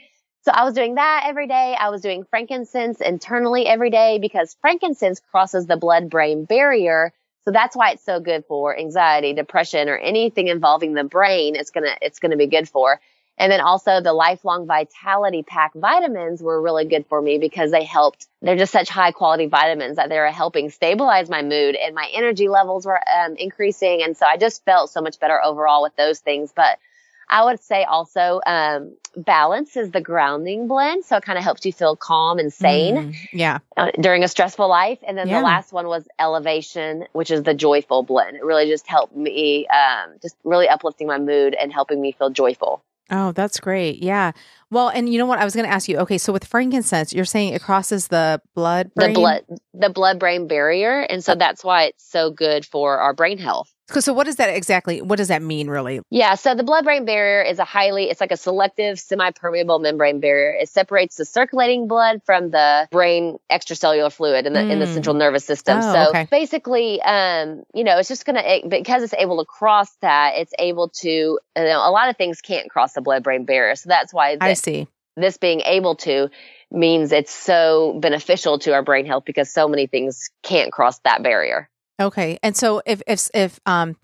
So 0.42 0.52
I 0.54 0.64
was 0.64 0.74
doing 0.74 0.96
that 0.96 1.24
every 1.26 1.48
day. 1.48 1.76
I 1.80 1.90
was 1.90 2.02
doing 2.02 2.24
frankincense 2.24 3.02
internally 3.02 3.68
every 3.68 3.90
day 3.90 4.20
because 4.20 4.56
frankincense 4.62 5.20
crosses 5.32 5.68
the 5.68 5.76
blood 5.78 6.10
brain 6.10 6.46
barrier. 6.46 7.14
So 7.44 7.52
that's 7.52 7.76
why 7.76 7.92
it's 7.92 8.04
so 8.04 8.20
good 8.20 8.46
for 8.46 8.78
anxiety, 8.78 9.34
depression, 9.34 9.90
or 9.90 9.98
anything 9.98 10.48
involving 10.48 10.94
the 10.94 11.04
brain. 11.04 11.56
It's 11.56 11.72
going 11.72 11.86
to, 11.86 11.96
it's 12.02 12.20
going 12.20 12.32
to 12.32 12.38
be 12.38 12.48
good 12.48 12.70
for. 12.70 13.00
And 13.38 13.52
then 13.52 13.62
also 13.62 14.02
the 14.02 14.12
lifelong 14.12 14.68
vitality 14.68 15.44
pack 15.44 15.74
vitamins 15.74 16.42
were 16.42 16.62
really 16.62 16.86
good 16.86 17.06
for 17.08 17.22
me 17.22 17.38
because 17.38 17.72
they 17.72 17.86
helped. 17.86 18.28
They're 18.42 18.58
just 18.58 18.74
such 18.74 18.90
high 18.90 19.12
quality 19.12 19.46
vitamins 19.46 19.96
that 19.96 20.10
they're 20.10 20.30
helping 20.32 20.70
stabilize 20.70 21.30
my 21.30 21.42
mood 21.42 21.76
and 21.76 21.96
my 21.96 22.10
energy 22.14 22.50
levels 22.50 22.86
were 22.86 23.00
um, 23.10 23.36
increasing. 23.38 24.04
And 24.04 24.16
so 24.18 24.26
I 24.26 24.36
just 24.36 24.66
felt 24.66 24.90
so 24.90 25.02
much 25.02 25.20
better 25.20 25.42
overall 25.42 25.82
with 25.82 25.96
those 25.96 26.20
things. 26.20 26.52
But 26.54 26.80
I 27.30 27.46
would 27.46 27.60
say 27.62 27.84
also 27.84 28.42
um, 28.46 28.96
balance 29.16 29.78
is 29.78 29.92
the 29.92 30.02
grounding 30.02 30.68
blend. 30.68 31.06
So 31.06 31.18
it 31.18 31.24
kind 31.24 31.38
of 31.38 31.44
helps 31.44 31.66
you 31.66 31.74
feel 31.74 31.96
calm 31.96 32.40
and 32.40 32.52
sane 32.52 32.98
Mm, 32.98 33.16
yeah. 33.32 33.60
uh, 33.78 33.92
during 34.00 34.24
a 34.24 34.28
stressful 34.28 34.68
life. 34.68 35.00
And 35.08 35.18
then 35.18 35.28
Yeah. 35.28 35.38
the 35.40 35.44
last 35.44 35.72
one 35.72 35.88
was 35.88 36.08
elevation, 36.18 37.06
which 37.14 37.32
is 37.32 37.44
the 37.44 37.54
joyful 37.54 38.04
blend. 38.04 38.38
It 38.38 38.44
really 38.44 38.68
just 38.68 38.88
helped 38.88 39.16
me, 39.16 39.68
um, 39.68 40.16
just 40.22 40.36
really 40.44 40.68
uplifting 40.68 41.08
my 41.08 41.18
mood 41.20 41.54
and 41.54 41.72
helping 41.72 42.02
me 42.02 42.12
feel 42.12 42.30
joyful. 42.30 42.84
Oh, 43.12 43.32
that's 43.32 43.60
great. 43.60 44.04
Yeah. 44.04 44.34
Well, 44.70 44.90
and 44.90 45.12
you 45.12 45.18
know 45.18 45.26
what? 45.26 45.40
I 45.40 45.44
was 45.44 45.56
going 45.56 45.66
to 45.66 45.72
ask 45.74 45.90
you. 45.90 45.98
Okay, 46.00 46.20
so 46.20 46.32
with 46.32 46.46
frankincense, 46.46 47.12
you're 47.12 47.26
saying 47.26 47.54
it 47.54 47.62
crosses 47.62 48.08
the 48.08 48.40
blood, 48.54 48.92
The 48.96 49.10
blood, 49.10 49.46
the 49.74 49.90
blood 49.90 50.20
brain 50.20 50.48
barrier. 50.48 51.02
And 51.02 51.24
so 51.24 51.34
that's 51.34 51.64
why 51.64 51.86
it's 51.86 52.08
so 52.08 52.30
good 52.30 52.66
for 52.66 53.00
our 53.00 53.14
brain 53.14 53.40
health. 53.40 53.74
So, 54.00 54.14
what 54.14 54.26
does 54.26 54.36
that 54.38 54.50
exactly? 54.50 55.02
What 55.02 55.18
does 55.18 55.28
that 55.30 55.42
mean, 55.42 55.70
really? 55.70 56.02
Yeah, 56.10 56.36
so 56.36 56.56
the 56.56 56.64
blood 56.64 56.84
brain 56.84 57.06
barrier 57.06 57.42
is 57.42 57.60
a 57.60 57.66
highly, 57.66 58.10
it's 58.10 58.22
like 58.22 58.32
a 58.32 58.38
selective 58.38 59.00
semi 59.00 59.32
permeable 59.32 59.80
membrane 59.80 60.20
barrier. 60.20 60.52
It 60.52 60.70
separates 60.70 61.16
the 61.18 61.26
circulating 61.26 61.88
blood 61.88 62.22
from 62.26 62.52
the 62.52 62.88
brain 62.92 63.38
extracellular 63.52 64.12
fluid 64.12 64.46
in 64.46 64.54
the 64.54 64.72
in 64.72 64.80
the 64.80 64.86
Mm. 64.86 64.94
central 64.94 65.16
nervous 65.16 65.46
system. 65.46 65.80
Oh, 65.82 65.94
so 65.94 66.10
okay. 66.10 66.28
basically, 66.32 67.02
um, 67.02 67.64
you 67.74 67.84
know, 67.84 67.98
it's 67.98 68.10
just 68.10 68.26
gonna 68.26 68.44
because 68.68 69.04
it's 69.04 69.14
able 69.14 69.40
to 69.40 69.46
cross 69.46 69.90
that, 70.02 70.34
it's 70.38 70.54
able 70.60 70.90
to. 70.90 71.10
You 71.10 71.40
know, 71.56 71.80
a 71.88 71.92
lot 71.92 72.10
of 72.10 72.18
things 72.18 72.42
can't 72.42 72.70
cross 72.70 72.94
the 72.94 73.02
blood 73.02 73.24
brain 73.24 73.46
barrier, 73.46 73.76
so 73.76 73.90
that's 73.90 74.14
why 74.14 74.38
I 74.40 74.54
see. 74.54 74.88
this 75.18 75.38
being 75.38 75.62
able 75.62 75.96
to 75.96 76.30
means 76.72 77.12
it's 77.12 77.34
so 77.34 77.98
beneficial 78.00 78.60
to 78.60 78.74
our 78.74 78.84
brain 78.84 79.06
health 79.06 79.26
because 79.26 79.52
so 79.52 79.68
many 79.68 79.88
things 79.88 80.30
can't 80.44 80.72
cross 80.72 81.00
that 81.00 81.24
barrier. 81.24 81.70
Okay. 82.00 82.40
And 82.42 82.56
so 82.56 82.82
if 82.86 83.02
if 83.08 83.30
if 83.34 83.60
um 83.66 83.96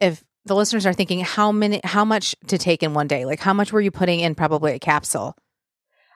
if 0.00 0.22
the 0.44 0.54
listeners 0.54 0.86
are 0.86 0.92
thinking 0.92 1.20
how 1.20 1.52
many 1.52 1.80
how 1.84 2.04
much 2.04 2.34
to 2.46 2.58
take 2.58 2.82
in 2.82 2.94
one 2.94 3.08
day, 3.08 3.24
like 3.24 3.40
how 3.40 3.52
much 3.52 3.72
were 3.72 3.80
you 3.80 3.90
putting 3.90 4.20
in 4.20 4.34
probably 4.34 4.72
a 4.72 4.78
capsule? 4.78 5.36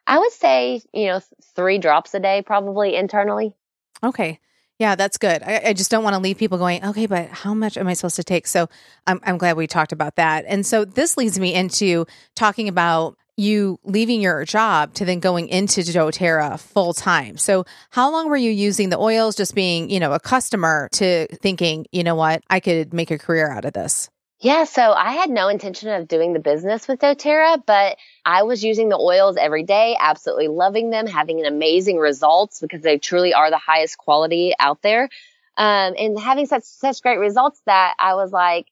I 0.06 0.18
would 0.18 0.32
say, 0.32 0.82
you 0.92 1.06
know, 1.06 1.20
three 1.56 1.78
drops 1.78 2.14
a 2.14 2.20
day 2.20 2.42
probably 2.42 2.94
internally. 2.94 3.54
Okay. 4.02 4.38
Yeah, 4.78 4.96
that's 4.96 5.18
good. 5.18 5.42
I, 5.42 5.62
I 5.66 5.72
just 5.72 5.90
don't 5.90 6.02
want 6.02 6.14
to 6.14 6.20
leave 6.20 6.36
people 6.36 6.58
going, 6.58 6.84
okay, 6.84 7.06
but 7.06 7.28
how 7.28 7.54
much 7.54 7.78
am 7.78 7.86
I 7.86 7.94
supposed 7.94 8.16
to 8.16 8.24
take? 8.24 8.46
So 8.46 8.68
I'm, 9.06 9.20
I'm 9.22 9.38
glad 9.38 9.56
we 9.56 9.68
talked 9.68 9.92
about 9.92 10.16
that. 10.16 10.44
And 10.48 10.66
so 10.66 10.84
this 10.84 11.16
leads 11.16 11.38
me 11.38 11.54
into 11.54 12.06
talking 12.34 12.68
about 12.68 13.16
you 13.36 13.78
leaving 13.84 14.20
your 14.20 14.44
job 14.44 14.94
to 14.94 15.04
then 15.04 15.20
going 15.20 15.48
into 15.48 15.80
doTERRA 15.80 16.58
full 16.60 16.94
time. 16.94 17.36
So 17.36 17.64
how 17.90 18.10
long 18.10 18.28
were 18.28 18.36
you 18.36 18.50
using 18.50 18.90
the 18.90 18.98
oils, 18.98 19.36
just 19.36 19.54
being, 19.54 19.90
you 19.90 20.00
know, 20.00 20.12
a 20.12 20.20
customer 20.20 20.88
to 20.92 21.26
thinking, 21.36 21.86
you 21.92 22.04
know 22.04 22.14
what, 22.14 22.42
I 22.48 22.60
could 22.60 22.92
make 22.92 23.10
a 23.10 23.18
career 23.18 23.50
out 23.50 23.64
of 23.64 23.72
this? 23.72 24.08
Yeah, 24.40 24.64
so 24.64 24.92
I 24.92 25.12
had 25.12 25.30
no 25.30 25.48
intention 25.48 25.88
of 25.88 26.06
doing 26.06 26.34
the 26.34 26.38
business 26.38 26.86
with 26.86 27.00
doTERRA, 27.00 27.64
but 27.64 27.96
I 28.26 28.42
was 28.42 28.62
using 28.62 28.88
the 28.88 28.98
oils 28.98 29.36
every 29.36 29.62
day, 29.62 29.96
absolutely 29.98 30.48
loving 30.48 30.90
them, 30.90 31.06
having 31.06 31.40
an 31.40 31.46
amazing 31.46 31.96
results 31.98 32.60
because 32.60 32.82
they 32.82 32.98
truly 32.98 33.32
are 33.32 33.50
the 33.50 33.56
highest 33.56 33.96
quality 33.96 34.52
out 34.58 34.82
there. 34.82 35.08
Um, 35.56 35.94
and 35.98 36.18
having 36.18 36.46
such 36.46 36.64
such 36.64 37.00
great 37.00 37.18
results 37.18 37.60
that 37.66 37.94
I 37.98 38.16
was 38.16 38.32
like, 38.32 38.66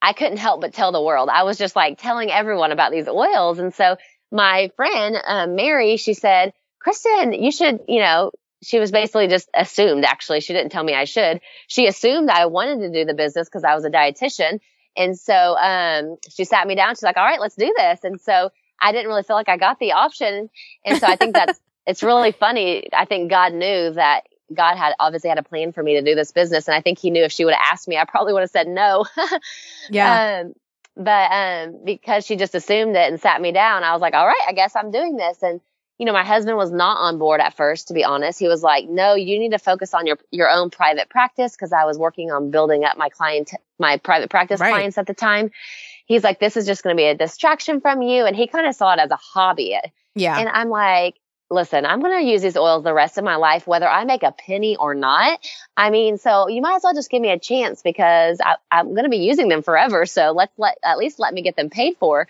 I 0.00 0.12
couldn't 0.12 0.38
help 0.38 0.60
but 0.60 0.72
tell 0.72 0.92
the 0.92 1.02
world. 1.02 1.28
I 1.28 1.42
was 1.42 1.58
just 1.58 1.74
like 1.74 1.98
telling 1.98 2.30
everyone 2.30 2.72
about 2.72 2.92
these 2.92 3.08
oils. 3.08 3.58
And 3.58 3.74
so 3.74 3.96
my 4.30 4.70
friend, 4.76 5.16
um, 5.26 5.56
Mary, 5.56 5.96
she 5.96 6.14
said, 6.14 6.52
Kristen, 6.78 7.32
you 7.32 7.50
should, 7.50 7.80
you 7.88 8.00
know, 8.00 8.30
she 8.62 8.78
was 8.78 8.90
basically 8.90 9.28
just 9.28 9.48
assumed, 9.54 10.04
actually. 10.04 10.40
She 10.40 10.52
didn't 10.52 10.70
tell 10.70 10.82
me 10.82 10.94
I 10.94 11.04
should. 11.04 11.40
She 11.66 11.86
assumed 11.86 12.28
I 12.28 12.46
wanted 12.46 12.80
to 12.80 12.90
do 12.90 13.04
the 13.04 13.14
business 13.14 13.48
because 13.48 13.64
I 13.64 13.74
was 13.74 13.84
a 13.84 13.90
dietitian. 13.90 14.60
And 14.96 15.18
so 15.18 15.34
um, 15.34 16.16
she 16.28 16.44
sat 16.44 16.66
me 16.66 16.74
down. 16.74 16.94
She's 16.94 17.02
like, 17.02 17.16
all 17.16 17.24
right, 17.24 17.40
let's 17.40 17.54
do 17.54 17.72
this. 17.76 18.00
And 18.02 18.20
so 18.20 18.50
I 18.80 18.92
didn't 18.92 19.08
really 19.08 19.22
feel 19.22 19.36
like 19.36 19.48
I 19.48 19.56
got 19.56 19.78
the 19.78 19.92
option. 19.92 20.50
And 20.84 20.98
so 20.98 21.06
I 21.06 21.16
think 21.16 21.34
that's, 21.34 21.60
it's 21.86 22.02
really 22.02 22.32
funny. 22.32 22.88
I 22.92 23.04
think 23.04 23.30
God 23.30 23.52
knew 23.52 23.92
that 23.92 24.22
God 24.52 24.76
had 24.76 24.94
obviously 24.98 25.28
had 25.28 25.38
a 25.38 25.42
plan 25.42 25.72
for 25.72 25.82
me 25.82 25.94
to 25.94 26.02
do 26.02 26.14
this 26.14 26.32
business. 26.32 26.68
And 26.68 26.74
I 26.74 26.80
think 26.80 26.98
he 26.98 27.10
knew 27.10 27.22
if 27.24 27.32
she 27.32 27.44
would 27.44 27.54
have 27.54 27.66
asked 27.72 27.88
me, 27.88 27.96
I 27.96 28.04
probably 28.04 28.32
would 28.32 28.40
have 28.42 28.50
said 28.50 28.68
no. 28.68 29.06
Yeah. 29.90 30.40
Um, 30.42 30.52
but 30.96 31.30
um, 31.30 31.84
because 31.84 32.26
she 32.26 32.36
just 32.36 32.54
assumed 32.54 32.96
it 32.96 33.08
and 33.10 33.20
sat 33.20 33.40
me 33.40 33.52
down, 33.52 33.84
I 33.84 33.92
was 33.92 34.00
like, 34.02 34.14
all 34.14 34.26
right, 34.26 34.44
I 34.48 34.52
guess 34.52 34.74
I'm 34.74 34.90
doing 34.90 35.16
this. 35.16 35.42
And 35.42 35.60
you 35.98 36.06
know, 36.06 36.12
my 36.12 36.24
husband 36.24 36.56
was 36.56 36.70
not 36.70 36.98
on 36.98 37.18
board 37.18 37.40
at 37.40 37.56
first, 37.56 37.88
to 37.88 37.94
be 37.94 38.04
honest. 38.04 38.38
He 38.38 38.46
was 38.46 38.62
like, 38.62 38.88
no, 38.88 39.14
you 39.14 39.38
need 39.38 39.50
to 39.50 39.58
focus 39.58 39.94
on 39.94 40.06
your, 40.06 40.16
your 40.30 40.48
own 40.48 40.70
private 40.70 41.08
practice. 41.08 41.56
Cause 41.56 41.72
I 41.72 41.86
was 41.86 41.98
working 41.98 42.30
on 42.30 42.52
building 42.52 42.84
up 42.84 42.96
my 42.96 43.08
client, 43.08 43.50
my 43.80 43.96
private 43.96 44.30
practice 44.30 44.60
Right. 44.60 44.70
clients 44.70 44.96
at 44.96 45.08
the 45.08 45.14
time. 45.14 45.50
He's 46.06 46.22
like, 46.22 46.38
this 46.38 46.56
is 46.56 46.66
just 46.66 46.84
going 46.84 46.96
to 46.96 47.00
be 47.00 47.06
a 47.06 47.16
distraction 47.16 47.80
from 47.80 48.00
you. 48.02 48.24
And 48.26 48.36
he 48.36 48.46
kind 48.46 48.66
of 48.68 48.74
saw 48.76 48.92
it 48.94 49.00
as 49.00 49.10
a 49.10 49.16
hobby. 49.16 49.76
yeah. 50.14 50.38
And 50.38 50.48
I'm 50.48 50.68
like, 50.68 51.16
listen, 51.50 51.86
I'm 51.86 52.00
going 52.00 52.20
to 52.22 52.30
use 52.30 52.42
these 52.42 52.56
oils 52.56 52.84
the 52.84 52.92
rest 52.92 53.18
of 53.18 53.24
my 53.24 53.36
life, 53.36 53.66
whether 53.66 53.88
I 53.88 54.04
make 54.04 54.22
a 54.22 54.32
penny 54.32 54.76
or 54.76 54.94
not. 54.94 55.40
I 55.76 55.90
mean, 55.90 56.18
so 56.18 56.48
you 56.48 56.60
might 56.60 56.76
as 56.76 56.82
well 56.84 56.94
just 56.94 57.10
give 57.10 57.22
me 57.22 57.30
a 57.30 57.38
chance 57.38 57.82
because 57.82 58.40
I, 58.44 58.56
I'm 58.70 58.90
going 58.90 59.04
to 59.04 59.10
be 59.10 59.18
using 59.18 59.48
them 59.48 59.62
forever. 59.62 60.06
So 60.06 60.32
let's 60.32 60.52
let, 60.58 60.78
at 60.84 60.98
least 60.98 61.18
let 61.18 61.32
me 61.32 61.42
get 61.42 61.56
them 61.56 61.70
paid 61.70 61.96
for. 61.98 62.28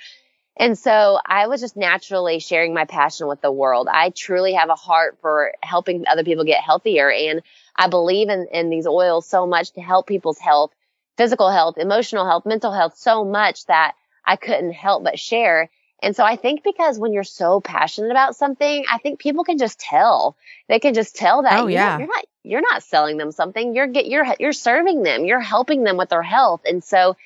And 0.57 0.77
so 0.77 1.19
I 1.25 1.47
was 1.47 1.61
just 1.61 1.77
naturally 1.77 2.41
sharing 2.41 2.75
my 2.75 2.85
passion 2.85 3.29
with 3.29 3.41
the 3.41 3.53
world. 3.53 3.89
I 3.91 4.11
truly 4.11 4.55
have 4.55 4.71
a 4.71 4.75
heart 4.75 5.19
for 5.21 5.53
helping 5.63 6.05
other 6.07 6.25
people 6.25 6.45
get 6.45 6.63
healthier. 6.63 7.11
And 7.11 7.43
I 7.77 7.89
believe 7.89 8.29
in, 8.29 8.49
in 8.53 8.69
these 8.69 8.87
oils 8.87 9.29
so 9.29 9.47
much 9.47 9.73
to 9.73 9.81
help 9.81 10.09
people's 10.09 10.39
health, 10.39 10.73
physical 11.17 11.51
health, 11.51 11.79
emotional 11.79 12.27
health, 12.27 12.45
mental 12.45 12.73
health 12.73 12.97
so 12.97 13.25
much 13.25 13.67
that 13.67 13.95
I 14.25 14.35
couldn't 14.35 14.73
help 14.73 15.05
but 15.05 15.19
share. 15.19 15.71
And 16.03 16.15
so 16.15 16.25
I 16.25 16.37
think 16.37 16.63
because 16.63 16.99
when 16.99 17.13
you're 17.13 17.25
so 17.25 17.61
passionate 17.61 18.11
about 18.11 18.37
something, 18.37 18.85
I 18.91 18.99
think 18.99 19.19
people 19.19 19.45
can 19.45 19.59
just 19.59 19.81
tell. 19.81 20.37
They 20.69 20.79
can 20.79 20.95
just 20.95 21.17
tell 21.17 21.43
that 21.43 21.61
Oh, 21.61 21.67
you 21.67 21.75
yeah. 21.75 21.99
you're 21.99 22.07
not 22.07 22.25
you're 22.45 22.61
not 22.61 22.83
selling 22.83 23.17
them 23.17 23.33
something. 23.33 23.75
You're 23.75 23.89
get 23.89 24.07
you're 24.07 24.27
you're 24.39 24.53
serving 24.53 25.03
them. 25.03 25.25
You're 25.25 25.41
helping 25.41 25.83
them 25.85 25.97
with 25.97 26.09
their 26.11 26.23
health. 26.23 26.63
And 26.65 26.85
so, 26.85 27.17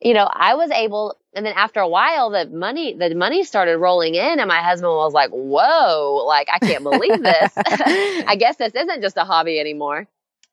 you 0.00 0.14
know, 0.14 0.28
I 0.32 0.54
was 0.54 0.70
able 0.70 1.16
and 1.34 1.44
then 1.44 1.54
after 1.56 1.80
a 1.80 1.88
while 1.88 2.30
the 2.30 2.46
money 2.46 2.94
the 2.94 3.14
money 3.16 3.42
started 3.42 3.78
rolling 3.78 4.14
in 4.14 4.38
and 4.38 4.46
my 4.48 4.62
husband 4.62 4.92
was 4.92 5.12
like, 5.12 5.30
"Whoa, 5.30 6.24
like 6.26 6.48
I 6.52 6.60
can't 6.60 6.84
believe 6.84 7.20
this. 7.20 7.52
I 7.56 8.36
guess 8.38 8.56
this 8.56 8.74
isn't 8.74 9.02
just 9.02 9.16
a 9.16 9.24
hobby 9.24 9.58
anymore." 9.58 10.06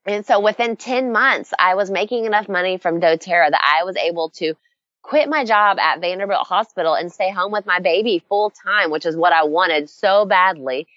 And 0.08 0.26
so 0.26 0.39
within 0.39 0.78
10 0.78 1.12
months, 1.12 1.54
I 1.60 1.76
was 1.76 1.91
making 1.91 2.26
enough 2.26 2.50
money 2.50 2.78
from 2.80 3.00
doTERRA 3.00 3.52
that 3.52 3.78
I 3.80 3.84
was 3.84 3.95
able 3.97 4.30
to 4.32 4.56
quit 5.01 5.29
my 5.29 5.43
job 5.45 5.79
at 5.79 5.99
Vanderbilt 5.99 6.47
Hospital 6.47 6.93
and 6.93 7.11
stay 7.11 7.31
home 7.31 7.51
with 7.51 7.65
my 7.65 7.79
baby 7.79 8.23
full 8.29 8.51
time, 8.51 8.91
which 8.91 9.05
is 9.05 9.15
what 9.15 9.33
I 9.33 9.43
wanted 9.43 9.89
so 9.89 10.25
badly. 10.25 10.87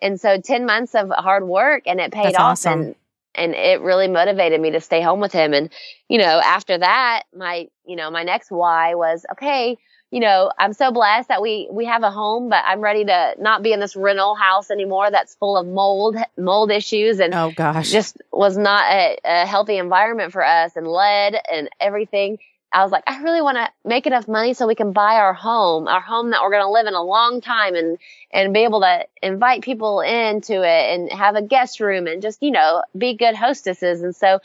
And 0.00 0.20
so 0.20 0.40
10 0.40 0.64
months 0.64 0.94
of 0.94 1.10
hard 1.10 1.46
work 1.46 1.82
and 1.86 2.00
it 2.00 2.12
paid 2.12 2.26
That's 2.26 2.38
off 2.38 2.52
awesome. 2.52 2.80
and 2.80 2.94
and 3.34 3.54
it 3.54 3.80
really 3.80 4.08
motivated 4.08 4.60
me 4.60 4.70
to 4.72 4.80
stay 4.80 5.00
home 5.02 5.20
with 5.20 5.32
him 5.32 5.52
and 5.54 5.70
you 6.08 6.18
know 6.18 6.40
after 6.42 6.78
that 6.78 7.24
my 7.36 7.68
you 7.84 7.94
know 7.94 8.10
my 8.10 8.24
next 8.24 8.50
why 8.50 8.94
was 8.94 9.24
okay 9.32 9.76
you 10.10 10.18
know 10.20 10.50
i'm 10.58 10.72
so 10.72 10.90
blessed 10.90 11.28
that 11.28 11.42
we 11.42 11.68
we 11.70 11.84
have 11.84 12.02
a 12.02 12.10
home 12.10 12.48
but 12.48 12.64
i'm 12.66 12.80
ready 12.80 13.04
to 13.04 13.34
not 13.38 13.62
be 13.62 13.72
in 13.72 13.80
this 13.80 13.94
rental 13.94 14.34
house 14.34 14.70
anymore 14.70 15.10
that's 15.10 15.34
full 15.36 15.56
of 15.56 15.66
mold 15.66 16.16
mold 16.36 16.70
issues 16.70 17.20
and 17.20 17.34
oh 17.34 17.52
gosh. 17.54 17.92
just 17.92 18.16
was 18.32 18.56
not 18.56 18.90
a, 18.90 19.18
a 19.24 19.46
healthy 19.46 19.76
environment 19.76 20.32
for 20.32 20.44
us 20.44 20.72
and 20.74 20.86
lead 20.86 21.36
and 21.52 21.68
everything. 21.80 22.38
I 22.72 22.82
was 22.82 22.92
like, 22.92 23.04
I 23.06 23.22
really 23.22 23.40
want 23.40 23.56
to 23.56 23.70
make 23.88 24.06
enough 24.06 24.28
money 24.28 24.52
so 24.52 24.66
we 24.66 24.74
can 24.74 24.92
buy 24.92 25.14
our 25.14 25.32
home, 25.32 25.88
our 25.88 26.00
home 26.00 26.30
that 26.30 26.42
we're 26.42 26.50
going 26.50 26.62
to 26.62 26.70
live 26.70 26.86
in 26.86 26.94
a 26.94 27.02
long 27.02 27.40
time 27.40 27.74
and, 27.74 27.98
and 28.30 28.52
be 28.52 28.60
able 28.60 28.80
to 28.80 29.06
invite 29.22 29.62
people 29.62 30.00
into 30.00 30.62
it 30.62 30.94
and 30.94 31.10
have 31.10 31.34
a 31.34 31.42
guest 31.42 31.80
room 31.80 32.06
and 32.06 32.20
just, 32.20 32.42
you 32.42 32.50
know, 32.50 32.82
be 32.96 33.14
good 33.14 33.34
hostesses. 33.34 34.02
And 34.02 34.14
so 34.14 34.40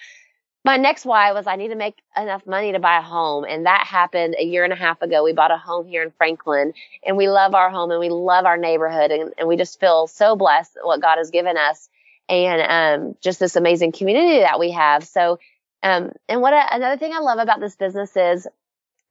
my 0.63 0.77
next 0.77 1.05
why 1.05 1.33
was 1.33 1.47
I 1.47 1.57
need 1.57 1.69
to 1.69 1.75
make 1.75 1.97
enough 2.15 2.47
money 2.47 2.71
to 2.71 2.79
buy 2.79 2.99
a 2.99 3.01
home. 3.01 3.43
And 3.43 3.65
that 3.65 3.85
happened 3.85 4.35
a 4.39 4.43
year 4.43 4.63
and 4.63 4.71
a 4.71 4.77
half 4.77 5.01
ago. 5.01 5.23
We 5.23 5.33
bought 5.33 5.51
a 5.51 5.57
home 5.57 5.85
here 5.85 6.01
in 6.01 6.11
Franklin 6.11 6.73
and 7.05 7.17
we 7.17 7.27
love 7.27 7.53
our 7.53 7.69
home 7.69 7.91
and 7.91 7.99
we 7.99 8.09
love 8.09 8.45
our 8.45 8.57
neighborhood 8.57 9.11
and, 9.11 9.33
and 9.37 9.47
we 9.49 9.57
just 9.57 9.79
feel 9.81 10.07
so 10.07 10.37
blessed 10.37 10.77
what 10.81 11.01
God 11.01 11.17
has 11.17 11.31
given 11.31 11.57
us 11.57 11.89
and 12.29 12.61
um, 13.03 13.15
just 13.21 13.39
this 13.39 13.57
amazing 13.57 13.91
community 13.91 14.39
that 14.39 14.59
we 14.59 14.71
have. 14.71 15.05
So, 15.05 15.39
um, 15.83 16.11
and 16.27 16.41
what 16.41 16.53
a, 16.53 16.75
another 16.75 16.97
thing 16.97 17.13
I 17.13 17.19
love 17.19 17.39
about 17.39 17.59
this 17.59 17.75
business 17.75 18.15
is 18.15 18.47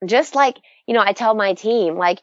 just 0.05 0.35
like, 0.35 0.57
you 0.87 0.95
know, 0.95 1.03
I 1.03 1.13
tell 1.13 1.35
my 1.35 1.55
team, 1.55 1.97
like, 1.97 2.21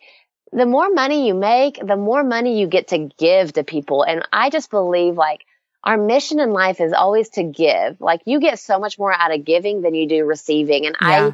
the 0.51 0.65
more 0.65 0.89
money 0.89 1.27
you 1.27 1.35
make, 1.35 1.79
the 1.85 1.95
more 1.95 2.23
money 2.23 2.59
you 2.59 2.67
get 2.67 2.87
to 2.89 3.09
give 3.17 3.53
to 3.53 3.63
people. 3.63 4.03
And 4.03 4.27
I 4.33 4.49
just 4.49 4.71
believe 4.71 5.15
like 5.15 5.41
our 5.83 5.97
mission 5.97 6.39
in 6.39 6.51
life 6.51 6.81
is 6.81 6.91
always 6.91 7.29
to 7.29 7.43
give. 7.43 8.01
Like 8.01 8.21
you 8.25 8.39
get 8.39 8.59
so 8.59 8.79
much 8.79 8.97
more 8.97 9.13
out 9.13 9.31
of 9.31 9.45
giving 9.45 9.81
than 9.81 9.93
you 9.93 10.07
do 10.07 10.25
receiving. 10.25 10.87
And 10.87 10.95
Yeah. 10.99 11.33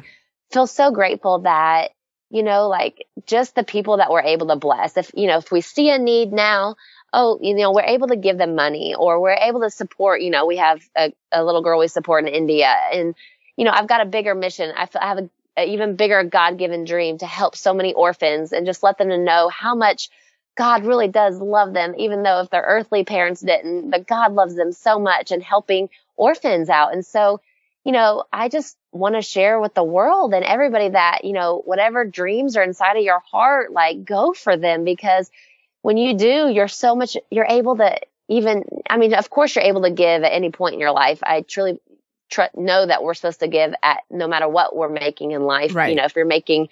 feel 0.52 0.66
so 0.66 0.90
grateful 0.90 1.40
that, 1.40 1.92
you 2.28 2.42
know, 2.42 2.68
like 2.68 3.06
just 3.26 3.54
the 3.54 3.64
people 3.64 3.96
that 3.98 4.10
we're 4.10 4.22
able 4.22 4.48
to 4.48 4.56
bless. 4.56 4.96
If, 4.96 5.10
you 5.14 5.26
know, 5.26 5.38
if 5.38 5.50
we 5.50 5.62
see 5.62 5.90
a 5.90 5.98
need 5.98 6.32
now, 6.32 6.76
oh, 7.12 7.38
you 7.40 7.54
know, 7.54 7.72
we're 7.72 7.82
able 7.82 8.08
to 8.08 8.16
give 8.16 8.38
them 8.38 8.54
money 8.54 8.94
or 8.94 9.20
we're 9.20 9.32
able 9.32 9.60
to 9.60 9.70
support, 9.70 10.20
you 10.20 10.30
know, 10.30 10.46
we 10.46 10.56
have 10.56 10.82
a, 10.96 11.12
a 11.32 11.44
little 11.44 11.62
girl 11.62 11.78
we 11.78 11.88
support 11.88 12.26
in 12.26 12.32
India 12.32 12.74
and, 12.92 13.14
you 13.56 13.64
know, 13.64 13.70
I've 13.70 13.88
got 13.88 14.02
a 14.02 14.06
bigger 14.06 14.34
mission. 14.34 14.72
I, 14.76 14.88
have 15.00 15.18
a 15.18 15.30
an 15.56 15.68
even 15.68 15.96
bigger 15.96 16.22
God 16.22 16.58
given 16.58 16.84
dream 16.84 17.18
to 17.18 17.26
help 17.26 17.56
so 17.56 17.72
many 17.72 17.94
orphans 17.94 18.52
and 18.52 18.66
just 18.66 18.82
let 18.82 18.98
them 18.98 19.24
know 19.24 19.48
how 19.48 19.74
much 19.74 20.10
God 20.56 20.84
really 20.84 21.08
does 21.08 21.38
love 21.38 21.72
them, 21.72 21.94
even 21.98 22.22
though 22.22 22.40
if 22.40 22.50
their 22.50 22.62
earthly 22.62 23.04
parents 23.04 23.40
didn't, 23.40 23.90
but 23.90 24.06
God 24.06 24.32
loves 24.32 24.54
them 24.54 24.72
so 24.72 24.98
much 24.98 25.30
and 25.30 25.42
helping 25.42 25.90
orphans 26.16 26.68
out. 26.68 26.92
And 26.92 27.04
so, 27.04 27.40
you 27.84 27.92
know, 27.92 28.24
I 28.32 28.48
just 28.48 28.76
want 28.92 29.14
to 29.14 29.22
share 29.22 29.60
with 29.60 29.74
the 29.74 29.84
world 29.84 30.34
and 30.34 30.44
everybody 30.44 30.90
that, 30.90 31.24
you 31.24 31.32
know, 31.32 31.62
whatever 31.64 32.04
dreams 32.04 32.56
are 32.56 32.62
inside 32.62 32.96
of 32.96 33.04
your 33.04 33.20
heart, 33.30 33.72
like 33.72 34.04
go 34.04 34.32
for 34.32 34.56
them 34.56 34.84
because 34.84 35.30
when 35.86 35.98
you 35.98 36.14
do, 36.14 36.48
you're 36.48 36.66
so 36.66 36.96
much, 36.96 37.16
you're 37.30 37.46
able 37.48 37.76
to 37.76 37.96
even, 38.28 38.64
I 38.90 38.96
mean, 38.96 39.14
of 39.14 39.30
course 39.30 39.54
you're 39.54 39.64
able 39.64 39.82
to 39.82 39.90
give 39.92 40.24
at 40.24 40.32
any 40.32 40.50
point 40.50 40.74
in 40.74 40.80
your 40.80 40.90
life. 40.90 41.20
I 41.22 41.42
truly 41.42 41.78
tr- 42.28 42.50
know 42.56 42.84
that 42.84 43.04
we're 43.04 43.14
supposed 43.14 43.38
to 43.38 43.46
give 43.46 43.72
at 43.84 44.00
no 44.10 44.26
matter 44.26 44.48
what 44.48 44.74
we're 44.74 44.88
making 44.88 45.30
in 45.30 45.42
life. 45.42 45.76
Right. 45.76 45.90
You 45.90 45.94
know, 45.94 46.02
if 46.02 46.16
you're 46.16 46.24
making 46.24 46.70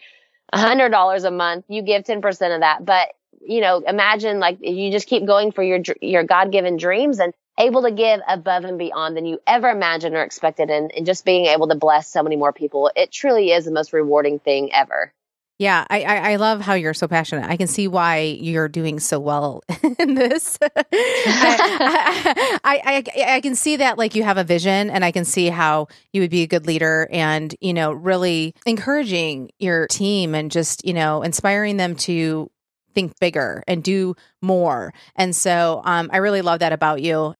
a 0.53 0.59
hundred 0.59 0.88
dollars 0.88 1.22
a 1.22 1.31
month, 1.31 1.66
you 1.68 1.83
give 1.83 2.03
10% 2.03 2.27
of 2.57 2.62
that. 2.62 2.85
But, 2.85 3.11
you 3.40 3.61
know, 3.61 3.85
imagine 3.87 4.40
like 4.40 4.59
you 4.61 4.90
just 4.90 5.07
keep 5.07 5.24
going 5.24 5.53
for 5.53 5.62
your, 5.62 5.79
your 6.03 6.24
God 6.24 6.50
given 6.50 6.77
dreams 6.77 7.20
and 7.20 7.33
able 7.57 7.83
to 7.83 7.92
give 7.92 8.20
above 8.27 8.64
and 8.64 8.81
beyond 8.81 9.16
than 9.16 9.27
you 9.27 9.38
ever 9.46 9.68
imagined 9.68 10.16
or 10.16 10.24
expected 10.24 10.70
and, 10.70 10.90
and 10.90 11.07
just 11.07 11.24
being 11.24 11.46
able 11.46 11.68
to 11.68 11.77
bless 11.77 12.12
so 12.12 12.24
many 12.24 12.35
more 12.35 12.53
people. 12.53 12.90
It 12.96 13.12
truly 13.12 13.53
is 13.53 13.64
the 13.64 13.70
most 13.70 13.92
rewarding 13.92 14.40
thing 14.40 14.72
ever. 14.72 15.12
Yeah, 15.59 15.87
I, 15.88 16.03
I, 16.03 16.33
I 16.33 16.37
love 16.37 16.61
how 16.61 16.75
you're 16.75 16.95
so 16.95 17.07
passionate. 17.07 17.49
I 17.49 17.57
can 17.57 17.69
see 17.69 17.87
why 17.87 18.19
you're 18.40 18.69
doing 18.69 18.99
so 18.99 19.21
well 19.21 19.62
in 20.01 20.14
this. 20.14 20.59
I, 20.62 22.61
I, 22.64 23.05
I, 23.17 23.35
I 23.37 23.40
can 23.40 23.55
see 23.55 23.77
that 23.77 23.97
like 23.97 24.17
you 24.17 24.25
have 24.25 24.37
a 24.37 24.43
vision, 24.43 24.90
and 24.90 25.05
I 25.05 25.12
can 25.12 25.25
see 25.25 25.47
how 25.51 25.87
you 26.12 26.23
would 26.23 26.31
be 26.31 26.43
a 26.43 26.49
good 26.49 26.67
leader, 26.67 27.09
and 27.12 27.55
you 27.61 27.73
know, 27.73 27.93
really 27.93 28.53
encouraging 28.67 29.51
your 29.61 29.87
team 29.87 30.35
and 30.35 30.51
just 30.51 30.85
you 30.85 30.93
know 30.93 31.23
inspiring 31.23 31.77
them 31.77 31.95
to 31.97 32.51
think 32.93 33.17
bigger 33.21 33.62
and 33.69 33.85
do 33.85 34.17
more. 34.43 34.93
And 35.14 35.37
so, 35.37 35.83
um, 35.85 36.11
I 36.12 36.17
really 36.17 36.43
love 36.43 36.61
that 36.61 36.73
about 36.73 37.01
you. 37.01 37.35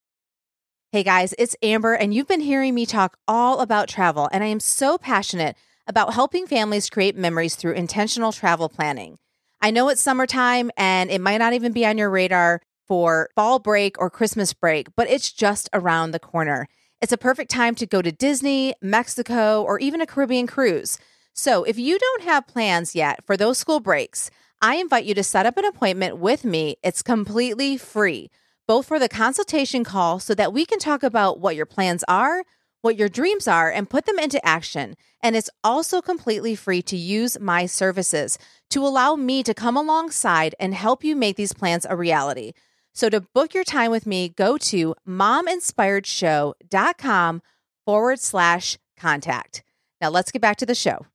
Hey 0.93 1.03
guys, 1.03 1.35
it's 1.37 1.57
Amber, 1.65 1.95
and 1.95 2.15
you've 2.15 2.29
been 2.29 2.41
hearing 2.41 2.77
me 2.77 2.87
talk 2.87 3.17
all 3.27 3.59
about 3.59 3.89
travel, 3.89 4.29
and 4.31 4.45
I 4.45 4.47
am 4.47 4.61
so 4.61 4.99
passionate 4.99 5.57
about 5.87 6.15
helping 6.15 6.47
families 6.47 6.91
create 6.91 7.17
memories 7.17 7.57
through 7.57 7.75
intentional 7.75 8.33
travel 8.33 8.69
planning. 8.69 9.19
I 9.61 9.71
know 9.71 9.89
it's 9.89 10.01
summertime 10.01 10.71
and 10.77 11.11
it 11.11 11.21
might 11.21 11.39
not 11.39 11.53
even 11.53 11.73
be 11.73 11.87
on 11.87 11.99
your 11.99 12.11
radar 12.11 12.61
for 12.87 13.31
fall 13.35 13.59
break 13.59 13.99
or 13.99 14.11
Christmas 14.11 14.53
break, 14.53 14.89
but 14.97 15.09
it's 15.09 15.33
just 15.33 15.69
around 15.73 16.11
the 16.11 16.19
corner. 16.19 16.69
It's 17.01 17.13
a 17.13 17.19
perfect 17.19 17.51
time 17.51 17.75
to 17.77 17.87
go 17.87 18.03
to 18.03 18.13
Disney, 18.13 18.75
Mexico, 18.83 19.63
or 19.63 19.79
even 19.79 20.01
a 20.01 20.07
Caribbean 20.07 20.47
cruise. 20.47 20.99
So 21.33 21.65
if 21.65 21.79
you 21.79 21.99
don't 21.99 22.23
have 22.23 22.47
plans 22.47 22.95
yet 22.95 23.25
for 23.25 23.37
those 23.37 23.59
school 23.59 23.81
breaks, 23.81 24.31
I 24.63 24.77
invite 24.77 25.05
you 25.05 25.15
to 25.15 25.25
set 25.25 25.47
up 25.47 25.57
an 25.57 25.65
appointment 25.65 26.19
with 26.19 26.45
me. 26.45 26.77
It's 26.83 27.03
completely 27.03 27.77
free, 27.77 28.31
both 28.67 28.87
for 28.87 28.99
the 28.99 29.09
consultation 29.09 29.85
call 29.85 30.19
so 30.21 30.35
that 30.35 30.53
we 30.53 30.65
can 30.65 30.79
talk 30.79 31.03
about 31.03 31.41
what 31.41 31.57
your 31.57 31.67
plans 31.67 32.05
are 32.09 32.45
what 32.85 32.99
your 32.99 33.09
dreams 33.09 33.49
are 33.49 33.71
and 33.71 33.89
put 33.89 34.05
them 34.05 34.19
into 34.19 34.47
action. 34.47 34.95
And 35.23 35.35
it's 35.35 35.49
also 35.65 36.03
completely 36.03 36.55
free 36.55 36.83
to 36.83 36.99
use 36.99 37.41
my 37.41 37.65
services 37.65 38.37
to 38.71 38.87
allow 38.87 39.17
me 39.17 39.43
to 39.43 39.55
come 39.55 39.79
alongside 39.79 40.55
and 40.61 40.75
help 40.75 41.03
you 41.03 41.17
make 41.17 41.37
these 41.37 41.55
plans 41.55 41.87
a 41.89 41.97
reality. 41.97 42.53
So 42.93 43.09
to 43.09 43.23
book 43.23 43.55
your 43.55 43.65
time 43.65 43.91
with 43.91 44.07
me, 44.07 44.29
go 44.29 44.59
to 44.59 44.95
mominspiredshow.com 45.09 47.43
forward 47.87 48.21
slash 48.21 48.77
contact. 48.99 49.63
Now 50.03 50.11
let's 50.11 50.31
get 50.31 50.43
back 50.43 50.59
to 50.59 50.67
the 50.67 50.75
show. 50.75 51.07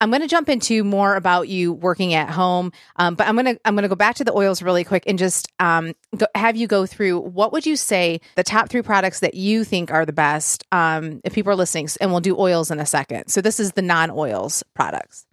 I'm 0.00 0.10
going 0.10 0.22
to 0.22 0.28
jump 0.28 0.48
into 0.48 0.82
more 0.82 1.14
about 1.14 1.48
you 1.48 1.74
working 1.74 2.14
at 2.14 2.30
home, 2.30 2.72
um, 2.96 3.14
but 3.14 3.28
I'm 3.28 3.34
going 3.34 3.54
to 3.54 3.60
I'm 3.66 3.74
going 3.74 3.82
to 3.82 3.88
go 3.88 3.94
back 3.94 4.16
to 4.16 4.24
the 4.24 4.32
oils 4.32 4.62
really 4.62 4.82
quick 4.82 5.04
and 5.06 5.18
just 5.18 5.52
um, 5.58 5.94
go, 6.16 6.26
have 6.34 6.56
you 6.56 6.66
go 6.66 6.86
through 6.86 7.20
what 7.20 7.52
would 7.52 7.66
you 7.66 7.76
say 7.76 8.20
the 8.34 8.42
top 8.42 8.70
three 8.70 8.82
products 8.82 9.20
that 9.20 9.34
you 9.34 9.62
think 9.62 9.90
are 9.90 10.06
the 10.06 10.12
best 10.12 10.64
um, 10.72 11.20
if 11.24 11.34
people 11.34 11.52
are 11.52 11.56
listening, 11.56 11.88
and 12.00 12.10
we'll 12.10 12.20
do 12.20 12.36
oils 12.38 12.70
in 12.70 12.80
a 12.80 12.86
second. 12.86 13.28
So 13.28 13.40
this 13.40 13.60
is 13.60 13.72
the 13.72 13.82
non 13.82 14.10
oils 14.10 14.62
products. 14.74 15.26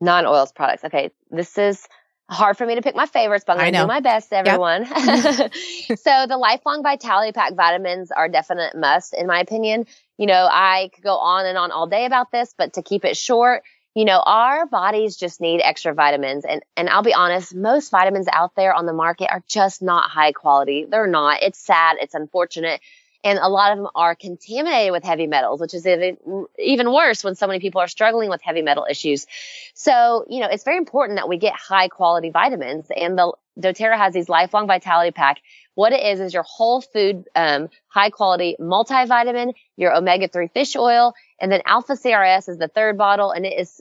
Non 0.00 0.26
oils 0.26 0.50
products. 0.52 0.84
Okay, 0.84 1.10
this 1.30 1.56
is 1.56 1.86
hard 2.28 2.56
for 2.56 2.66
me 2.66 2.74
to 2.74 2.82
pick 2.82 2.96
my 2.96 3.06
favorites, 3.06 3.44
but 3.46 3.52
I'm 3.52 3.58
going 3.58 3.72
to 3.74 3.80
do 3.80 3.86
my 3.86 4.00
best, 4.00 4.32
everyone. 4.32 4.84
Yep. 4.84 5.54
so 5.98 6.26
the 6.28 6.38
lifelong 6.38 6.82
vitality 6.82 7.32
pack 7.32 7.54
vitamins 7.54 8.10
are 8.10 8.28
definite 8.28 8.76
must, 8.76 9.14
in 9.14 9.26
my 9.26 9.40
opinion. 9.40 9.86
You 10.18 10.26
know, 10.26 10.48
I 10.50 10.90
could 10.94 11.04
go 11.04 11.16
on 11.16 11.46
and 11.46 11.58
on 11.58 11.70
all 11.70 11.86
day 11.86 12.04
about 12.04 12.32
this, 12.32 12.54
but 12.56 12.74
to 12.74 12.82
keep 12.82 13.04
it 13.04 13.16
short, 13.16 13.62
you 13.94 14.04
know, 14.04 14.22
our 14.24 14.66
bodies 14.66 15.16
just 15.16 15.40
need 15.40 15.60
extra 15.60 15.92
vitamins. 15.94 16.44
And, 16.44 16.62
and 16.76 16.88
I'll 16.88 17.02
be 17.02 17.14
honest, 17.14 17.54
most 17.54 17.90
vitamins 17.90 18.26
out 18.32 18.54
there 18.54 18.74
on 18.74 18.86
the 18.86 18.92
market 18.92 19.30
are 19.30 19.42
just 19.48 19.82
not 19.82 20.10
high 20.10 20.32
quality. 20.32 20.86
They're 20.88 21.06
not. 21.06 21.42
It's 21.42 21.58
sad. 21.58 21.96
It's 22.00 22.14
unfortunate. 22.14 22.80
And 23.24 23.38
a 23.38 23.48
lot 23.48 23.72
of 23.72 23.78
them 23.78 23.88
are 23.94 24.14
contaminated 24.14 24.92
with 24.92 25.04
heavy 25.04 25.26
metals, 25.26 25.60
which 25.60 25.74
is 25.74 25.86
even, 25.86 26.16
even 26.58 26.92
worse 26.92 27.22
when 27.22 27.34
so 27.36 27.46
many 27.46 27.60
people 27.60 27.80
are 27.80 27.88
struggling 27.88 28.30
with 28.30 28.42
heavy 28.42 28.62
metal 28.62 28.86
issues. 28.90 29.26
So, 29.74 30.24
you 30.28 30.40
know, 30.40 30.48
it's 30.48 30.64
very 30.64 30.76
important 30.76 31.18
that 31.18 31.28
we 31.28 31.38
get 31.38 31.54
high 31.54 31.88
quality 31.88 32.30
vitamins 32.30 32.86
and 32.94 33.16
the 33.16 33.32
doTERRA 33.58 33.96
has 33.96 34.14
these 34.14 34.28
lifelong 34.28 34.66
vitality 34.66 35.12
pack. 35.12 35.40
What 35.74 35.92
it 35.92 36.02
is, 36.02 36.20
is 36.20 36.34
your 36.34 36.42
whole 36.42 36.80
food, 36.80 37.28
um, 37.34 37.68
high 37.88 38.10
quality 38.10 38.56
multivitamin, 38.60 39.54
your 39.76 39.94
omega 39.94 40.28
3 40.28 40.48
fish 40.48 40.76
oil, 40.76 41.14
and 41.40 41.50
then 41.50 41.62
alpha 41.64 41.94
CRS 41.94 42.48
is 42.48 42.58
the 42.58 42.68
third 42.68 42.98
bottle 42.98 43.30
and 43.30 43.46
it 43.46 43.58
is 43.58 43.80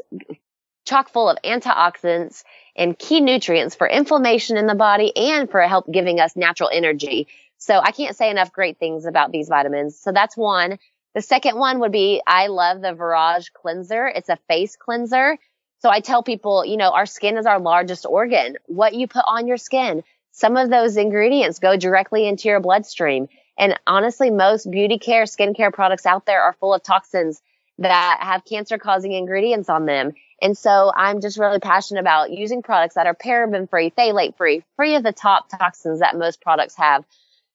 chock 0.85 1.09
full 1.09 1.29
of 1.29 1.37
antioxidants 1.43 2.43
and 2.75 2.97
key 2.97 3.21
nutrients 3.21 3.75
for 3.75 3.87
inflammation 3.87 4.57
in 4.57 4.67
the 4.67 4.75
body 4.75 5.15
and 5.15 5.49
for 5.49 5.61
help 5.61 5.89
giving 5.91 6.19
us 6.19 6.35
natural 6.35 6.69
energy. 6.71 7.27
So 7.61 7.79
I 7.79 7.91
can't 7.91 8.15
say 8.15 8.31
enough 8.31 8.51
great 8.51 8.79
things 8.79 9.05
about 9.05 9.31
these 9.31 9.47
vitamins. 9.47 9.95
So 9.99 10.11
that's 10.11 10.35
one. 10.35 10.79
The 11.13 11.21
second 11.21 11.59
one 11.59 11.79
would 11.81 11.91
be 11.91 12.19
I 12.25 12.47
love 12.47 12.81
the 12.81 12.93
Verage 12.93 13.53
cleanser. 13.53 14.07
It's 14.07 14.29
a 14.29 14.39
face 14.47 14.75
cleanser. 14.75 15.37
So 15.77 15.89
I 15.91 15.99
tell 15.99 16.23
people, 16.23 16.65
you 16.65 16.75
know, 16.75 16.89
our 16.89 17.05
skin 17.05 17.37
is 17.37 17.45
our 17.45 17.59
largest 17.59 18.07
organ. 18.07 18.57
What 18.65 18.95
you 18.95 19.07
put 19.07 19.25
on 19.27 19.45
your 19.45 19.57
skin, 19.57 20.03
some 20.31 20.57
of 20.57 20.71
those 20.71 20.97
ingredients 20.97 21.59
go 21.59 21.77
directly 21.77 22.27
into 22.27 22.47
your 22.47 22.59
bloodstream. 22.59 23.29
And 23.59 23.79
honestly, 23.85 24.31
most 24.31 24.69
beauty 24.71 24.97
care, 24.97 25.25
skincare 25.25 25.71
products 25.71 26.07
out 26.07 26.25
there 26.25 26.41
are 26.41 26.53
full 26.59 26.73
of 26.73 26.81
toxins 26.81 27.43
that 27.77 28.17
have 28.21 28.43
cancer 28.43 28.79
causing 28.79 29.11
ingredients 29.11 29.69
on 29.69 29.85
them. 29.85 30.13
And 30.41 30.57
so 30.57 30.91
I'm 30.95 31.21
just 31.21 31.37
really 31.37 31.59
passionate 31.59 31.99
about 31.99 32.31
using 32.31 32.63
products 32.63 32.95
that 32.95 33.05
are 33.05 33.13
paraben 33.13 33.69
free, 33.69 33.91
phthalate 33.91 34.35
free, 34.35 34.63
free 34.77 34.95
of 34.95 35.03
the 35.03 35.13
top 35.13 35.47
toxins 35.49 35.99
that 35.99 36.17
most 36.17 36.41
products 36.41 36.75
have. 36.77 37.05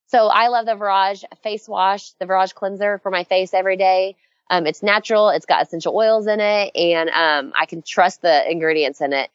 So 0.09 0.29
I 0.29 0.49
love 0.49 0.66
the 0.66 0.77
Verage 0.77 1.25
face 1.42 1.69
wash, 1.69 2.12
the 2.21 2.27
Verage 2.27 2.55
cleanser 2.55 2.99
for 2.99 3.11
my 3.11 3.25
face 3.25 3.53
every 3.53 3.77
day. 3.77 4.16
Um, 4.49 4.66
it's 4.66 4.83
natural. 4.83 5.31
It's 5.31 5.47
got 5.47 5.62
essential 5.62 5.97
oils 5.97 6.27
in 6.27 6.40
it 6.40 6.77
and, 6.77 7.11
um, 7.11 7.53
I 7.57 7.66
can 7.66 7.83
trust 7.83 8.23
the 8.23 8.51
ingredients 8.51 9.01
in 9.01 9.12
it. 9.12 9.31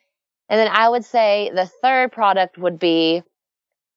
And 0.47 0.59
then 0.59 0.69
I 0.69 0.87
would 0.87 1.05
say 1.05 1.51
the 1.53 1.65
third 1.65 2.11
product 2.11 2.57
would 2.57 2.79
be, 2.79 3.23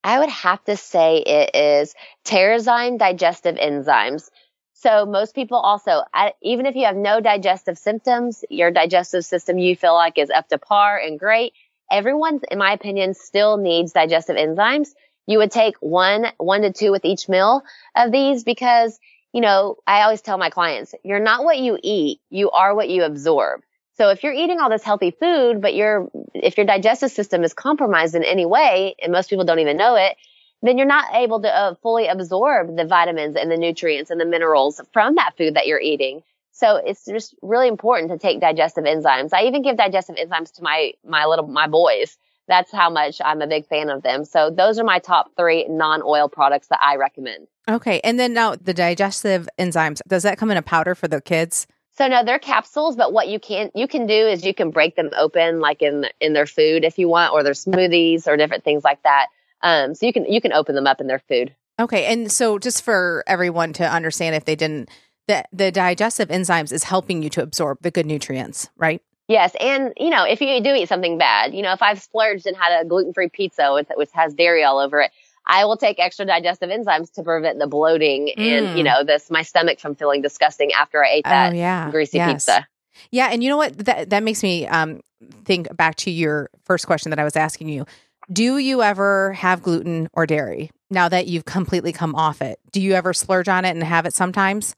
I 0.02 0.18
would 0.18 0.28
have 0.28 0.62
to 0.64 0.76
say 0.76 1.18
it 1.18 1.54
is 1.54 1.94
Terrazyme 2.24 2.98
digestive 2.98 3.56
enzymes. 3.56 4.28
So 4.74 5.06
most 5.06 5.34
people 5.34 5.58
also, 5.58 6.02
even 6.42 6.66
if 6.66 6.74
you 6.74 6.84
have 6.84 6.96
no 6.96 7.20
digestive 7.20 7.78
symptoms, 7.78 8.44
your 8.50 8.70
digestive 8.70 9.24
system 9.24 9.56
you 9.56 9.76
feel 9.76 9.94
like 9.94 10.18
is 10.18 10.30
up 10.30 10.48
to 10.48 10.58
par 10.58 10.98
and 10.98 11.18
great. 11.18 11.54
Everyone, 11.90 12.40
in 12.50 12.58
my 12.58 12.72
opinion, 12.72 13.14
still 13.14 13.56
needs 13.56 13.92
digestive 13.92 14.37
enzymes. 14.37 14.88
You 15.26 15.38
would 15.38 15.50
take 15.50 15.76
one, 15.80 16.26
one 16.37 16.62
to 16.62 16.72
two 16.72 16.90
with 16.90 17.04
each 17.04 17.28
meal 17.28 17.62
of 17.96 18.12
these 18.12 18.44
because 18.44 18.98
you 19.34 19.40
know, 19.40 19.78
I 19.84 20.02
always 20.02 20.22
tell 20.22 20.38
my 20.38 20.48
clients, 20.48 20.94
you're 21.02 21.18
not 21.18 21.42
what 21.44 21.58
you 21.58 21.76
eat, 21.82 22.20
you 22.30 22.52
are 22.52 22.72
what 22.72 22.88
you 22.88 23.02
absorb. 23.02 23.62
So 23.96 24.10
if 24.10 24.22
you're 24.22 24.32
eating 24.32 24.60
all 24.60 24.70
this 24.70 24.84
healthy 24.84 25.10
food, 25.10 25.60
but 25.60 25.74
your 25.74 26.08
if 26.34 26.56
your 26.56 26.66
digestive 26.66 27.10
system 27.10 27.42
is 27.42 27.52
compromised 27.52 28.14
in 28.14 28.22
any 28.22 28.46
way, 28.46 28.94
and 29.02 29.12
most 29.12 29.28
people 29.28 29.44
don't 29.44 29.58
even 29.58 29.76
know 29.76 29.96
it, 29.96 30.16
then 30.62 30.78
you're 30.78 30.87
not 30.87 31.14
able 31.14 31.42
to 31.42 31.48
uh, 31.48 31.74
fully 31.82 32.06
absorb 32.06 32.76
the 32.76 32.84
vitamins 32.84 33.34
and 33.34 33.50
the 33.50 33.56
nutrients 33.56 34.10
and 34.10 34.20
the 34.20 34.24
minerals 34.24 34.80
from 34.92 35.16
that 35.16 35.37
food 35.37 35.54
that 35.54 35.66
you're 35.66 35.80
eating. 35.80 36.22
So 36.52 36.76
it's 36.76 37.04
just 37.04 37.34
really 37.42 37.66
important 37.66 38.12
to 38.12 38.18
take 38.18 38.40
digestive 38.40 38.84
enzymes. 38.84 39.30
I 39.32 39.46
even 39.46 39.62
give 39.62 39.76
digestive 39.76 40.14
enzymes 40.14 40.52
to 40.54 40.62
my 40.62 40.92
my 41.04 41.26
little 41.26 41.48
my 41.48 41.66
boys 41.66 42.16
that's 42.48 42.70
how 42.70 42.90
much 42.90 43.20
I'm 43.24 43.42
a 43.42 43.46
big 43.46 43.66
fan 43.66 43.88
of 43.88 44.02
them. 44.02 44.24
So 44.24 44.51
those 44.51 44.78
are 44.78 44.84
my 44.84 44.99
top 44.99 45.32
three 45.36 45.66
non-oil 45.68 46.28
products 46.28 46.68
that 46.68 46.80
I 46.82 46.97
recommend. 46.97 47.47
Okay. 47.68 48.01
And 48.05 48.18
then 48.18 48.34
now 48.34 48.55
the 48.55 48.74
digestive 48.74 49.49
enzymes, 49.59 50.01
does 50.07 50.22
that 50.24 50.38
come 50.38 50.51
in 50.51 50.57
a 50.57 50.62
powder 50.62 50.95
for 50.95 51.09
the 51.09 51.20
kids? 51.20 51.66
So 51.97 52.09
no, 52.09 52.24
they're 52.24 52.40
capsules, 52.40 52.97
but 52.97 53.12
what 53.12 53.28
you 53.28 53.38
can 53.38 53.70
you 53.74 53.86
can 53.86 54.07
do 54.07 54.14
is 54.14 54.45
you 54.45 54.53
can 54.53 54.70
break 54.70 54.97
them 54.97 55.11
open 55.16 55.61
like 55.61 55.80
in 55.80 56.07
in 56.20 56.32
their 56.32 56.47
food 56.47 56.84
if 56.84 56.99
you 56.99 57.09
want, 57.09 57.32
or 57.32 57.45
their 57.45 57.53
smoothies 57.53 58.26
or 58.26 58.36
different 58.36 58.64
things 58.64 58.82
like 58.82 59.01
that. 59.05 59.28
Um, 59.62 59.95
so 59.95 60.05
you 60.05 60.12
can 60.12 60.24
you 60.26 60.40
can 60.40 60.53
open 60.53 60.74
them 60.74 60.88
up 60.88 61.01
in 61.01 61.07
their 61.07 61.20
food. 61.20 61.55
Okay, 61.80 62.07
and 62.07 62.30
so 62.32 62.59
just 62.59 62.82
for 62.82 63.22
everyone 63.28 63.72
to 63.74 63.88
understand, 63.88 64.34
if 64.34 64.45
they 64.45 64.57
didn't 64.57 64.88
the 65.28 65.45
the 65.53 65.70
digestive 65.70 66.28
enzymes 66.28 66.72
is 66.72 66.84
helping 66.84 67.22
you 67.22 67.30
to 67.30 67.42
absorb 67.42 67.78
the 67.82 67.92
good 67.92 68.07
nutrients, 68.07 68.68
right? 68.76 69.01
Yes, 69.27 69.55
and 69.59 69.93
you 69.97 70.11
know, 70.11 70.25
if 70.25 70.41
you 70.41 70.61
do 70.61 70.75
eat 70.75 70.89
something 70.89 71.16
bad, 71.16 71.55
you 71.55 71.62
know, 71.62 71.72
if 71.72 71.81
I've 71.81 72.01
splurged 72.01 72.47
and 72.47 72.57
had 72.57 72.83
a 72.83 72.85
gluten-free 72.85 73.31
pizza 73.31 73.72
with 73.72 73.91
which 73.97 74.11
has 74.12 74.35
dairy 74.35 74.64
all 74.64 74.79
over 74.79 75.01
it, 75.01 75.11
I 75.47 75.64
will 75.64 75.77
take 75.77 75.99
extra 75.99 76.27
digestive 76.27 76.70
enzymes 76.70 77.12
to 77.14 77.22
prevent 77.22 77.59
the 77.59 77.66
bloating 77.66 78.33
mm. 78.37 78.39
and 78.39 78.79
you 78.79 78.85
mm. 78.85 78.87
know 78.87 79.05
this 79.05 79.31
my 79.31 79.43
stomach 79.43 79.79
from 79.79 79.95
feeling 79.95 80.22
disgusting 80.22 80.72
after 80.72 81.05
I 81.05 81.11
ate 81.11 81.25
that 81.25 81.53
oh, 81.53 81.57
yeah. 81.57 81.91
greasy 81.91 82.18
yes. 82.18 82.33
pizza. 82.33 82.68
Yeah, 83.11 83.29
and 83.31 83.43
you 83.43 83.51
know 83.51 83.57
what 83.57 83.77
that 83.79 84.11
that 84.11 84.22
makes 84.22 84.43
me 84.43 84.66
um, 84.66 85.01
think 85.45 85.75
back 85.77 85.97
to 85.97 86.11
your 86.11 86.51
first 86.64 86.87
question 86.87 87.11
that 87.11 87.18
I 87.18 87.25
was 87.25 87.37
asking 87.37 87.68
you. 87.68 87.87
Do 88.33 88.59
you 88.59 88.83
ever 88.83 89.33
have 89.35 89.62
gluten 89.62 90.09
or 90.12 90.27
dairy 90.27 90.70
now 90.91 91.09
that 91.09 91.27
you've 91.27 91.45
completely 91.45 91.93
come 91.93 92.14
off 92.14 92.41
it? 92.41 92.59
Do 92.72 92.81
you 92.81 92.93
ever 92.93 93.12
splurge 93.12 93.49
on 93.49 93.64
it 93.64 93.70
and 93.70 93.83
have 93.83 94.07
it 94.07 94.14
sometimes? 94.14 94.75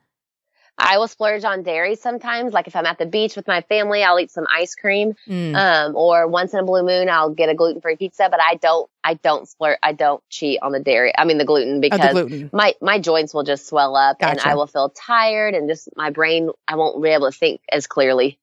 I 0.78 0.98
will 0.98 1.08
splurge 1.08 1.44
on 1.44 1.62
dairy 1.62 1.96
sometimes. 1.96 2.52
Like 2.52 2.66
if 2.66 2.76
I'm 2.76 2.84
at 2.84 2.98
the 2.98 3.06
beach 3.06 3.34
with 3.34 3.46
my 3.46 3.62
family, 3.62 4.02
I'll 4.02 4.20
eat 4.20 4.30
some 4.30 4.46
ice 4.52 4.74
cream. 4.74 5.16
Mm. 5.26 5.56
Um, 5.56 5.96
or 5.96 6.28
once 6.28 6.52
in 6.52 6.60
a 6.60 6.64
blue 6.64 6.82
moon, 6.82 7.08
I'll 7.08 7.30
get 7.30 7.48
a 7.48 7.54
gluten 7.54 7.80
free 7.80 7.96
pizza. 7.96 8.28
But 8.30 8.40
I 8.42 8.56
don't, 8.56 8.88
I 9.02 9.14
don't 9.14 9.48
splurge, 9.48 9.78
I 9.82 9.92
don't 9.92 10.22
cheat 10.28 10.60
on 10.60 10.72
the 10.72 10.80
dairy. 10.80 11.12
I 11.16 11.24
mean 11.24 11.38
the 11.38 11.44
gluten 11.44 11.80
because 11.80 12.00
oh, 12.00 12.06
the 12.08 12.12
gluten. 12.12 12.50
my 12.52 12.74
my 12.80 12.98
joints 12.98 13.32
will 13.32 13.44
just 13.44 13.66
swell 13.66 13.96
up 13.96 14.20
gotcha. 14.20 14.32
and 14.32 14.40
I 14.40 14.54
will 14.54 14.66
feel 14.66 14.90
tired 14.90 15.54
and 15.54 15.68
just 15.68 15.88
my 15.96 16.10
brain, 16.10 16.50
I 16.68 16.76
won't 16.76 17.02
be 17.02 17.10
able 17.10 17.30
to 17.30 17.36
think 17.36 17.62
as 17.72 17.86
clearly. 17.86 18.38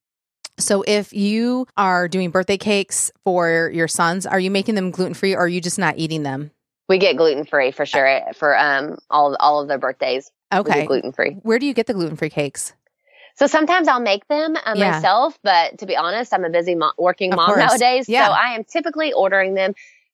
So 0.59 0.84
if 0.88 1.13
you 1.13 1.67
are 1.77 2.07
doing 2.07 2.29
birthday 2.29 2.57
cakes 2.57 3.11
for 3.23 3.71
your 3.73 3.88
sons, 3.88 4.25
are 4.25 4.39
you 4.39 4.51
making 4.51 4.75
them 4.75 4.91
gluten 4.91 5.13
free 5.13 5.34
or 5.34 5.41
are 5.41 5.47
you 5.47 5.61
just 5.61 5.79
not 5.79 5.97
eating 5.97 6.23
them? 6.23 6.51
We 6.89 6.97
get 6.97 7.15
gluten 7.17 7.45
free 7.45 7.71
for 7.71 7.86
sure 7.86 8.21
for 8.36 8.57
um 8.57 8.97
all 9.09 9.36
all 9.39 9.61
of 9.61 9.67
their 9.67 9.77
birthdays. 9.77 10.31
Okay, 10.60 10.86
gluten 10.86 11.12
free. 11.12 11.38
Where 11.43 11.60
do 11.60 11.66
you 11.66 11.74
get 11.74 11.88
the 11.88 11.93
gluten 11.93 12.16
free 12.16 12.30
cakes? 12.30 12.74
So 13.36 13.47
sometimes 13.47 13.88
I'll 13.88 13.99
make 13.99 14.28
them 14.28 14.56
uh, 14.56 14.76
yeah. 14.76 14.91
myself, 14.91 15.38
but 15.41 15.80
to 15.80 15.88
be 15.88 15.97
honest, 15.97 16.34
I'm 16.34 16.45
a 16.45 16.51
busy 16.51 16.76
mo- 16.76 16.93
working 16.97 17.32
mom 17.32 17.58
nowadays, 17.58 18.08
yeah. 18.08 18.28
so 18.28 18.32
I 18.32 18.56
am 18.56 18.64
typically 18.64 19.12
ordering 19.12 19.56
them 19.56 19.74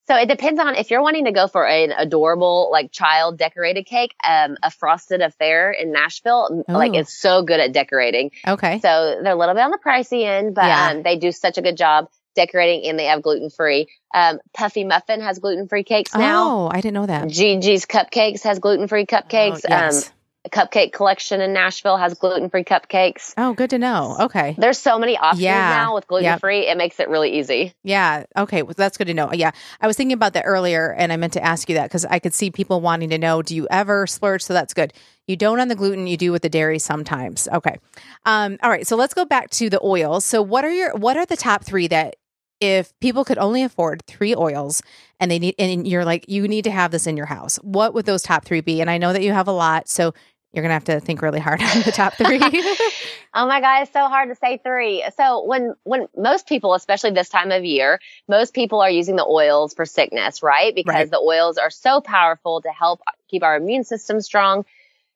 so 0.10 0.16
it 0.16 0.28
depends 0.28 0.60
on 0.60 0.74
if 0.74 0.90
you're 0.90 1.04
wanting 1.04 1.26
to 1.26 1.32
go 1.32 1.48
for 1.48 1.68
an 1.68 1.92
adorable, 1.92 2.70
like 2.72 2.92
child 2.92 3.38
decorated 3.38 3.86
cake, 3.86 4.16
um, 4.28 4.58
a 4.64 4.72
frosted 4.72 5.22
affair 5.22 5.72
in 5.72 5.92
Nashville, 5.92 6.66
Ooh. 6.68 6.74
like 6.74 6.96
it's 6.96 7.16
so 7.16 7.44
good 7.44 7.60
at 7.60 7.74
decorating. 7.74 8.32
Okay. 8.48 8.80
So 8.80 9.20
they're 9.22 9.34
a 9.34 9.38
little 9.38 9.54
bit 9.54 9.62
on 9.62 9.70
the 9.70 9.78
pricey 9.78 10.26
end, 10.26 10.56
but 10.56 10.66
yeah. 10.66 10.90
um, 10.90 11.04
they 11.04 11.18
do 11.18 11.32
such 11.32 11.60
a 11.60 11.62
good 11.62 11.78
job 11.78 12.10
decorating 12.36 12.90
and 12.90 12.98
they 12.98 13.06
have 13.06 13.22
gluten 13.22 13.52
free. 13.52 13.88
Um, 14.12 14.40
Puffy 14.52 14.84
Muffin 14.84 15.22
has 15.22 15.38
gluten 15.38 15.68
free 15.68 15.84
cakes 15.84 16.16
now. 16.16 16.50
Oh, 16.50 16.70
I 16.72 16.82
didn't 16.82 16.96
know 16.96 17.06
that. 17.06 17.28
Gigi's 17.28 17.86
Cupcakes 17.86 18.42
has 18.46 18.58
gluten 18.58 18.88
free 18.88 19.06
cupcakes. 19.06 19.62
Oh, 19.64 19.70
yes. 19.70 20.08
Um, 20.08 20.14
cupcake 20.48 20.94
collection 20.94 21.42
in 21.42 21.52
Nashville 21.52 21.98
has 21.98 22.14
gluten 22.14 22.50
free 22.50 22.64
cupcakes. 22.64 23.34
Oh, 23.38 23.54
good 23.54 23.72
to 23.72 23.78
know. 23.78 24.16
Okay. 24.22 24.56
There's 24.58 24.78
so 24.78 24.98
many 24.98 25.18
options 25.18 25.42
yeah. 25.42 25.70
now 25.70 25.96
with 25.96 26.08
gluten 26.08 26.40
free. 26.40 26.66
Yep. 26.66 26.76
It 26.76 26.78
makes 26.78 27.00
it 27.00 27.10
really 27.10 27.40
easy. 27.40 27.74
Yeah. 27.84 28.24
Okay. 28.38 28.62
Well, 28.62 28.74
that's 28.76 28.98
good 28.98 29.08
to 29.08 29.14
know. 29.14 29.34
Yeah. 29.34 29.52
I 29.82 29.88
was 29.88 29.98
thinking 29.98 30.14
about 30.14 30.34
that 30.34 30.44
earlier 30.44 30.94
and 30.94 31.12
I 31.12 31.18
meant 31.18 31.34
to 31.34 31.44
ask 31.44 31.68
you 31.68 31.76
that 31.76 31.86
because 31.86 32.06
I 32.06 32.20
could 32.20 32.34
see 32.34 32.52
people 32.52 32.80
wanting 32.80 33.10
to 33.10 33.18
know 33.18 33.42
do 33.42 33.56
you 33.56 33.68
ever 33.70 34.08
splurge? 34.08 34.44
So 34.44 34.54
that's 34.54 34.74
good. 34.74 34.94
You 35.28 35.36
don't 35.36 35.60
on 35.60 35.68
the 35.68 35.76
gluten, 35.76 36.08
you 36.08 36.18
do 36.18 36.32
with 36.32 36.42
the 36.42 36.50
dairy 36.50 36.80
sometimes. 36.80 37.48
Okay. 37.52 37.78
Um, 38.26 38.58
all 38.64 38.70
right. 38.70 38.88
So 38.88 38.96
let's 38.96 39.14
go 39.14 39.26
back 39.26 39.50
to 39.52 39.70
the 39.70 39.80
oils. 39.84 40.26
So 40.26 40.42
what 40.42 40.64
are 40.64 40.72
your 40.72 40.96
what 40.96 41.18
are 41.18 41.26
the 41.26 41.38
top 41.38 41.66
three 41.66 41.88
that 41.90 42.16
if 42.60 42.98
people 43.00 43.24
could 43.24 43.38
only 43.38 43.64
afford 43.64 44.04
three 44.06 44.36
oils 44.36 44.82
and 45.20 45.32
they 45.32 45.40
need 45.40 45.56
and 45.58 45.88
you're 45.88 46.06
like 46.06 46.26
you 46.28 46.48
need 46.48 46.64
to 46.64 46.72
have 46.72 46.92
this 46.92 47.08
in 47.08 47.16
your 47.18 47.26
house 47.26 47.58
what 47.58 47.94
would 47.94 48.06
those 48.06 48.22
top 48.22 48.46
three 48.46 48.62
be 48.62 48.82
and 48.82 48.90
i 48.90 48.98
know 48.98 49.14
that 49.14 49.24
you 49.24 49.32
have 49.32 49.48
a 49.48 49.52
lot 49.52 49.88
so 49.88 50.14
you're 50.52 50.64
gonna 50.64 50.74
have 50.74 50.86
to 50.86 51.00
think 51.00 51.22
really 51.22 51.40
hard 51.40 51.62
on 51.76 51.82
the 51.82 51.92
top 51.92 52.14
three. 52.16 52.40
oh 53.34 53.48
my 53.48 53.62
god, 53.62 53.84
it's 53.84 53.94
so 53.94 54.08
hard 54.08 54.30
to 54.30 54.36
say 54.36 54.60
three. 54.64 55.04
So 55.16 55.46
when 55.46 55.76
when 55.84 56.08
most 56.18 56.48
people, 56.48 56.74
especially 56.74 57.12
this 57.12 57.30
time 57.30 57.52
of 57.52 57.64
year, 57.64 58.00
most 58.28 58.54
people 58.54 58.82
are 58.82 58.90
using 58.90 59.16
the 59.16 59.26
oils 59.26 59.74
for 59.74 59.86
sickness, 59.86 60.42
right? 60.42 60.74
Because 60.74 60.94
right. 60.94 61.12
the 61.12 61.20
oils 61.20 61.58
are 61.58 61.70
so 61.70 62.02
powerful 62.02 62.62
to 62.62 62.70
help 62.70 63.02
keep 63.30 63.44
our 63.44 63.58
immune 63.58 63.84
system 63.84 64.22
strong. 64.22 64.66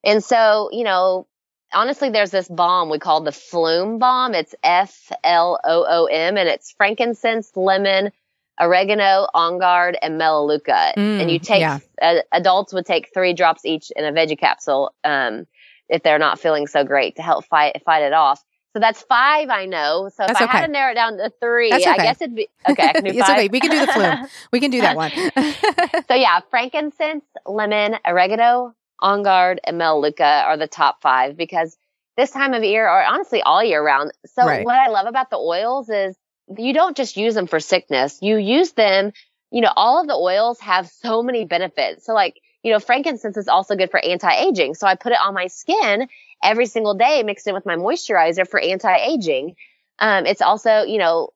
And 0.04 0.24
so, 0.24 0.70
you 0.72 0.84
know, 0.84 1.28
honestly, 1.74 2.10
there's 2.10 2.32
this 2.32 2.48
bomb 2.48 2.90
we 2.90 3.00
call 3.00 3.22
the 3.22 3.32
Floom 3.32 4.00
bomb. 4.00 4.34
It's 4.34 4.56
F 4.64 5.12
L 5.24 5.60
O 5.64 5.86
O 5.88 6.06
M, 6.06 6.38
and 6.38 6.50
it's 6.50 6.72
frankincense, 6.72 7.52
lemon, 7.56 8.12
oregano, 8.60 9.28
on 9.34 9.60
guard, 9.60 9.98
and 10.02 10.18
melaleuca. 10.18 10.94
Mm, 10.98 11.22
and 11.22 11.32
you 11.32 11.40
take 11.40 11.62
yeah. 11.62 11.80
uh, 12.02 12.16
adults 12.32 12.74
would 12.74 12.86
take 12.86 13.14
three 13.14 13.34
drops 13.34 13.66
each 13.66 13.92
in 13.96 14.06
a 14.06 14.12
veggie 14.12 14.38
capsule 14.38 14.94
um, 15.04 15.48
if 15.90 16.04
they're 16.04 16.20
not 16.20 16.40
feeling 16.40 16.68
so 16.68 16.84
great 16.84 17.16
to 17.18 17.22
help 17.22 17.46
fight 17.46 17.82
fight 17.86 18.04
it 18.04 18.14
off. 18.14 18.44
So 18.74 18.80
that's 18.80 19.04
five, 19.04 19.50
I 19.50 19.66
know. 19.66 20.10
So 20.10 20.24
that's 20.26 20.32
if 20.32 20.42
I 20.42 20.44
okay. 20.46 20.58
had 20.58 20.66
to 20.66 20.72
narrow 20.72 20.92
it 20.92 20.96
down 20.96 21.18
to 21.18 21.32
three, 21.40 21.72
okay. 21.72 21.86
I 21.86 21.98
guess 21.98 22.22
it'd 22.22 22.36
be 22.36 22.48
okay. 22.68 22.88
I 22.88 22.94
can 22.94 23.04
do 23.04 23.10
it's 23.12 23.30
okay. 23.30 23.48
We 23.48 23.60
can 23.60 23.70
do 23.70 23.80
the 23.80 23.92
flu. 23.92 24.12
We 24.52 24.60
can 24.60 24.72
do 24.72 24.82
that 24.82 24.96
one. 24.96 25.12
so 26.08 26.16
yeah, 26.16 26.40
frankincense, 26.50 27.24
lemon, 27.46 27.98
oregano, 28.06 28.74
on 29.00 29.24
guard, 29.24 29.60
and 29.64 29.78
melaleuca 29.78 30.44
are 30.46 30.58
the 30.58 30.68
top 30.68 31.02
five 31.02 31.36
because 31.36 31.78
this 32.16 32.32
time 32.32 32.54
of 32.54 32.64
year, 32.64 32.88
or 32.88 33.04
honestly 33.04 33.42
all 33.42 33.64
year 33.64 33.84
round. 33.84 34.12
So 34.28 34.46
right. 34.46 34.66
what 34.66 34.76
I 34.76 34.90
love 34.90 35.08
about 35.08 35.30
the 35.30 35.38
oils 35.38 35.90
is 35.90 36.16
you 36.58 36.74
don't 36.74 36.96
just 36.96 37.18
use 37.18 37.34
them 37.34 37.48
for 37.48 37.60
sickness. 37.60 38.20
You 38.22 38.38
use 38.38 38.72
them, 38.74 39.14
you 39.52 39.62
know, 39.62 39.72
all 39.76 40.02
of 40.02 40.08
the 40.08 40.16
oils 40.16 40.60
have 40.60 40.88
so 40.88 41.24
many 41.24 41.46
benefits. 41.46 42.06
So 42.06 42.14
like, 42.14 42.40
you 42.64 42.72
know, 42.72 42.80
frankincense 42.80 43.38
is 43.38 43.48
also 43.48 43.76
good 43.76 43.92
for 43.92 44.04
anti-aging. 44.04 44.76
So 44.76 44.88
I 44.88 44.96
put 44.96 45.12
it 45.12 45.20
on 45.24 45.34
my 45.34 45.48
skin 45.48 46.08
every 46.44 46.66
single 46.66 46.94
day 46.94 47.24
mixed 47.24 47.48
in 47.48 47.54
with 47.54 47.66
my 47.66 47.76
moisturizer 47.76 48.48
for 48.48 48.60
anti-aging. 48.60 49.56
Um, 50.00 50.26
it's 50.26 50.42
also, 50.42 50.84
you 50.84 50.98
know, 50.98 51.30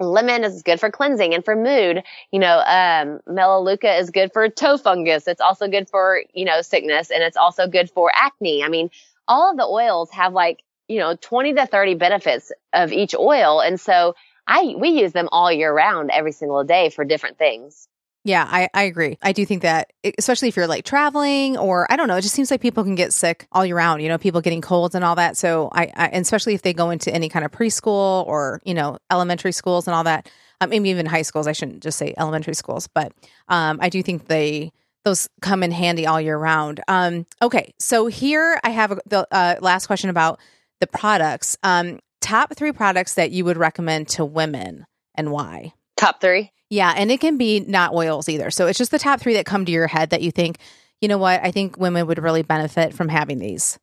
lemon 0.00 0.44
is 0.44 0.62
good 0.62 0.80
for 0.80 0.90
cleansing 0.90 1.34
and 1.34 1.44
for 1.44 1.54
mood. 1.56 2.02
You 2.30 2.40
know, 2.40 2.62
um, 2.66 3.20
melaleuca 3.26 3.96
is 3.98 4.10
good 4.10 4.32
for 4.32 4.48
toe 4.48 4.76
fungus. 4.76 5.28
It's 5.28 5.40
also 5.40 5.68
good 5.68 5.88
for, 5.88 6.22
you 6.32 6.44
know, 6.44 6.62
sickness 6.62 7.10
and 7.10 7.22
it's 7.22 7.36
also 7.36 7.66
good 7.66 7.90
for 7.90 8.10
acne. 8.14 8.62
I 8.64 8.68
mean, 8.68 8.90
all 9.28 9.50
of 9.50 9.56
the 9.56 9.66
oils 9.66 10.10
have 10.10 10.32
like, 10.32 10.62
you 10.88 10.98
know, 10.98 11.16
20 11.20 11.54
to 11.54 11.66
30 11.66 11.94
benefits 11.94 12.52
of 12.72 12.92
each 12.92 13.14
oil. 13.14 13.60
And 13.60 13.80
so 13.80 14.14
I 14.46 14.74
we 14.78 14.90
use 14.90 15.12
them 15.12 15.28
all 15.32 15.50
year 15.50 15.72
round, 15.72 16.10
every 16.10 16.32
single 16.32 16.64
day 16.64 16.90
for 16.90 17.04
different 17.04 17.38
things. 17.38 17.88
Yeah, 18.26 18.48
I, 18.50 18.70
I 18.72 18.84
agree. 18.84 19.18
I 19.20 19.32
do 19.32 19.44
think 19.44 19.62
that, 19.62 19.92
especially 20.16 20.48
if 20.48 20.56
you're 20.56 20.66
like 20.66 20.86
traveling 20.86 21.58
or 21.58 21.86
I 21.92 21.96
don't 21.96 22.08
know, 22.08 22.16
it 22.16 22.22
just 22.22 22.34
seems 22.34 22.50
like 22.50 22.62
people 22.62 22.82
can 22.82 22.94
get 22.94 23.12
sick 23.12 23.46
all 23.52 23.66
year 23.66 23.76
round, 23.76 24.00
you 24.00 24.08
know, 24.08 24.16
people 24.16 24.40
getting 24.40 24.62
colds 24.62 24.94
and 24.94 25.04
all 25.04 25.14
that. 25.16 25.36
So 25.36 25.68
I, 25.72 25.92
I 25.94 26.08
especially 26.08 26.54
if 26.54 26.62
they 26.62 26.72
go 26.72 26.88
into 26.88 27.12
any 27.12 27.28
kind 27.28 27.44
of 27.44 27.50
preschool 27.50 28.26
or, 28.26 28.62
you 28.64 28.72
know, 28.72 28.96
elementary 29.10 29.52
schools 29.52 29.86
and 29.86 29.94
all 29.94 30.04
that, 30.04 30.30
um, 30.62 30.70
maybe 30.70 30.88
even 30.88 31.04
high 31.04 31.20
schools. 31.20 31.46
I 31.46 31.52
shouldn't 31.52 31.82
just 31.82 31.98
say 31.98 32.14
elementary 32.16 32.54
schools, 32.54 32.88
but 32.88 33.12
um, 33.48 33.78
I 33.82 33.90
do 33.90 34.02
think 34.02 34.26
they, 34.26 34.72
those 35.04 35.28
come 35.42 35.62
in 35.62 35.70
handy 35.70 36.06
all 36.06 36.18
year 36.18 36.38
round. 36.38 36.80
Um, 36.88 37.26
okay. 37.42 37.74
So 37.78 38.06
here 38.06 38.58
I 38.64 38.70
have 38.70 38.98
the 39.04 39.28
uh, 39.30 39.56
last 39.60 39.86
question 39.86 40.08
about 40.08 40.40
the 40.80 40.86
products. 40.86 41.58
Um, 41.62 42.00
top 42.22 42.56
three 42.56 42.72
products 42.72 43.14
that 43.14 43.32
you 43.32 43.44
would 43.44 43.58
recommend 43.58 44.08
to 44.08 44.24
women 44.24 44.86
and 45.14 45.30
why. 45.30 45.74
Top 45.98 46.22
three? 46.22 46.53
Yeah. 46.70 46.94
And 46.96 47.10
it 47.10 47.20
can 47.20 47.36
be 47.36 47.60
not 47.60 47.92
oils 47.92 48.28
either. 48.28 48.50
So 48.50 48.66
it's 48.66 48.78
just 48.78 48.90
the 48.90 48.98
top 48.98 49.20
three 49.20 49.34
that 49.34 49.46
come 49.46 49.64
to 49.64 49.72
your 49.72 49.86
head 49.86 50.10
that 50.10 50.22
you 50.22 50.30
think, 50.30 50.58
you 51.00 51.08
know 51.08 51.18
what, 51.18 51.40
I 51.42 51.50
think 51.50 51.76
women 51.76 52.06
would 52.06 52.22
really 52.22 52.42
benefit 52.42 52.94
from 52.94 53.08
having 53.08 53.38
these. 53.38 53.78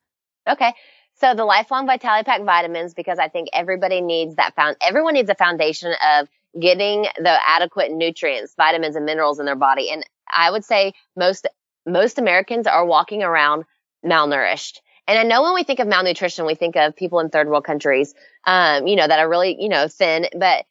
Okay. 0.50 0.74
So 1.16 1.36
the 1.36 1.46
lifelong 1.46 1.86
vitality 1.86 2.26
pack 2.26 2.42
vitamins, 2.42 2.96
because 2.96 3.20
I 3.20 3.28
think 3.28 3.50
everybody 3.54 4.02
needs 4.02 4.36
that 4.38 4.56
found, 4.56 4.76
everyone 4.82 5.14
needs 5.14 5.30
a 5.30 5.36
foundation 5.36 5.94
of 6.14 6.28
getting 6.60 7.04
the 7.18 7.38
adequate 7.48 7.92
nutrients, 7.92 8.56
vitamins 8.58 8.96
and 8.96 9.06
minerals 9.06 9.40
in 9.40 9.46
their 9.46 9.56
body. 9.56 9.92
And 9.92 10.04
I 10.34 10.50
would 10.50 10.66
say 10.66 10.94
most, 11.16 11.48
most 11.86 12.18
Americans 12.18 12.66
are 12.66 12.86
walking 12.86 13.22
around 13.22 13.66
malnourished. 14.04 14.80
And 15.08 15.20
I 15.20 15.24
know 15.24 15.44
when 15.44 15.54
we 15.54 15.64
think 15.64 15.80
of 15.80 15.88
malnutrition, 15.88 16.46
we 16.46 16.56
think 16.56 16.76
of 16.76 16.96
people 16.96 17.20
in 17.20 17.30
third 17.30 17.48
world 17.48 17.66
countries, 17.66 18.14
um, 18.46 18.88
you 18.88 18.96
know, 18.96 19.08
that 19.08 19.20
are 19.20 19.30
really, 19.30 19.58
you 19.60 19.70
know, 19.70 19.88
thin. 19.88 20.28
But 20.38 20.66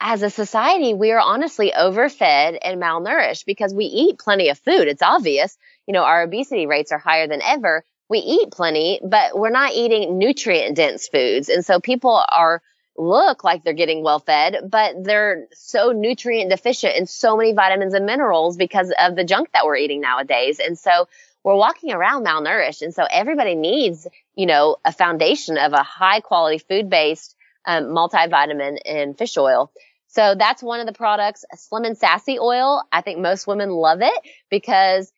as 0.00 0.22
a 0.22 0.30
society, 0.30 0.94
we 0.94 1.12
are 1.12 1.20
honestly 1.20 1.72
overfed 1.72 2.58
and 2.62 2.80
malnourished 2.80 3.46
because 3.46 3.74
we 3.74 3.86
eat 3.86 4.18
plenty 4.18 4.48
of 4.50 4.58
food. 4.58 4.88
It's 4.88 5.02
obvious. 5.02 5.56
You 5.86 5.94
know, 5.94 6.02
our 6.02 6.22
obesity 6.22 6.66
rates 6.66 6.92
are 6.92 6.98
higher 6.98 7.26
than 7.26 7.42
ever. 7.42 7.84
We 8.08 8.18
eat 8.18 8.50
plenty, 8.50 9.00
but 9.02 9.38
we're 9.38 9.50
not 9.50 9.72
eating 9.72 10.18
nutrient 10.18 10.76
dense 10.76 11.08
foods. 11.08 11.48
And 11.48 11.64
so 11.64 11.80
people 11.80 12.22
are 12.28 12.62
look 12.98 13.44
like 13.44 13.62
they're 13.62 13.74
getting 13.74 14.02
well 14.02 14.18
fed, 14.18 14.70
but 14.70 15.02
they're 15.02 15.46
so 15.52 15.92
nutrient 15.92 16.50
deficient 16.50 16.96
in 16.96 17.06
so 17.06 17.36
many 17.36 17.52
vitamins 17.52 17.94
and 17.94 18.06
minerals 18.06 18.56
because 18.56 18.92
of 18.98 19.16
the 19.16 19.24
junk 19.24 19.50
that 19.52 19.66
we're 19.66 19.76
eating 19.76 20.00
nowadays. 20.00 20.60
And 20.60 20.78
so 20.78 21.08
we're 21.44 21.56
walking 21.56 21.92
around 21.92 22.24
malnourished. 22.26 22.82
And 22.82 22.94
so 22.94 23.04
everybody 23.08 23.54
needs, 23.54 24.06
you 24.34 24.46
know, 24.46 24.76
a 24.84 24.92
foundation 24.92 25.58
of 25.58 25.72
a 25.72 25.82
high 25.82 26.20
quality 26.20 26.58
food 26.58 26.90
based 26.90 27.35
um, 27.66 27.84
multivitamin 27.84 28.78
and 28.84 29.16
fish 29.18 29.36
oil. 29.36 29.72
So 30.08 30.34
that's 30.38 30.62
one 30.62 30.80
of 30.80 30.86
the 30.86 30.92
products. 30.92 31.44
Slim 31.54 31.84
and 31.84 31.98
Sassy 31.98 32.38
oil. 32.38 32.82
I 32.90 33.00
think 33.02 33.18
most 33.18 33.46
women 33.46 33.70
love 33.70 34.00
it 34.02 34.14
because 34.50 35.12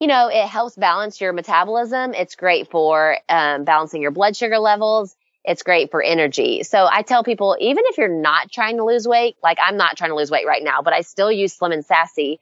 you 0.00 0.06
know, 0.06 0.28
it 0.28 0.46
helps 0.46 0.76
balance 0.76 1.20
your 1.20 1.32
metabolism. 1.32 2.14
It's 2.14 2.36
great 2.36 2.70
for 2.70 3.18
um, 3.28 3.64
balancing 3.64 4.00
your 4.00 4.12
blood 4.12 4.36
sugar 4.36 4.58
levels. 4.58 5.16
It's 5.44 5.62
great 5.62 5.90
for 5.90 6.02
energy. 6.02 6.62
So 6.62 6.86
I 6.90 7.02
tell 7.02 7.24
people, 7.24 7.56
even 7.58 7.84
if 7.86 7.98
you're 7.98 8.08
not 8.08 8.52
trying 8.52 8.76
to 8.76 8.84
lose 8.84 9.08
weight, 9.08 9.36
like 9.42 9.58
I'm 9.60 9.76
not 9.76 9.96
trying 9.96 10.10
to 10.10 10.16
lose 10.16 10.30
weight 10.30 10.46
right 10.46 10.62
now, 10.62 10.82
but 10.82 10.92
I 10.92 11.00
still 11.00 11.32
use 11.32 11.54
Slim 11.54 11.72
and 11.72 11.84
Sassy 11.84 12.38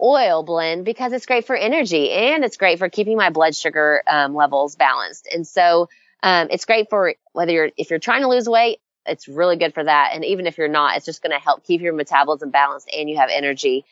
oil 0.00 0.42
blend 0.42 0.84
because 0.84 1.12
it's 1.12 1.26
great 1.26 1.46
for 1.46 1.56
energy 1.56 2.10
and 2.10 2.44
it's 2.44 2.56
great 2.56 2.78
for 2.78 2.88
keeping 2.88 3.16
my 3.16 3.30
blood 3.30 3.54
sugar 3.54 4.02
um, 4.08 4.34
levels 4.34 4.76
balanced. 4.76 5.28
And 5.32 5.46
so 5.46 5.88
um, 6.22 6.48
it's 6.50 6.64
great 6.66 6.88
for 6.90 7.14
whether 7.32 7.52
you're 7.52 7.70
if 7.76 7.90
you're 7.90 7.98
trying 7.98 8.22
to 8.22 8.28
lose 8.28 8.48
weight, 8.48 8.78
it's 9.06 9.28
really 9.28 9.56
good 9.56 9.74
for 9.74 9.84
that. 9.84 10.10
And 10.14 10.24
even 10.24 10.46
if 10.46 10.58
you're 10.58 10.68
not, 10.68 10.96
it's 10.96 11.06
just 11.06 11.22
going 11.22 11.32
to 11.32 11.38
help 11.38 11.64
keep 11.64 11.80
your 11.80 11.94
metabolism 11.94 12.50
balanced 12.50 12.88
and 12.96 13.08
you 13.08 13.16
have 13.16 13.30
energy. 13.32 13.84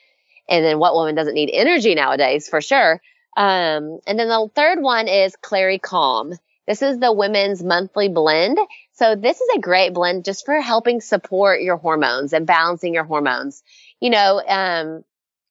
And 0.49 0.65
then 0.65 0.79
what 0.79 0.93
woman 0.93 1.15
doesn't 1.15 1.33
need 1.33 1.49
energy 1.51 1.95
nowadays 1.95 2.49
for 2.49 2.61
sure. 2.61 3.01
Um, 3.37 3.99
and 4.05 4.19
then 4.19 4.27
the 4.27 4.49
third 4.53 4.81
one 4.81 5.07
is 5.07 5.35
Clary 5.41 5.79
Calm. 5.79 6.33
This 6.67 6.81
is 6.81 6.99
the 6.99 7.11
women's 7.11 7.63
monthly 7.63 8.09
blend. 8.09 8.57
So 8.93 9.15
this 9.15 9.41
is 9.41 9.49
a 9.55 9.59
great 9.59 9.93
blend 9.93 10.25
just 10.25 10.45
for 10.45 10.59
helping 10.61 11.01
support 11.01 11.61
your 11.61 11.77
hormones 11.77 12.33
and 12.33 12.45
balancing 12.45 12.93
your 12.93 13.03
hormones. 13.03 13.63
You 13.99 14.09
know, 14.09 14.41
um, 14.45 15.03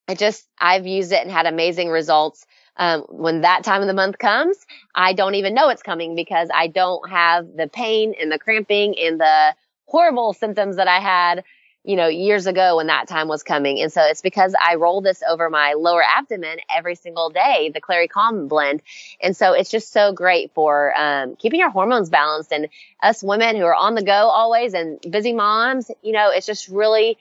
I 0.07 0.15
just, 0.15 0.47
I've 0.59 0.87
used 0.87 1.13
it 1.13 1.23
and 1.23 1.31
had 1.31 1.47
amazing 1.47 1.89
results. 1.89 2.47
Um, 2.81 3.03
when 3.11 3.43
that 3.43 3.63
time 3.63 3.83
of 3.83 3.89
the 3.89 3.95
month 3.95 4.19
comes, 4.19 4.57
I 4.95 5.13
don't 5.13 5.35
even 5.35 5.53
know 5.53 5.69
it's 5.69 5.83
coming 5.83 6.15
because 6.15 6.49
I 6.53 6.67
don't 6.67 7.09
have 7.11 7.47
the 7.55 7.69
pain 7.69 8.15
and 8.19 8.33
the 8.33 8.39
cramping 8.39 8.99
and 8.99 9.21
the 9.21 9.55
horrible 9.85 10.33
symptoms 10.33 10.77
that 10.77 10.89
I 10.89 10.99
had, 10.99 11.45
you 11.85 11.95
know, 11.95 12.09
years 12.09 12.47
ago 12.47 12.77
when 12.77 12.87
that 12.87 13.07
time 13.07 13.29
was 13.29 13.43
coming. 13.43 13.83
And 13.83 13.93
so 13.93 14.01
it's 14.03 14.23
because 14.23 14.55
I 14.59 14.77
roll 14.77 15.03
this 15.03 15.23
over 15.29 15.51
my 15.51 15.75
lower 15.75 16.03
abdomen 16.03 16.57
every 16.75 16.95
single 16.95 17.29
day, 17.29 17.71
the 17.75 17.83
Clary 17.83 18.09
Calm 18.09 18.49
blend. 18.49 18.81
And 19.21 19.37
so 19.37 19.53
it's 19.53 19.71
just 19.71 19.93
so 19.93 20.15
great 20.15 20.55
for 20.55 20.99
um, 20.99 21.37
keeping 21.37 21.61
your 21.61 21.71
hormones 21.71 22.09
balanced 22.09 22.51
and 22.51 22.69
us 23.03 23.23
women 23.23 23.57
who 23.57 23.65
are 23.65 23.75
on 23.75 23.95
the 23.95 24.03
go 24.03 24.13
always 24.13 24.73
and 24.73 24.99
busy 25.03 25.35
moms, 25.35 25.91
you 26.03 26.13
know, 26.13 26.31
it's 26.31 26.47
just 26.47 26.69
really 26.69 27.19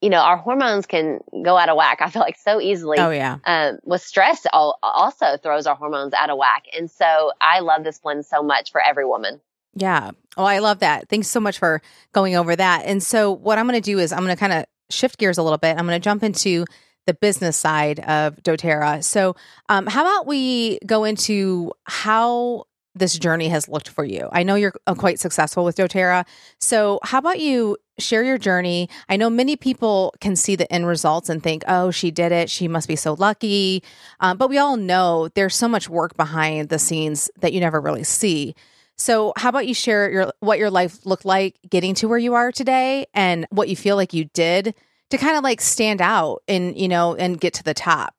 you 0.00 0.10
know, 0.10 0.20
our 0.20 0.36
hormones 0.36 0.86
can 0.86 1.20
go 1.44 1.56
out 1.56 1.68
of 1.68 1.76
whack. 1.76 1.98
I 2.00 2.10
feel 2.10 2.22
like 2.22 2.38
so 2.38 2.60
easily. 2.60 2.98
Oh 2.98 3.10
yeah. 3.10 3.38
Um, 3.44 3.78
with 3.84 4.02
stress 4.02 4.46
all, 4.52 4.78
also 4.82 5.36
throws 5.42 5.66
our 5.66 5.74
hormones 5.74 6.14
out 6.14 6.30
of 6.30 6.38
whack. 6.38 6.64
And 6.76 6.90
so 6.90 7.32
I 7.40 7.60
love 7.60 7.84
this 7.84 7.98
blend 7.98 8.24
so 8.24 8.42
much 8.42 8.70
for 8.70 8.80
every 8.80 9.04
woman. 9.04 9.40
Yeah. 9.74 10.12
Oh, 10.36 10.44
I 10.44 10.58
love 10.60 10.80
that. 10.80 11.08
Thanks 11.08 11.28
so 11.28 11.40
much 11.40 11.58
for 11.58 11.82
going 12.12 12.36
over 12.36 12.54
that. 12.54 12.84
And 12.84 13.02
so 13.02 13.32
what 13.32 13.58
I'm 13.58 13.66
going 13.66 13.80
to 13.80 13.84
do 13.84 13.98
is 13.98 14.12
I'm 14.12 14.24
going 14.24 14.34
to 14.34 14.40
kind 14.40 14.52
of 14.52 14.64
shift 14.90 15.18
gears 15.18 15.38
a 15.38 15.42
little 15.42 15.58
bit. 15.58 15.76
I'm 15.76 15.86
going 15.86 16.00
to 16.00 16.04
jump 16.04 16.22
into 16.22 16.64
the 17.06 17.14
business 17.14 17.56
side 17.56 18.00
of 18.00 18.36
doTERRA. 18.42 19.02
So, 19.02 19.34
um, 19.68 19.86
how 19.86 20.02
about 20.02 20.26
we 20.26 20.78
go 20.84 21.04
into 21.04 21.72
how 21.84 22.64
this 22.98 23.18
journey 23.18 23.48
has 23.48 23.68
looked 23.68 23.88
for 23.88 24.04
you. 24.04 24.28
I 24.32 24.42
know 24.42 24.54
you're 24.54 24.74
uh, 24.86 24.94
quite 24.94 25.18
successful 25.18 25.64
with 25.64 25.76
doTERRA. 25.76 26.26
So, 26.60 27.00
how 27.02 27.18
about 27.18 27.40
you 27.40 27.76
share 27.98 28.22
your 28.22 28.38
journey? 28.38 28.88
I 29.08 29.16
know 29.16 29.30
many 29.30 29.56
people 29.56 30.14
can 30.20 30.36
see 30.36 30.56
the 30.56 30.70
end 30.72 30.86
results 30.86 31.28
and 31.28 31.42
think, 31.42 31.64
oh, 31.68 31.90
she 31.90 32.10
did 32.10 32.32
it. 32.32 32.50
She 32.50 32.68
must 32.68 32.88
be 32.88 32.96
so 32.96 33.14
lucky. 33.14 33.82
Um, 34.20 34.36
but 34.36 34.50
we 34.50 34.58
all 34.58 34.76
know 34.76 35.28
there's 35.28 35.56
so 35.56 35.68
much 35.68 35.88
work 35.88 36.16
behind 36.16 36.68
the 36.68 36.78
scenes 36.78 37.30
that 37.40 37.52
you 37.52 37.60
never 37.60 37.80
really 37.80 38.04
see. 38.04 38.54
So, 38.96 39.32
how 39.36 39.48
about 39.48 39.66
you 39.66 39.74
share 39.74 40.10
your 40.10 40.32
what 40.40 40.58
your 40.58 40.70
life 40.70 41.06
looked 41.06 41.24
like 41.24 41.56
getting 41.68 41.94
to 41.96 42.08
where 42.08 42.18
you 42.18 42.34
are 42.34 42.50
today 42.50 43.06
and 43.14 43.46
what 43.50 43.68
you 43.68 43.76
feel 43.76 43.96
like 43.96 44.12
you 44.12 44.24
did 44.34 44.74
to 45.10 45.18
kind 45.18 45.36
of 45.36 45.44
like 45.44 45.60
stand 45.60 46.00
out 46.00 46.42
and, 46.48 46.76
you 46.76 46.88
know, 46.88 47.14
and 47.14 47.40
get 47.40 47.54
to 47.54 47.62
the 47.62 47.74
top? 47.74 48.14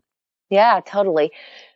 Yeah, 0.50 0.80
totally. 0.86 1.32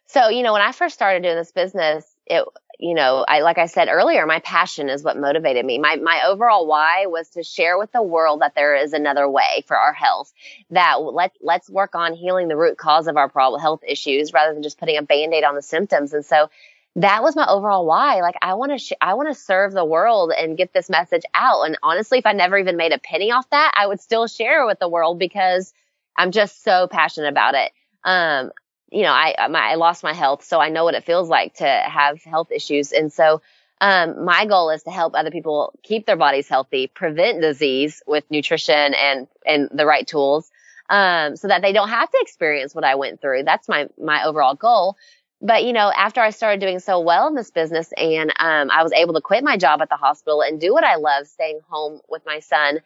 So, 0.08 0.30
you 0.30 0.44
know, 0.44 0.54
when 0.54 0.62
I 0.62 0.72
first 0.72 0.96
started 0.96 1.24
doing 1.24 1.36
this 1.36 1.52
business, 1.52 2.06
it 2.26 2.46
you 2.84 2.96
know, 2.96 3.24
I 3.26 3.40
like 3.40 3.58
I 3.58 3.68
said 3.68 3.88
earlier, 3.90 4.26
my 4.26 4.40
passion 4.40 4.90
is 4.90 5.04
what 5.04 5.16
motivated 5.18 5.66
me. 5.66 5.80
My 5.80 5.96
my 5.96 6.24
overall 6.28 6.68
why 6.68 7.06
was 7.06 7.30
to 7.30 7.42
share 7.42 7.78
with 7.78 7.94
the 7.94 8.04
world 8.04 8.42
that 8.42 8.56
there 8.56 8.76
is 8.76 8.92
another 8.92 9.30
way 9.30 9.64
for 9.68 9.78
our 9.78 9.94
health. 9.94 10.34
That 10.72 11.02
let 11.02 11.32
let's 11.40 11.70
work 11.70 11.96
on 11.96 12.14
healing 12.14 12.50
the 12.50 12.58
root 12.58 12.78
cause 12.78 13.08
of 13.08 13.16
our 13.16 13.30
problem 13.30 13.62
health 13.62 13.86
issues 13.88 14.34
rather 14.34 14.54
than 14.54 14.64
just 14.64 14.80
putting 14.80 14.98
a 14.98 15.02
band-aid 15.02 15.46
on 15.46 15.56
the 15.56 15.62
symptoms. 15.62 16.12
And 16.12 16.26
so 16.26 16.50
that 16.98 17.24
was 17.24 17.38
my 17.38 17.48
overall 17.48 17.86
why. 17.86 18.20
Like 18.20 18.36
I 18.42 18.56
want 18.56 18.74
to 18.74 18.78
sh- 18.78 19.00
I 19.00 19.14
want 19.14 19.30
to 19.30 19.42
serve 19.42 19.72
the 19.72 19.86
world 19.86 20.34
and 20.38 20.58
get 20.58 20.74
this 20.74 20.90
message 20.90 21.24
out. 21.34 21.62
And 21.64 21.78
honestly, 21.82 22.18
if 22.18 22.26
I 22.26 22.34
never 22.34 22.58
even 22.58 22.76
made 22.76 22.92
a 22.92 23.00
penny 23.00 23.32
off 23.32 23.50
that, 23.52 23.72
I 23.78 23.88
would 23.88 24.02
still 24.02 24.28
share 24.28 24.62
it 24.64 24.68
with 24.68 24.80
the 24.80 24.90
world 24.90 25.20
because 25.20 25.74
I'm 26.18 26.32
just 26.32 26.62
so 26.66 26.90
passionate 26.92 27.30
about 27.30 27.56
it. 27.56 27.72
Um, 28.04 28.52
you 28.94 29.02
know, 29.02 29.12
I, 29.12 29.48
my, 29.50 29.72
I 29.72 29.76
lost 29.76 30.04
my 30.04 30.14
health, 30.14 30.44
so 30.44 30.60
I 30.60 30.70
know 30.70 30.84
what 30.84 30.94
it 30.94 31.04
feels 31.04 31.28
like 31.28 31.56
to 31.56 31.66
have 31.66 32.24
health 32.24 32.52
issues. 32.52 32.92
And 32.92 33.12
so, 33.12 33.42
um, 33.82 34.24
my 34.24 34.46
goal 34.46 34.70
is 34.70 34.84
to 34.84 34.92
help 34.92 35.16
other 35.16 35.32
people 35.32 35.74
keep 35.82 36.06
their 36.06 36.16
bodies 36.16 36.48
healthy, 36.48 36.88
prevent 36.88 37.42
disease 37.42 38.04
with 38.06 38.24
nutrition 38.30 38.94
and, 38.94 39.28
and 39.46 39.70
the 39.74 39.86
right 39.86 40.06
tools, 40.06 40.52
um, 40.90 41.36
so 41.36 41.48
that 41.48 41.62
they 41.64 41.74
don't 41.74 41.90
have 41.90 42.10
to 42.12 42.18
experience 42.22 42.76
what 42.76 42.86
I 42.86 42.96
went 42.96 43.20
through. 43.20 43.44
That's 43.44 43.68
my, 43.68 43.90
my 44.00 44.24
overall 44.26 44.56
goal. 44.56 44.96
But, 45.42 45.66
you 45.66 45.74
know, 45.74 45.92
after 45.92 46.22
I 46.22 46.30
started 46.30 46.62
doing 46.62 46.80
so 46.80 47.02
well 47.02 47.28
in 47.28 47.36
this 47.36 47.52
business 47.52 47.92
and, 47.98 48.30
um, 48.40 48.72
I 48.72 48.84
was 48.84 48.94
able 48.94 49.16
to 49.16 49.22
quit 49.22 49.44
my 49.44 49.58
job 49.58 49.82
at 49.82 49.90
the 49.90 49.98
hospital 49.98 50.42
and 50.42 50.62
do 50.62 50.72
what 50.72 50.86
I 50.86 50.96
love, 50.96 51.28
staying 51.28 51.60
home 51.68 52.00
with 52.08 52.22
my 52.26 52.40
son, 52.40 52.80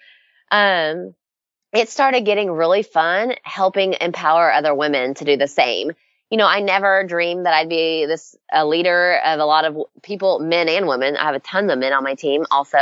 um, 0.49 1.13
it 1.77 1.89
started 1.89 2.25
getting 2.25 2.49
really 2.49 2.81
fun 2.81 3.35
helping 3.43 3.93
empower 4.01 4.51
other 4.51 4.73
women 4.73 5.13
to 5.13 5.25
do 5.25 5.37
the 5.37 5.47
same. 5.47 5.91
You 6.31 6.37
know, 6.37 6.47
I 6.47 6.59
never 6.59 7.03
dreamed 7.03 7.45
that 7.45 7.53
I'd 7.53 7.69
be 7.69 8.07
this 8.07 8.35
a 8.51 8.65
leader 8.65 9.19
of 9.23 9.39
a 9.39 9.45
lot 9.45 9.63
of 9.63 9.77
people, 10.01 10.39
men 10.39 10.69
and 10.69 10.87
women. 10.87 11.15
I 11.15 11.25
have 11.25 11.35
a 11.35 11.39
ton 11.39 11.69
of 11.69 11.77
men 11.77 11.93
on 11.93 12.03
my 12.03 12.15
team 12.15 12.47
also. 12.49 12.77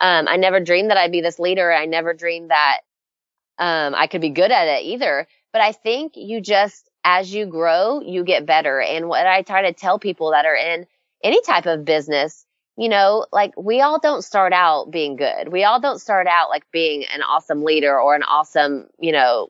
Um, 0.00 0.28
I 0.28 0.36
never 0.36 0.60
dreamed 0.60 0.90
that 0.90 0.96
I'd 0.96 1.10
be 1.10 1.22
this 1.22 1.40
leader. 1.40 1.72
I 1.72 1.86
never 1.86 2.14
dreamed 2.14 2.50
that 2.50 2.78
um, 3.58 3.96
I 3.96 4.06
could 4.06 4.20
be 4.20 4.30
good 4.30 4.52
at 4.52 4.68
it 4.68 4.84
either. 4.84 5.26
But 5.52 5.62
I 5.62 5.72
think 5.72 6.12
you 6.14 6.40
just, 6.40 6.88
as 7.02 7.34
you 7.34 7.46
grow, 7.46 8.00
you 8.00 8.22
get 8.22 8.46
better. 8.46 8.80
And 8.80 9.08
what 9.08 9.26
I 9.26 9.42
try 9.42 9.62
to 9.62 9.72
tell 9.72 9.98
people 9.98 10.30
that 10.30 10.46
are 10.46 10.54
in 10.54 10.86
any 11.24 11.42
type 11.42 11.66
of 11.66 11.84
business 11.84 12.46
you 12.76 12.88
know, 12.88 13.26
like 13.32 13.54
we 13.56 13.80
all 13.80 13.98
don't 13.98 14.22
start 14.22 14.52
out 14.52 14.90
being 14.90 15.16
good. 15.16 15.48
We 15.50 15.64
all 15.64 15.80
don't 15.80 16.00
start 16.00 16.26
out 16.26 16.50
like 16.50 16.70
being 16.70 17.04
an 17.12 17.22
awesome 17.22 17.64
leader 17.64 17.98
or 17.98 18.14
an 18.14 18.22
awesome, 18.22 18.88
you 18.98 19.12
know, 19.12 19.48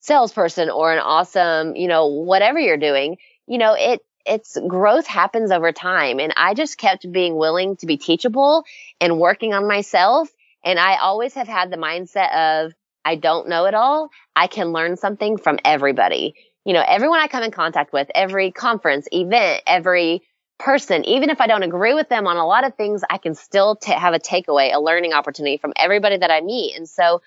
salesperson 0.00 0.68
or 0.70 0.92
an 0.92 0.98
awesome, 0.98 1.76
you 1.76 1.88
know, 1.88 2.06
whatever 2.06 2.58
you're 2.58 2.76
doing. 2.76 3.18
You 3.46 3.58
know, 3.58 3.74
it, 3.78 4.00
it's 4.26 4.58
growth 4.66 5.06
happens 5.06 5.52
over 5.52 5.72
time. 5.72 6.18
And 6.18 6.34
I 6.36 6.54
just 6.54 6.78
kept 6.78 7.10
being 7.10 7.36
willing 7.36 7.76
to 7.76 7.86
be 7.86 7.96
teachable 7.96 8.64
and 9.00 9.18
working 9.18 9.54
on 9.54 9.68
myself. 9.68 10.28
And 10.64 10.78
I 10.78 10.96
always 10.96 11.34
have 11.34 11.48
had 11.48 11.70
the 11.70 11.76
mindset 11.76 12.34
of, 12.66 12.72
I 13.04 13.14
don't 13.14 13.48
know 13.48 13.66
it 13.66 13.74
all. 13.74 14.10
I 14.34 14.48
can 14.48 14.72
learn 14.72 14.96
something 14.96 15.38
from 15.38 15.58
everybody. 15.64 16.34
You 16.64 16.74
know, 16.74 16.84
everyone 16.86 17.20
I 17.20 17.28
come 17.28 17.44
in 17.44 17.52
contact 17.52 17.92
with, 17.92 18.10
every 18.14 18.50
conference, 18.50 19.06
event, 19.12 19.62
every 19.66 20.22
person, 20.58 21.04
even 21.04 21.30
if 21.30 21.40
I 21.40 21.46
don't 21.46 21.62
agree 21.62 21.94
with 21.94 22.08
them 22.08 22.26
on 22.26 22.36
a 22.36 22.46
lot 22.46 22.64
of 22.66 22.74
things, 22.74 23.02
I 23.08 23.18
can 23.18 23.34
still 23.34 23.76
t- 23.76 23.92
have 23.92 24.14
a 24.14 24.18
takeaway, 24.18 24.74
a 24.74 24.80
learning 24.80 25.12
opportunity 25.12 25.56
from 25.56 25.72
everybody 25.76 26.16
that 26.16 26.30
I 26.30 26.40
meet. 26.40 26.76
And 26.76 26.88
so 26.88 27.22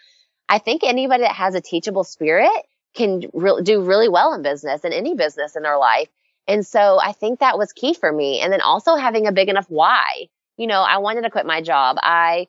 I 0.50 0.60
think 0.60 0.84
anybody 0.84 1.24
that 1.24 1.36
has 1.36 1.56
a 1.56 1.62
teachable 1.62 2.04
spirit 2.04 2.52
can 2.94 3.24
re- 3.34 3.62
do 3.64 3.82
really 3.82 4.10
well 4.10 4.34
in 4.34 4.42
business 4.42 4.84
and 4.84 4.94
any 4.94 5.16
business 5.16 5.56
in 5.56 5.64
their 5.64 5.78
life. 5.78 6.10
And 6.48 6.66
so 6.66 7.00
I 7.02 7.14
think 7.14 7.40
that 7.40 7.58
was 7.58 7.72
key 7.72 7.94
for 7.94 8.12
me. 8.12 8.42
And 8.42 8.52
then 8.52 8.62
also 8.62 8.96
having 8.96 9.28
a 9.28 9.32
big 9.32 9.48
enough 9.48 9.68
why. 9.70 10.28
You 10.58 10.68
know, 10.68 10.82
I 10.82 10.98
wanted 10.98 11.22
to 11.22 11.30
quit 11.30 11.46
my 11.46 11.62
job. 11.62 11.98
I 12.02 12.48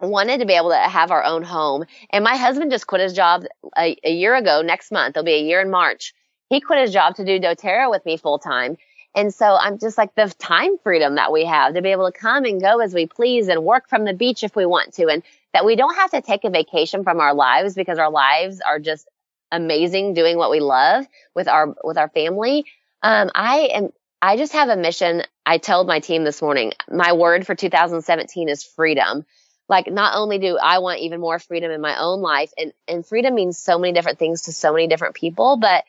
wanted 0.00 0.40
to 0.40 0.46
be 0.46 0.54
able 0.54 0.70
to 0.70 0.76
have 0.76 1.10
our 1.10 1.22
own 1.22 1.42
home. 1.42 1.84
And 2.10 2.24
my 2.24 2.36
husband 2.36 2.70
just 2.70 2.86
quit 2.86 3.02
his 3.02 3.12
job 3.12 3.44
a, 3.76 3.96
a 4.02 4.12
year 4.12 4.34
ago 4.34 4.62
next 4.62 4.90
month. 4.90 5.16
It'll 5.16 5.24
be 5.24 5.34
a 5.34 5.42
year 5.42 5.60
in 5.60 5.70
March. 5.70 6.14
He 6.48 6.60
quit 6.60 6.80
his 6.80 6.92
job 6.92 7.16
to 7.16 7.24
do 7.24 7.38
doTERRA 7.38 7.90
with 7.90 8.06
me 8.06 8.16
full 8.16 8.38
time. 8.38 8.78
And 9.14 9.34
so 9.34 9.46
I'm 9.46 9.78
just 9.78 9.98
like 9.98 10.14
the 10.14 10.32
time 10.38 10.78
freedom 10.78 11.16
that 11.16 11.32
we 11.32 11.44
have 11.44 11.74
to 11.74 11.82
be 11.82 11.90
able 11.90 12.10
to 12.10 12.18
come 12.18 12.44
and 12.44 12.60
go 12.60 12.80
as 12.80 12.94
we 12.94 13.06
please 13.06 13.48
and 13.48 13.64
work 13.64 13.88
from 13.88 14.04
the 14.04 14.12
beach 14.12 14.44
if 14.44 14.54
we 14.54 14.66
want 14.66 14.94
to. 14.94 15.08
And 15.08 15.22
that 15.52 15.64
we 15.64 15.76
don't 15.76 15.96
have 15.96 16.10
to 16.12 16.20
take 16.20 16.44
a 16.44 16.50
vacation 16.50 17.04
from 17.04 17.20
our 17.20 17.34
lives 17.34 17.74
because 17.74 17.98
our 17.98 18.10
lives 18.10 18.60
are 18.60 18.78
just 18.78 19.08
amazing 19.50 20.14
doing 20.14 20.36
what 20.36 20.50
we 20.50 20.60
love 20.60 21.06
with 21.34 21.48
our, 21.48 21.74
with 21.82 21.96
our 21.96 22.08
family. 22.10 22.66
Um, 23.02 23.30
I 23.34 23.70
am, 23.74 23.88
I 24.20 24.36
just 24.36 24.52
have 24.52 24.68
a 24.68 24.76
mission. 24.76 25.22
I 25.46 25.58
told 25.58 25.86
my 25.86 26.00
team 26.00 26.24
this 26.24 26.42
morning, 26.42 26.72
my 26.90 27.12
word 27.12 27.46
for 27.46 27.54
2017 27.54 28.48
is 28.48 28.62
freedom. 28.62 29.24
Like 29.68 29.90
not 29.90 30.16
only 30.16 30.38
do 30.38 30.58
I 30.58 30.78
want 30.78 31.00
even 31.00 31.20
more 31.20 31.38
freedom 31.38 31.70
in 31.70 31.80
my 31.80 31.98
own 31.98 32.20
life 32.20 32.52
and, 32.56 32.72
and 32.86 33.06
freedom 33.06 33.34
means 33.34 33.58
so 33.58 33.78
many 33.78 33.92
different 33.92 34.18
things 34.18 34.42
to 34.42 34.52
so 34.52 34.72
many 34.72 34.86
different 34.86 35.14
people, 35.14 35.56
but 35.56 35.84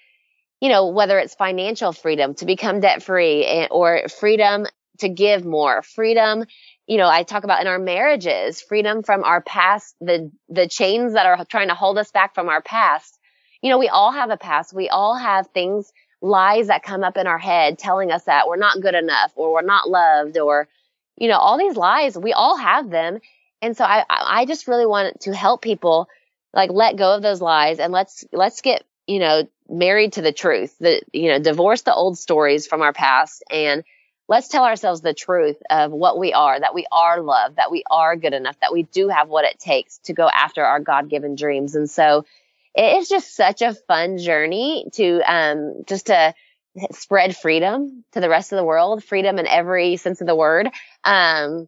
you 0.62 0.70
know, 0.70 0.90
whether 0.90 1.18
it's 1.18 1.36
financial 1.36 1.92
freedom 1.94 2.34
to 2.36 2.46
become 2.46 2.80
debt 2.80 3.04
free 3.04 3.68
or 3.72 4.08
freedom 4.10 4.66
to 5.00 5.10
give 5.10 5.46
more, 5.46 5.82
freedom, 5.82 6.46
you 6.88 6.98
know, 6.98 7.08
I 7.08 7.24
talk 7.24 7.44
about 7.44 7.62
in 7.62 7.68
our 7.68 7.80
marriages, 7.80 8.62
freedom 8.62 9.04
from 9.04 9.24
our 9.24 9.42
past, 9.42 9.96
the, 10.02 10.32
the 10.50 10.68
chains 10.68 11.14
that 11.14 11.26
are 11.26 11.46
trying 11.46 11.68
to 11.68 11.76
hold 11.76 11.98
us 11.98 12.12
back 12.12 12.34
from 12.34 12.50
our 12.50 12.62
past. 12.62 13.18
You 13.62 13.70
know, 13.70 13.78
we 13.78 13.90
all 13.90 14.12
have 14.12 14.32
a 14.32 14.38
past. 14.38 14.74
We 14.74 14.90
all 14.90 15.16
have 15.16 15.48
things 15.48 15.92
lies 16.22 16.68
that 16.68 16.84
come 16.84 17.04
up 17.04 17.16
in 17.16 17.28
our 17.28 17.38
head 17.38 17.78
telling 17.78 18.12
us 18.12 18.24
that 18.24 18.48
we're 18.48 18.58
not 18.58 18.82
good 18.82 18.96
enough 18.96 19.32
or 19.36 19.54
we're 19.54 19.62
not 19.62 19.90
loved 19.90 20.38
or, 20.38 20.68
you 21.16 21.28
know, 21.30 21.38
all 21.38 21.58
these 21.58 21.78
lies, 21.78 22.18
we 22.18 22.34
all 22.34 22.58
have 22.58 22.90
them. 22.90 23.20
And 23.62 23.78
so 23.78 23.86
I, 23.86 24.04
I 24.10 24.46
just 24.46 24.68
really 24.68 24.86
want 24.86 25.22
to 25.22 25.34
help 25.34 25.62
people 25.62 26.10
like 26.54 26.72
let 26.72 26.98
go 26.98 27.16
of 27.16 27.22
those 27.22 27.42
lies 27.42 27.80
and 27.80 27.94
let's, 27.94 28.26
let's 28.34 28.62
get, 28.62 28.84
you 29.10 29.20
know, 29.20 29.48
married 29.68 30.14
to 30.14 30.22
the 30.22 30.32
truth 30.32 30.78
that, 30.80 31.04
you 31.14 31.30
know, 31.30 31.40
divorce 31.40 31.82
the 31.82 31.94
old 31.94 32.18
stories 32.18 32.68
from 32.68 32.82
our 32.82 32.94
past 32.94 33.44
and 33.52 33.84
let's 34.28 34.48
tell 34.48 34.64
ourselves 34.64 35.02
the 35.02 35.14
truth 35.14 35.58
of 35.72 35.92
what 35.92 36.20
we 36.20 36.34
are, 36.34 36.60
that 36.60 36.76
we 36.76 36.86
are 36.92 37.20
loved, 37.20 37.56
that 37.56 37.72
we 37.72 37.84
are 37.90 38.16
good 38.16 38.34
enough, 38.34 38.60
that 38.62 38.72
we 38.72 38.84
do 38.84 39.10
have 39.10 39.28
what 39.28 39.46
it 39.46 39.60
takes 39.60 39.98
to 40.00 40.14
go 40.14 40.30
after 40.30 40.64
our 40.64 40.80
God 40.80 41.10
given 41.10 41.36
dreams. 41.36 41.76
And 41.76 41.90
so, 41.90 42.26
it's 42.76 43.10
just 43.10 43.36
such 43.36 43.62
a 43.64 43.74
fun 43.74 44.20
journey 44.20 44.86
to 44.94 45.22
um, 45.22 45.84
just 45.88 46.06
to 46.08 46.34
spread 46.92 47.36
freedom 47.36 48.06
to 48.14 48.20
the 48.20 48.30
rest 48.30 48.52
of 48.52 48.58
the 48.58 48.64
world, 48.64 49.04
freedom 49.04 49.40
in 49.40 49.48
every 49.48 49.98
sense 49.98 50.22
of 50.22 50.28
the 50.28 50.36
word. 50.36 50.68
Um, 51.04 51.68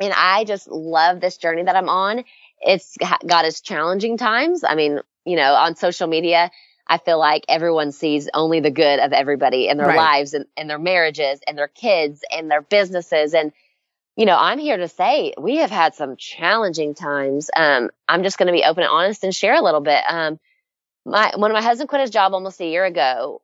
and 0.00 0.12
I 0.16 0.44
just 0.44 0.68
love 0.68 1.20
this 1.20 1.36
journey 1.36 1.64
that 1.64 1.76
I'm 1.76 1.88
on. 1.88 2.24
It's 2.60 2.96
got 3.26 3.44
its 3.44 3.60
challenging 3.60 4.16
times. 4.16 4.64
I 4.64 4.74
mean, 4.74 5.00
you 5.24 5.36
know, 5.36 5.54
on 5.54 5.76
social 5.76 6.08
media, 6.08 6.50
I 6.88 6.98
feel 6.98 7.18
like 7.18 7.44
everyone 7.48 7.92
sees 7.92 8.28
only 8.32 8.60
the 8.60 8.70
good 8.70 8.98
of 8.98 9.12
everybody 9.12 9.68
in 9.68 9.76
their 9.76 9.88
right. 9.88 9.96
lives 9.96 10.34
and, 10.34 10.46
and 10.56 10.70
their 10.70 10.78
marriages 10.78 11.40
and 11.46 11.58
their 11.58 11.68
kids 11.68 12.22
and 12.30 12.50
their 12.50 12.62
businesses. 12.62 13.34
And 13.34 13.52
you 14.16 14.26
know, 14.26 14.36
I'm 14.36 14.58
here 14.58 14.76
to 14.76 14.88
say 14.88 15.32
we 15.38 15.56
have 15.58 15.70
had 15.70 15.94
some 15.94 16.16
challenging 16.16 16.94
times. 16.94 17.50
Um, 17.54 17.90
I'm 18.08 18.24
just 18.24 18.36
going 18.36 18.48
to 18.48 18.52
be 18.52 18.64
open 18.64 18.82
and 18.82 18.90
honest 18.90 19.22
and 19.22 19.32
share 19.32 19.54
a 19.54 19.62
little 19.62 19.80
bit. 19.80 20.02
Um, 20.08 20.40
my 21.04 21.32
when 21.36 21.52
my 21.52 21.62
husband 21.62 21.88
quit 21.88 22.00
his 22.00 22.10
job 22.10 22.34
almost 22.34 22.60
a 22.60 22.66
year 22.66 22.84
ago 22.84 23.42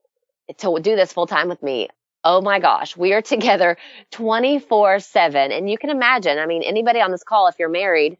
to 0.58 0.78
do 0.80 0.96
this 0.96 1.12
full 1.12 1.26
time 1.26 1.48
with 1.48 1.62
me. 1.62 1.88
Oh 2.24 2.40
my 2.40 2.58
gosh, 2.58 2.96
we 2.96 3.12
are 3.12 3.22
together 3.34 3.76
24 4.10 5.00
seven. 5.00 5.52
And 5.52 5.70
you 5.70 5.78
can 5.78 5.90
imagine, 5.90 6.38
I 6.38 6.46
mean, 6.46 6.62
anybody 6.62 7.00
on 7.00 7.10
this 7.10 7.22
call, 7.22 7.46
if 7.46 7.58
you're 7.58 7.68
married, 7.68 8.18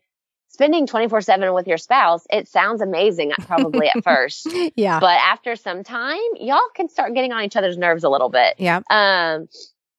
spending 0.55 0.87
24 0.87 1.21
seven 1.21 1.53
with 1.53 1.67
your 1.67 1.79
spouse, 1.79 2.25
it 2.31 2.47
sounds 2.47 2.81
amazing 2.81 3.33
probably 3.41 3.89
at 3.89 4.05
first. 4.05 4.49
Yeah. 4.77 5.01
But 5.01 5.19
after 5.19 5.57
some 5.57 5.83
time, 5.83 6.21
y'all 6.37 6.69
can 6.75 6.89
start 6.89 7.13
getting 7.13 7.33
on 7.33 7.43
each 7.43 7.57
other's 7.57 7.77
nerves 7.77 8.05
a 8.05 8.09
little 8.09 8.31
bit. 8.31 8.55
Yeah. 8.59 8.81
Um, 8.89 9.49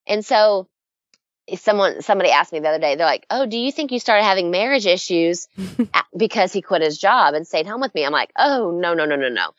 and 0.08 0.26
so 0.26 0.70
someone 1.58 2.02
somebody 2.02 2.32
asked 2.32 2.54
me 2.54 2.60
the 2.60 2.70
other 2.70 2.80
day 2.80 2.96
they're 2.96 3.06
like 3.06 3.24
oh 3.30 3.46
do 3.46 3.56
you 3.56 3.72
think 3.72 3.92
you 3.92 4.00
started 4.00 4.24
having 4.24 4.50
marriage 4.50 4.88
issues 4.88 5.48
because 6.18 6.52
he 6.52 6.60
quit 6.64 6.82
his 6.82 6.98
job 6.98 7.36
and 7.36 7.46
stayed 7.46 7.68
home 7.68 7.80
with 7.80 7.94
me 7.94 8.04
i'm 8.04 8.12
like 8.12 8.32
oh 8.36 8.72
no 8.72 8.96
no 8.96 9.06
no 9.06 9.16
no 9.16 9.30
no 9.30 9.52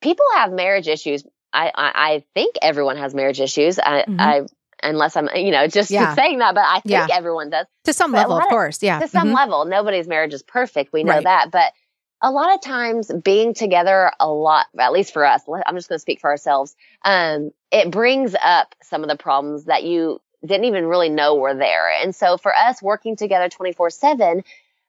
people 0.00 0.24
have 0.36 0.52
marriage 0.52 0.86
issues 0.86 1.24
i 1.52 1.66
i, 1.74 1.92
I 1.94 2.24
think 2.32 2.54
everyone 2.62 2.96
has 2.96 3.12
marriage 3.12 3.40
issues 3.40 3.80
i 3.80 4.02
mm-hmm. 4.02 4.20
i 4.20 4.42
unless 4.82 5.16
i'm 5.16 5.28
you 5.34 5.50
know 5.50 5.66
just 5.66 5.90
yeah. 5.90 6.14
saying 6.14 6.38
that 6.38 6.54
but 6.54 6.64
i 6.66 6.80
think 6.80 6.92
yeah. 6.92 7.06
everyone 7.10 7.50
does 7.50 7.66
to 7.84 7.92
some 7.92 8.12
but 8.12 8.28
level 8.28 8.38
of 8.38 8.44
course 8.48 8.82
yeah 8.82 8.98
to 8.98 9.08
some 9.08 9.28
mm-hmm. 9.28 9.36
level 9.36 9.64
nobody's 9.64 10.08
marriage 10.08 10.32
is 10.32 10.42
perfect 10.42 10.92
we 10.92 11.04
know 11.04 11.14
right. 11.14 11.24
that 11.24 11.50
but 11.50 11.72
a 12.24 12.30
lot 12.30 12.54
of 12.54 12.60
times 12.60 13.10
being 13.24 13.52
together 13.52 14.12
a 14.20 14.28
lot 14.28 14.66
at 14.78 14.92
least 14.92 15.12
for 15.12 15.24
us 15.24 15.42
i'm 15.66 15.76
just 15.76 15.88
going 15.88 15.96
to 15.96 16.02
speak 16.02 16.20
for 16.20 16.30
ourselves 16.30 16.74
um, 17.04 17.50
it 17.70 17.90
brings 17.90 18.34
up 18.40 18.74
some 18.82 19.02
of 19.02 19.08
the 19.08 19.16
problems 19.16 19.64
that 19.64 19.82
you 19.82 20.20
didn't 20.44 20.64
even 20.64 20.86
really 20.86 21.08
know 21.08 21.36
were 21.36 21.54
there. 21.54 21.90
And 22.02 22.14
so 22.14 22.36
for 22.36 22.54
us 22.54 22.82
working 22.82 23.16
together 23.16 23.48
24 23.48 23.90
seven, 23.90 24.44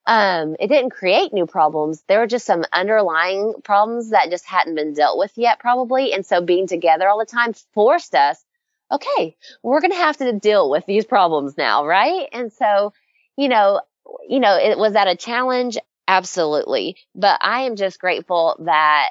um, 0.05 0.55
it 0.59 0.67
didn't 0.67 0.89
create 0.89 1.31
new 1.31 1.45
problems. 1.45 2.03
There 2.07 2.19
were 2.19 2.27
just 2.27 2.45
some 2.45 2.65
underlying 2.73 3.53
problems 3.63 4.09
that 4.09 4.29
just 4.29 4.45
hadn't 4.45 4.75
been 4.75 4.93
dealt 4.93 5.17
with 5.17 5.31
yet, 5.35 5.59
probably. 5.59 6.11
And 6.11 6.25
so 6.25 6.41
being 6.41 6.67
together 6.67 7.07
all 7.07 7.19
the 7.19 7.25
time 7.25 7.53
forced 7.73 8.15
us, 8.15 8.43
okay, 8.91 9.35
we're 9.61 9.81
going 9.81 9.91
to 9.91 9.97
have 9.97 10.17
to 10.17 10.33
deal 10.33 10.69
with 10.69 10.85
these 10.85 11.05
problems 11.05 11.57
now. 11.57 11.85
Right. 11.85 12.27
And 12.31 12.51
so, 12.51 12.93
you 13.37 13.49
know, 13.49 13.81
you 14.27 14.39
know, 14.39 14.57
it 14.57 14.77
was 14.77 14.93
that 14.93 15.07
a 15.07 15.15
challenge? 15.15 15.77
Absolutely. 16.07 16.97
But 17.15 17.39
I 17.41 17.61
am 17.61 17.75
just 17.75 17.99
grateful 17.99 18.57
that, 18.59 19.09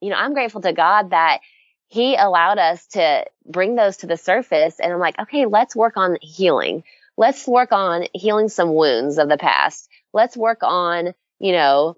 you 0.00 0.10
know, 0.10 0.16
I'm 0.16 0.34
grateful 0.34 0.60
to 0.62 0.72
God 0.72 1.10
that 1.10 1.40
he 1.88 2.14
allowed 2.16 2.58
us 2.58 2.86
to 2.88 3.24
bring 3.46 3.74
those 3.74 3.98
to 3.98 4.06
the 4.06 4.16
surface. 4.16 4.78
And 4.78 4.92
I'm 4.92 5.00
like, 5.00 5.18
okay, 5.18 5.46
let's 5.46 5.74
work 5.74 5.96
on 5.96 6.18
healing. 6.20 6.84
Let's 7.16 7.48
work 7.48 7.72
on 7.72 8.06
healing 8.14 8.48
some 8.48 8.74
wounds 8.74 9.18
of 9.18 9.28
the 9.28 9.38
past. 9.38 9.88
Let's 10.12 10.36
work 10.36 10.60
on, 10.62 11.14
you 11.40 11.52
know, 11.52 11.96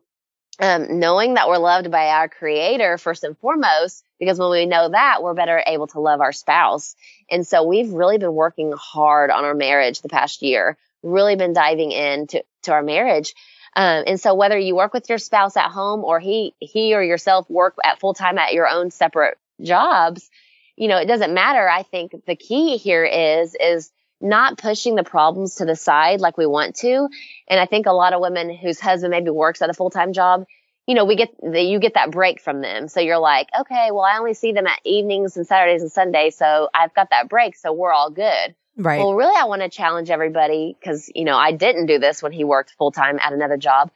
um, 0.61 0.99
knowing 0.99 1.35
that 1.35 1.49
we're 1.49 1.59
loved 1.59 1.91
by 1.91 2.09
our 2.09 2.29
creator 2.29 2.99
first 2.99 3.25
and 3.25 3.37
foremost, 3.39 4.05
because 4.21 4.39
when 4.39 4.51
we 4.51 4.67
know 4.67 4.91
that, 4.91 5.23
we're 5.23 5.35
better 5.35 5.63
able 5.67 5.89
to 5.89 6.01
love 6.01 6.21
our 6.21 6.33
spouse. 6.33 6.95
And 7.29 7.45
so 7.45 7.65
we've 7.65 7.91
really 7.91 8.19
been 8.19 8.35
working 8.35 8.73
hard 8.77 9.31
on 9.31 9.45
our 9.45 9.55
marriage 9.55 10.03
the 10.03 10.09
past 10.09 10.43
year, 10.43 10.77
really 11.03 11.35
been 11.35 11.55
diving 11.55 11.91
into 11.91 12.45
to 12.63 12.73
our 12.73 12.83
marriage. 12.83 13.35
Um, 13.75 14.05
and 14.07 14.21
so 14.21 14.35
whether 14.35 14.59
you 14.59 14.77
work 14.77 14.93
with 14.93 15.09
your 15.09 15.19
spouse 15.19 15.57
at 15.57 15.71
home 15.71 16.05
or 16.05 16.21
he, 16.21 16.55
he 16.61 16.95
or 16.95 17.03
yourself 17.03 17.49
work 17.49 17.77
at 17.83 17.99
full 17.99 18.15
time 18.15 18.39
at 18.39 18.53
your 18.53 18.69
own 18.69 18.91
separate 18.91 19.39
jobs, 19.63 20.31
you 20.77 20.89
know, 20.89 20.99
it 20.99 21.07
doesn't 21.07 21.35
matter. 21.35 21.69
I 21.69 21.83
think 21.83 22.13
the 22.27 22.37
key 22.37 22.77
here 22.77 23.05
is, 23.05 23.57
is 23.59 23.91
not 24.21 24.59
pushing 24.59 24.97
the 24.97 25.05
problems 25.05 25.57
to 25.57 25.65
the 25.65 25.77
side 25.77 26.21
like 26.21 26.37
we 26.37 26.47
want 26.47 26.77
to. 26.77 27.09
And 27.49 27.61
I 27.61 27.67
think 27.67 27.87
a 27.87 27.93
lot 27.93 28.13
of 28.13 28.21
women 28.21 28.55
whose 28.55 28.81
husband 28.81 29.13
maybe 29.13 29.31
works 29.31 29.63
at 29.63 29.71
a 29.71 29.75
full 29.75 29.91
time 29.91 30.13
job, 30.13 30.45
you 30.87 30.95
know, 30.95 31.05
we 31.05 31.17
get 31.17 31.31
the, 31.41 31.63
you 31.63 31.79
get 31.79 31.95
that 31.95 32.11
break 32.11 32.41
from 32.41 32.61
them. 32.61 32.89
So 32.89 33.01
you're 33.01 33.19
like, 33.19 33.49
okay, 33.61 33.91
well, 33.93 34.03
I 34.03 34.19
only 34.19 34.35
see 34.35 34.53
them 34.53 34.67
at 34.67 34.81
evenings 34.85 35.37
and 35.37 35.47
Saturdays 35.47 35.83
and 35.83 35.93
Sundays. 35.93 36.37
So 36.37 36.69
I've 36.75 36.95
got 36.95 37.11
that 37.11 37.29
break. 37.29 37.57
So 37.57 37.73
we're 37.73 37.93
all 37.93 38.11
good. 38.11 38.55
Right. 38.77 38.99
Well, 38.99 39.15
really, 39.15 39.37
I 39.39 39.45
want 39.45 39.63
to 39.63 39.69
challenge 39.69 40.11
everybody 40.11 40.77
because, 40.79 41.11
you 41.15 41.25
know, 41.25 41.37
I 41.37 41.53
didn't 41.53 41.87
do 41.87 41.99
this 41.99 42.23
when 42.23 42.33
he 42.33 42.45
worked 42.45 42.71
full 42.73 42.93
time 42.93 43.19
at 43.21 43.33
another 43.33 43.57
job. 43.57 43.91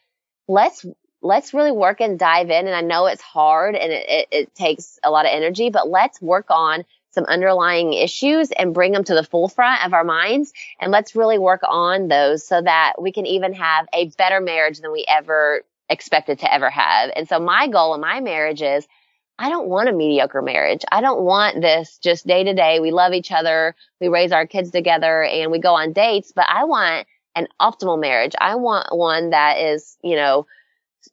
Let's 0.47 0.85
let's 1.25 1.55
really 1.55 1.73
work 1.73 2.01
and 2.01 2.19
dive 2.19 2.51
in. 2.51 2.67
And 2.67 2.77
I 2.77 2.83
know 2.83 3.07
it's 3.07 3.23
hard 3.23 3.75
and 3.75 3.91
it, 3.91 4.05
it, 4.09 4.29
it, 4.31 4.55
takes 4.55 4.99
a 5.03 5.11
lot 5.11 5.25
of 5.25 5.31
energy, 5.33 5.71
but 5.71 5.89
let's 5.89 6.21
work 6.21 6.47
on 6.51 6.85
some 7.13 7.25
underlying 7.25 7.95
issues 7.95 8.51
and 8.51 8.75
bring 8.75 8.93
them 8.93 9.05
to 9.05 9.15
the 9.15 9.25
forefront 9.25 9.87
of 9.87 9.95
our 9.95 10.05
minds. 10.05 10.53
And 10.79 10.93
let's 10.93 11.17
really 11.17 11.39
work 11.39 11.63
on 11.67 12.09
those 12.09 12.47
so 12.47 12.61
that 12.61 12.95
we 13.01 13.11
can 13.11 13.25
even 13.25 13.55
have 13.55 13.87
a 13.95 14.11
better 14.19 14.41
marriage 14.41 14.81
than 14.81 14.93
we 14.93 15.07
ever 15.09 15.63
expected 15.89 16.39
to 16.41 16.53
ever 16.53 16.71
have. 16.71 17.11
And 17.15 17.29
so 17.29 17.39
my 17.39 17.69
goal 17.69 17.95
in 17.95 18.01
my 18.01 18.21
marriage 18.21 18.63
is 18.63 18.87
I 19.39 19.49
don't 19.49 19.69
want 19.69 19.89
a 19.89 19.93
mediocre 19.93 20.43
marriage. 20.43 20.83
I 20.91 21.01
don't 21.01 21.23
want 21.23 21.61
this 21.61 21.99
just 21.99 22.27
day 22.27 22.45
to 22.45 22.55
day. 22.55 22.79
We 22.81 22.93
love 22.93 23.13
each 23.13 23.33
other. 23.33 23.75
We 24.01 24.09
raise 24.09 24.33
our 24.33 24.47
kids 24.47 24.71
together 24.71 25.25
and 25.25 25.51
we 25.51 25.59
go 25.59 25.75
on 25.75 25.93
dates, 25.93 26.33
but 26.35 26.47
I 26.49 26.65
want 26.65 27.07
an 27.35 27.49
optimal 27.61 28.01
marriage. 28.01 28.35
I 28.41 28.55
want 28.55 28.97
one 28.97 29.31
that 29.31 29.59
is, 29.59 29.97
you 30.03 30.15
know, 30.15 30.47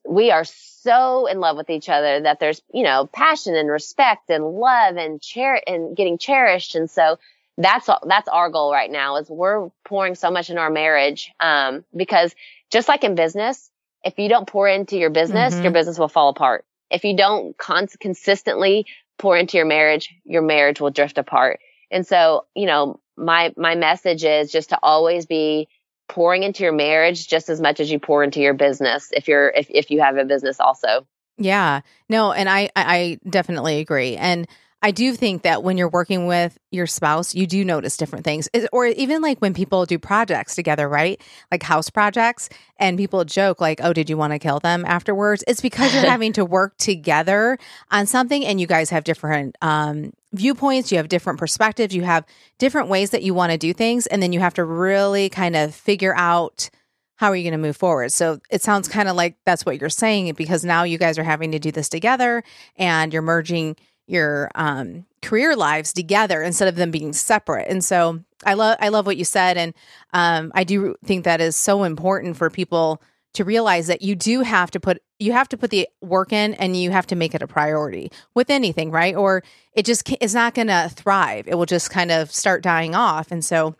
we 0.07 0.29
are 0.29 0.43
so 0.45 1.25
in 1.25 1.39
love 1.39 1.57
with 1.57 1.69
each 1.69 1.89
other 1.89 2.21
that 2.21 2.39
there's, 2.39 2.61
you 2.71 2.83
know, 2.83 3.07
passion 3.07 3.55
and 3.55 3.69
respect 3.69 4.29
and 4.29 4.45
love 4.45 4.97
and 4.97 5.23
cher 5.23 5.61
and 5.65 5.97
getting 5.97 6.17
cherished. 6.19 6.75
And 6.75 6.89
so 6.89 7.17
that's, 7.57 7.89
that's 8.07 8.27
our 8.27 8.49
goal 8.49 8.71
right 8.71 8.89
now 8.89 9.17
is 9.17 9.29
we're 9.29 9.69
pouring 9.83 10.15
so 10.15 10.29
much 10.29 10.49
in 10.49 10.57
our 10.59 10.69
marriage. 10.69 11.31
Um, 11.39 11.83
because 11.95 12.35
just 12.69 12.87
like 12.87 13.03
in 13.03 13.15
business, 13.15 13.69
if 14.03 14.17
you 14.17 14.29
don't 14.29 14.47
pour 14.47 14.67
into 14.67 14.97
your 14.97 15.09
business, 15.09 15.53
mm-hmm. 15.53 15.63
your 15.63 15.71
business 15.71 15.99
will 15.99 16.07
fall 16.07 16.29
apart. 16.29 16.65
If 16.89 17.03
you 17.03 17.15
don't 17.15 17.57
con- 17.57 17.87
consistently 17.99 18.85
pour 19.17 19.37
into 19.37 19.57
your 19.57 19.65
marriage, 19.65 20.13
your 20.25 20.41
marriage 20.41 20.81
will 20.81 20.89
drift 20.89 21.17
apart. 21.17 21.59
And 21.89 22.05
so, 22.05 22.45
you 22.55 22.65
know, 22.65 22.99
my, 23.17 23.53
my 23.55 23.75
message 23.75 24.23
is 24.23 24.51
just 24.51 24.69
to 24.69 24.79
always 24.81 25.25
be 25.25 25.67
pouring 26.11 26.43
into 26.43 26.63
your 26.63 26.73
marriage 26.73 27.27
just 27.27 27.47
as 27.47 27.61
much 27.61 27.79
as 27.79 27.89
you 27.89 27.97
pour 27.97 28.21
into 28.21 28.41
your 28.41 28.53
business 28.53 29.11
if 29.13 29.29
you're 29.29 29.47
if, 29.47 29.67
if 29.69 29.89
you 29.89 30.01
have 30.01 30.17
a 30.17 30.25
business 30.25 30.59
also 30.59 31.07
yeah 31.37 31.79
no 32.09 32.33
and 32.33 32.49
i 32.49 32.69
i 32.75 33.17
definitely 33.29 33.79
agree 33.79 34.17
and 34.17 34.45
I 34.81 34.91
do 34.91 35.13
think 35.13 35.43
that 35.43 35.61
when 35.61 35.77
you're 35.77 35.89
working 35.89 36.25
with 36.25 36.57
your 36.71 36.87
spouse, 36.87 37.35
you 37.35 37.45
do 37.45 37.63
notice 37.63 37.97
different 37.97 38.25
things. 38.25 38.49
Or 38.71 38.87
even 38.87 39.21
like 39.21 39.39
when 39.39 39.53
people 39.53 39.85
do 39.85 39.99
projects 39.99 40.55
together, 40.55 40.89
right? 40.89 41.21
Like 41.51 41.61
house 41.61 41.89
projects, 41.89 42.49
and 42.77 42.97
people 42.97 43.23
joke, 43.23 43.61
like, 43.61 43.79
oh, 43.83 43.93
did 43.93 44.09
you 44.09 44.17
want 44.17 44.33
to 44.33 44.39
kill 44.39 44.59
them 44.59 44.83
afterwards? 44.85 45.43
It's 45.47 45.61
because 45.61 45.93
you're 45.93 46.03
having 46.09 46.33
to 46.33 46.45
work 46.45 46.77
together 46.77 47.59
on 47.91 48.07
something 48.07 48.43
and 48.43 48.59
you 48.59 48.65
guys 48.65 48.89
have 48.89 49.03
different 49.03 49.55
um, 49.61 50.13
viewpoints, 50.33 50.91
you 50.91 50.97
have 50.97 51.09
different 51.09 51.37
perspectives, 51.37 51.93
you 51.93 52.03
have 52.03 52.25
different 52.57 52.87
ways 52.87 53.11
that 53.11 53.21
you 53.21 53.35
want 53.35 53.51
to 53.51 53.57
do 53.59 53.73
things. 53.73 54.07
And 54.07 54.21
then 54.21 54.33
you 54.33 54.39
have 54.39 54.55
to 54.55 54.65
really 54.65 55.29
kind 55.29 55.55
of 55.55 55.75
figure 55.75 56.15
out 56.15 56.71
how 57.17 57.27
are 57.27 57.35
you 57.35 57.43
going 57.43 57.51
to 57.51 57.59
move 57.59 57.77
forward? 57.77 58.11
So 58.11 58.39
it 58.49 58.63
sounds 58.63 58.87
kind 58.87 59.07
of 59.07 59.15
like 59.15 59.37
that's 59.45 59.63
what 59.63 59.79
you're 59.79 59.91
saying 59.91 60.33
because 60.33 60.65
now 60.65 60.81
you 60.81 60.97
guys 60.97 61.19
are 61.19 61.23
having 61.23 61.51
to 61.51 61.59
do 61.59 61.71
this 61.71 61.87
together 61.87 62.43
and 62.77 63.13
you're 63.13 63.21
merging 63.21 63.75
your 64.11 64.51
um, 64.55 65.05
career 65.21 65.55
lives 65.55 65.93
together 65.93 66.41
instead 66.41 66.67
of 66.67 66.75
them 66.75 66.91
being 66.91 67.13
separate. 67.13 67.67
And 67.69 67.83
so 67.83 68.23
I 68.45 68.55
love 68.55 68.77
I 68.79 68.89
love 68.89 69.05
what 69.05 69.17
you 69.17 69.25
said, 69.25 69.57
and 69.57 69.73
um, 70.13 70.51
I 70.55 70.63
do 70.63 70.95
think 71.05 71.25
that 71.25 71.41
is 71.41 71.55
so 71.55 71.83
important 71.83 72.37
for 72.37 72.49
people 72.49 73.01
to 73.33 73.45
realize 73.45 73.87
that 73.87 74.01
you 74.01 74.15
do 74.15 74.41
have 74.41 74.71
to 74.71 74.79
put 74.79 75.01
you 75.19 75.31
have 75.31 75.47
to 75.49 75.57
put 75.57 75.69
the 75.69 75.87
work 76.01 76.33
in 76.33 76.53
and 76.55 76.75
you 76.75 76.91
have 76.91 77.07
to 77.07 77.15
make 77.15 77.35
it 77.35 77.41
a 77.41 77.47
priority 77.47 78.11
with 78.33 78.49
anything 78.49 78.91
right? 78.91 79.15
Or 79.15 79.43
it 79.73 79.85
just 79.85 80.11
is 80.19 80.33
not 80.33 80.55
going 80.55 80.67
to 80.67 80.89
thrive. 80.93 81.47
It 81.47 81.55
will 81.55 81.65
just 81.65 81.91
kind 81.91 82.11
of 82.11 82.31
start 82.31 82.63
dying 82.63 82.95
off. 82.95 83.31
And 83.31 83.43
so 83.43 83.75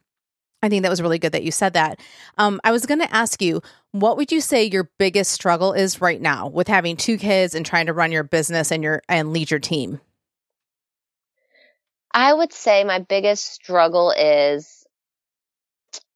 i 0.63 0.69
think 0.69 0.83
that 0.83 0.89
was 0.89 1.01
really 1.01 1.17
good 1.17 1.31
that 1.31 1.43
you 1.43 1.51
said 1.51 1.73
that. 1.73 1.99
Um, 2.37 2.61
i 2.63 2.71
was 2.71 2.85
going 2.85 2.99
to 2.99 3.13
ask 3.13 3.41
you 3.41 3.61
what 3.91 4.15
would 4.15 4.31
you 4.31 4.39
say 4.39 4.65
your 4.65 4.89
biggest 4.99 5.31
struggle 5.31 5.73
is 5.73 5.99
right 5.99 6.21
now 6.21 6.47
with 6.47 6.67
having 6.67 6.95
two 6.95 7.17
kids 7.17 7.55
and 7.55 7.65
trying 7.65 7.87
to 7.87 7.93
run 7.93 8.11
your 8.11 8.23
business 8.23 8.71
and 8.71 8.83
your 8.83 9.01
and 9.09 9.33
lead 9.33 9.49
your 9.49 9.59
team 9.59 9.99
i 12.13 12.33
would 12.33 12.53
say 12.53 12.83
my 12.83 12.99
biggest 12.99 13.45
struggle 13.45 14.11
is 14.11 14.81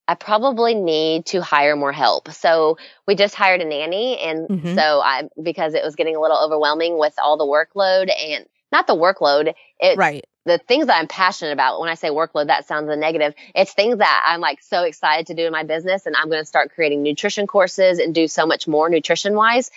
I 0.08 0.14
probably 0.14 0.74
need 0.74 1.26
to 1.26 1.42
hire 1.42 1.74
more 1.74 1.92
help. 1.92 2.30
So 2.30 2.78
we 3.06 3.16
just 3.16 3.34
hired 3.34 3.60
a 3.60 3.64
nanny 3.64 4.18
and 4.18 4.48
mm-hmm. 4.48 4.74
so 4.76 5.00
I 5.00 5.28
because 5.42 5.74
it 5.74 5.82
was 5.82 5.96
getting 5.96 6.16
a 6.16 6.20
little 6.20 6.38
overwhelming 6.38 6.98
with 6.98 7.14
all 7.18 7.36
the 7.36 7.44
workload 7.44 8.10
and 8.16 8.46
not 8.72 8.86
the 8.86 8.94
workload, 8.94 9.54
it's 9.78 9.96
right. 9.96 10.24
the 10.44 10.58
things 10.58 10.86
that 10.86 10.98
I'm 10.98 11.08
passionate 11.08 11.52
about. 11.52 11.80
When 11.80 11.88
I 11.88 11.94
say 11.94 12.08
workload, 12.08 12.48
that 12.48 12.66
sounds 12.66 12.88
a 12.88 12.96
negative. 12.96 13.34
It's 13.54 13.72
things 13.72 13.98
that 13.98 14.24
I'm 14.26 14.40
like 14.40 14.62
so 14.62 14.82
excited 14.82 15.28
to 15.28 15.34
do 15.34 15.46
in 15.46 15.52
my 15.52 15.64
business 15.64 16.06
and 16.06 16.14
I'm 16.16 16.28
going 16.28 16.42
to 16.42 16.46
start 16.46 16.72
creating 16.74 17.02
nutrition 17.02 17.46
courses 17.46 17.98
and 17.98 18.14
do 18.14 18.28
so 18.28 18.46
much 18.46 18.68
more 18.68 18.88
nutrition 18.88 19.34
wise. 19.34 19.70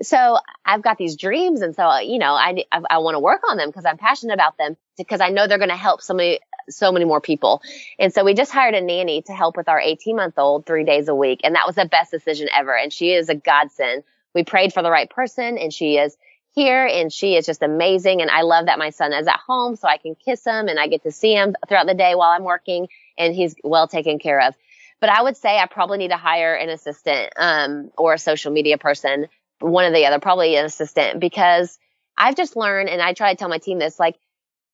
So 0.00 0.38
I've 0.64 0.82
got 0.82 0.96
these 0.96 1.16
dreams. 1.16 1.60
And 1.60 1.74
so, 1.74 1.98
you 1.98 2.18
know, 2.18 2.32
I, 2.32 2.64
I, 2.72 2.80
I 2.90 2.98
want 2.98 3.14
to 3.14 3.18
work 3.20 3.42
on 3.48 3.56
them 3.56 3.68
because 3.68 3.84
I'm 3.84 3.98
passionate 3.98 4.34
about 4.34 4.56
them 4.56 4.76
because 4.96 5.20
I 5.20 5.28
know 5.28 5.46
they're 5.46 5.58
going 5.58 5.70
to 5.70 5.76
help 5.76 6.00
somebody 6.00 6.40
so 6.70 6.92
many 6.92 7.04
more 7.04 7.20
people. 7.20 7.62
And 7.98 8.12
so 8.12 8.24
we 8.24 8.34
just 8.34 8.52
hired 8.52 8.74
a 8.74 8.80
nanny 8.80 9.22
to 9.22 9.32
help 9.32 9.56
with 9.56 9.68
our 9.68 9.80
18 9.80 10.16
month 10.16 10.38
old 10.38 10.64
three 10.64 10.84
days 10.84 11.08
a 11.08 11.14
week. 11.14 11.40
And 11.44 11.54
that 11.54 11.66
was 11.66 11.76
the 11.76 11.86
best 11.86 12.10
decision 12.10 12.48
ever. 12.54 12.76
And 12.76 12.92
she 12.92 13.12
is 13.12 13.28
a 13.28 13.34
godsend. 13.34 14.04
We 14.34 14.44
prayed 14.44 14.72
for 14.72 14.82
the 14.82 14.90
right 14.90 15.10
person 15.10 15.58
and 15.58 15.72
she 15.72 15.98
is 15.98 16.16
here 16.52 16.86
and 16.86 17.12
she 17.12 17.36
is 17.36 17.46
just 17.46 17.62
amazing. 17.62 18.22
And 18.22 18.30
I 18.30 18.42
love 18.42 18.66
that 18.66 18.78
my 18.78 18.90
son 18.90 19.12
is 19.12 19.26
at 19.26 19.40
home 19.46 19.76
so 19.76 19.88
I 19.88 19.96
can 19.96 20.14
kiss 20.14 20.44
him 20.44 20.68
and 20.68 20.78
I 20.78 20.86
get 20.86 21.02
to 21.02 21.12
see 21.12 21.34
him 21.34 21.54
throughout 21.68 21.86
the 21.86 21.94
day 21.94 22.14
while 22.14 22.30
I'm 22.30 22.44
working 22.44 22.88
and 23.18 23.34
he's 23.34 23.54
well 23.64 23.88
taken 23.88 24.18
care 24.18 24.40
of. 24.40 24.54
But 25.00 25.10
I 25.10 25.22
would 25.22 25.36
say 25.36 25.58
I 25.58 25.66
probably 25.66 25.98
need 25.98 26.10
to 26.10 26.16
hire 26.16 26.54
an 26.54 26.68
assistant, 26.68 27.32
um, 27.36 27.90
or 27.98 28.14
a 28.14 28.18
social 28.18 28.52
media 28.52 28.78
person, 28.78 29.26
one 29.62 29.84
or 29.84 29.92
the 29.92 30.06
other, 30.06 30.18
probably 30.18 30.56
an 30.56 30.64
assistant 30.64 31.20
because 31.20 31.78
I've 32.16 32.36
just 32.36 32.56
learned 32.56 32.88
and 32.88 33.00
I 33.00 33.14
try 33.14 33.32
to 33.32 33.36
tell 33.36 33.48
my 33.48 33.58
team 33.58 33.78
this, 33.78 33.98
like, 33.98 34.16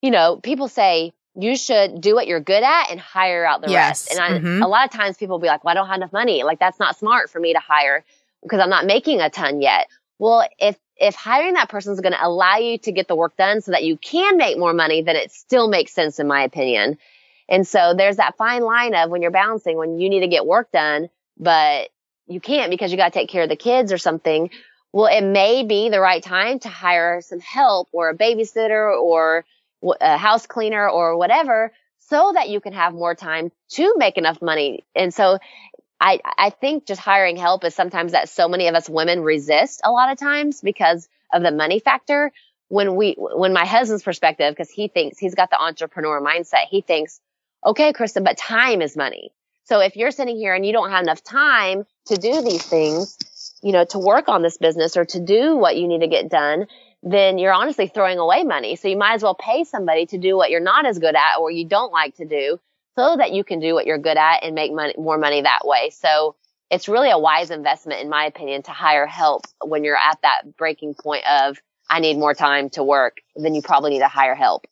you 0.02 0.10
know, 0.10 0.36
people 0.36 0.68
say, 0.68 1.12
you 1.34 1.56
should 1.56 2.00
do 2.00 2.14
what 2.14 2.26
you're 2.26 2.40
good 2.40 2.62
at 2.62 2.90
and 2.90 2.98
hire 2.98 3.46
out 3.46 3.60
the 3.62 3.70
yes. 3.70 4.08
rest. 4.08 4.10
And 4.12 4.20
I, 4.20 4.38
mm-hmm. 4.38 4.62
a 4.62 4.66
lot 4.66 4.86
of 4.86 4.90
times 4.90 5.16
people 5.16 5.34
will 5.34 5.42
be 5.42 5.46
like, 5.46 5.62
well, 5.62 5.72
I 5.72 5.74
don't 5.74 5.86
have 5.86 5.96
enough 5.96 6.12
money. 6.12 6.42
Like 6.42 6.58
that's 6.58 6.80
not 6.80 6.98
smart 6.98 7.30
for 7.30 7.38
me 7.38 7.52
to 7.52 7.60
hire 7.60 8.04
because 8.42 8.60
I'm 8.60 8.70
not 8.70 8.86
making 8.86 9.20
a 9.20 9.30
ton 9.30 9.60
yet. 9.60 9.88
Well, 10.18 10.48
if, 10.58 10.76
if 10.96 11.14
hiring 11.14 11.54
that 11.54 11.68
person 11.68 11.92
is 11.92 12.00
going 12.00 12.12
to 12.12 12.26
allow 12.26 12.56
you 12.56 12.78
to 12.78 12.92
get 12.92 13.06
the 13.06 13.14
work 13.14 13.36
done 13.36 13.60
so 13.60 13.70
that 13.70 13.84
you 13.84 13.96
can 13.96 14.36
make 14.36 14.58
more 14.58 14.72
money, 14.72 15.02
then 15.02 15.14
it 15.14 15.30
still 15.30 15.68
makes 15.68 15.92
sense 15.92 16.18
in 16.18 16.26
my 16.26 16.42
opinion. 16.42 16.98
And 17.48 17.66
so 17.66 17.94
there's 17.96 18.16
that 18.16 18.36
fine 18.36 18.62
line 18.62 18.94
of 18.94 19.10
when 19.10 19.22
you're 19.22 19.30
balancing 19.30 19.76
when 19.76 20.00
you 20.00 20.10
need 20.10 20.20
to 20.20 20.28
get 20.28 20.44
work 20.44 20.72
done, 20.72 21.08
but 21.38 21.88
you 22.26 22.40
can't 22.40 22.70
because 22.70 22.90
you 22.90 22.96
got 22.96 23.12
to 23.12 23.18
take 23.18 23.28
care 23.28 23.44
of 23.44 23.48
the 23.48 23.56
kids 23.56 23.92
or 23.92 23.98
something. 23.98 24.50
Well, 24.92 25.06
it 25.06 25.22
may 25.24 25.64
be 25.64 25.90
the 25.90 26.00
right 26.00 26.22
time 26.22 26.58
to 26.60 26.68
hire 26.68 27.20
some 27.20 27.40
help 27.40 27.88
or 27.92 28.10
a 28.10 28.16
babysitter 28.16 28.98
or 28.98 29.44
a 30.00 30.16
house 30.16 30.46
cleaner 30.46 30.88
or 30.88 31.16
whatever 31.16 31.72
so 31.98 32.32
that 32.34 32.48
you 32.48 32.60
can 32.60 32.72
have 32.72 32.94
more 32.94 33.14
time 33.14 33.52
to 33.72 33.94
make 33.96 34.16
enough 34.16 34.40
money. 34.40 34.86
And 34.94 35.12
so 35.12 35.38
I, 36.00 36.20
I 36.24 36.50
think 36.50 36.86
just 36.86 37.00
hiring 37.00 37.36
help 37.36 37.64
is 37.64 37.74
sometimes 37.74 38.12
that 38.12 38.28
so 38.28 38.48
many 38.48 38.68
of 38.68 38.74
us 38.74 38.88
women 38.88 39.22
resist 39.22 39.80
a 39.84 39.90
lot 39.90 40.10
of 40.10 40.18
times 40.18 40.60
because 40.60 41.08
of 41.32 41.42
the 41.42 41.50
money 41.50 41.80
factor. 41.80 42.32
When 42.68 42.96
we, 42.96 43.14
when 43.18 43.52
my 43.52 43.64
husband's 43.64 44.02
perspective, 44.02 44.54
because 44.54 44.70
he 44.70 44.88
thinks 44.88 45.18
he's 45.18 45.34
got 45.34 45.50
the 45.50 45.60
entrepreneur 45.60 46.20
mindset, 46.20 46.66
he 46.70 46.82
thinks, 46.82 47.20
okay, 47.64 47.92
Kristen, 47.92 48.24
but 48.24 48.36
time 48.36 48.82
is 48.82 48.96
money. 48.96 49.32
So 49.64 49.80
if 49.80 49.96
you're 49.96 50.10
sitting 50.10 50.36
here 50.36 50.54
and 50.54 50.64
you 50.64 50.72
don't 50.72 50.90
have 50.90 51.02
enough 51.02 51.22
time 51.22 51.84
to 52.06 52.16
do 52.16 52.42
these 52.42 52.62
things, 52.62 53.18
you 53.62 53.72
know, 53.72 53.84
to 53.86 53.98
work 53.98 54.28
on 54.28 54.42
this 54.42 54.56
business 54.56 54.96
or 54.96 55.04
to 55.04 55.20
do 55.20 55.56
what 55.56 55.76
you 55.76 55.88
need 55.88 56.00
to 56.00 56.08
get 56.08 56.28
done, 56.28 56.66
then 57.02 57.38
you're 57.38 57.52
honestly 57.52 57.86
throwing 57.86 58.18
away 58.18 58.44
money. 58.44 58.76
So 58.76 58.88
you 58.88 58.96
might 58.96 59.14
as 59.14 59.22
well 59.22 59.34
pay 59.34 59.64
somebody 59.64 60.06
to 60.06 60.18
do 60.18 60.36
what 60.36 60.50
you're 60.50 60.60
not 60.60 60.86
as 60.86 60.98
good 60.98 61.14
at 61.14 61.38
or 61.38 61.50
you 61.50 61.66
don't 61.66 61.92
like 61.92 62.16
to 62.16 62.24
do 62.24 62.58
so 62.96 63.16
that 63.16 63.32
you 63.32 63.44
can 63.44 63.60
do 63.60 63.74
what 63.74 63.86
you're 63.86 63.98
good 63.98 64.16
at 64.16 64.42
and 64.42 64.54
make 64.54 64.72
money, 64.72 64.94
more 64.98 65.18
money 65.18 65.42
that 65.42 65.60
way. 65.64 65.90
So 65.90 66.34
it's 66.70 66.88
really 66.88 67.10
a 67.10 67.18
wise 67.18 67.50
investment, 67.50 68.00
in 68.00 68.08
my 68.08 68.24
opinion, 68.24 68.62
to 68.64 68.72
hire 68.72 69.06
help 69.06 69.46
when 69.64 69.84
you're 69.84 69.96
at 69.96 70.18
that 70.22 70.56
breaking 70.56 70.94
point 70.94 71.24
of, 71.28 71.56
I 71.88 72.00
need 72.00 72.18
more 72.18 72.34
time 72.34 72.70
to 72.70 72.82
work, 72.82 73.18
then 73.34 73.54
you 73.54 73.62
probably 73.62 73.90
need 73.90 74.00
to 74.00 74.08
hire 74.08 74.34
help. 74.34 74.66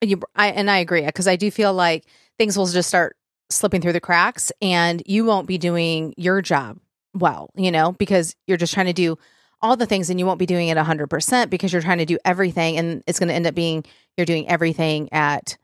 You, 0.00 0.20
I, 0.36 0.48
and 0.48 0.70
I 0.70 0.78
agree 0.78 1.04
because 1.04 1.26
I 1.26 1.36
do 1.36 1.50
feel 1.50 1.72
like 1.72 2.04
things 2.38 2.56
will 2.56 2.66
just 2.66 2.88
start 2.88 3.16
slipping 3.50 3.80
through 3.80 3.92
the 3.92 4.00
cracks 4.00 4.52
and 4.60 5.02
you 5.06 5.24
won't 5.24 5.46
be 5.46 5.58
doing 5.58 6.14
your 6.16 6.42
job 6.42 6.78
well, 7.14 7.50
you 7.56 7.70
know, 7.70 7.92
because 7.92 8.34
you're 8.46 8.56
just 8.56 8.74
trying 8.74 8.86
to 8.86 8.92
do 8.92 9.18
all 9.60 9.76
the 9.76 9.86
things 9.86 10.10
and 10.10 10.18
you 10.18 10.26
won't 10.26 10.38
be 10.38 10.46
doing 10.46 10.68
it 10.68 10.76
100% 10.76 11.50
because 11.50 11.72
you're 11.72 11.82
trying 11.82 11.98
to 11.98 12.04
do 12.04 12.18
everything 12.24 12.76
and 12.76 13.02
it's 13.06 13.18
going 13.18 13.28
to 13.28 13.34
end 13.34 13.46
up 13.46 13.54
being 13.54 13.84
you're 14.16 14.26
doing 14.26 14.48
everything 14.48 15.10
at 15.12 15.56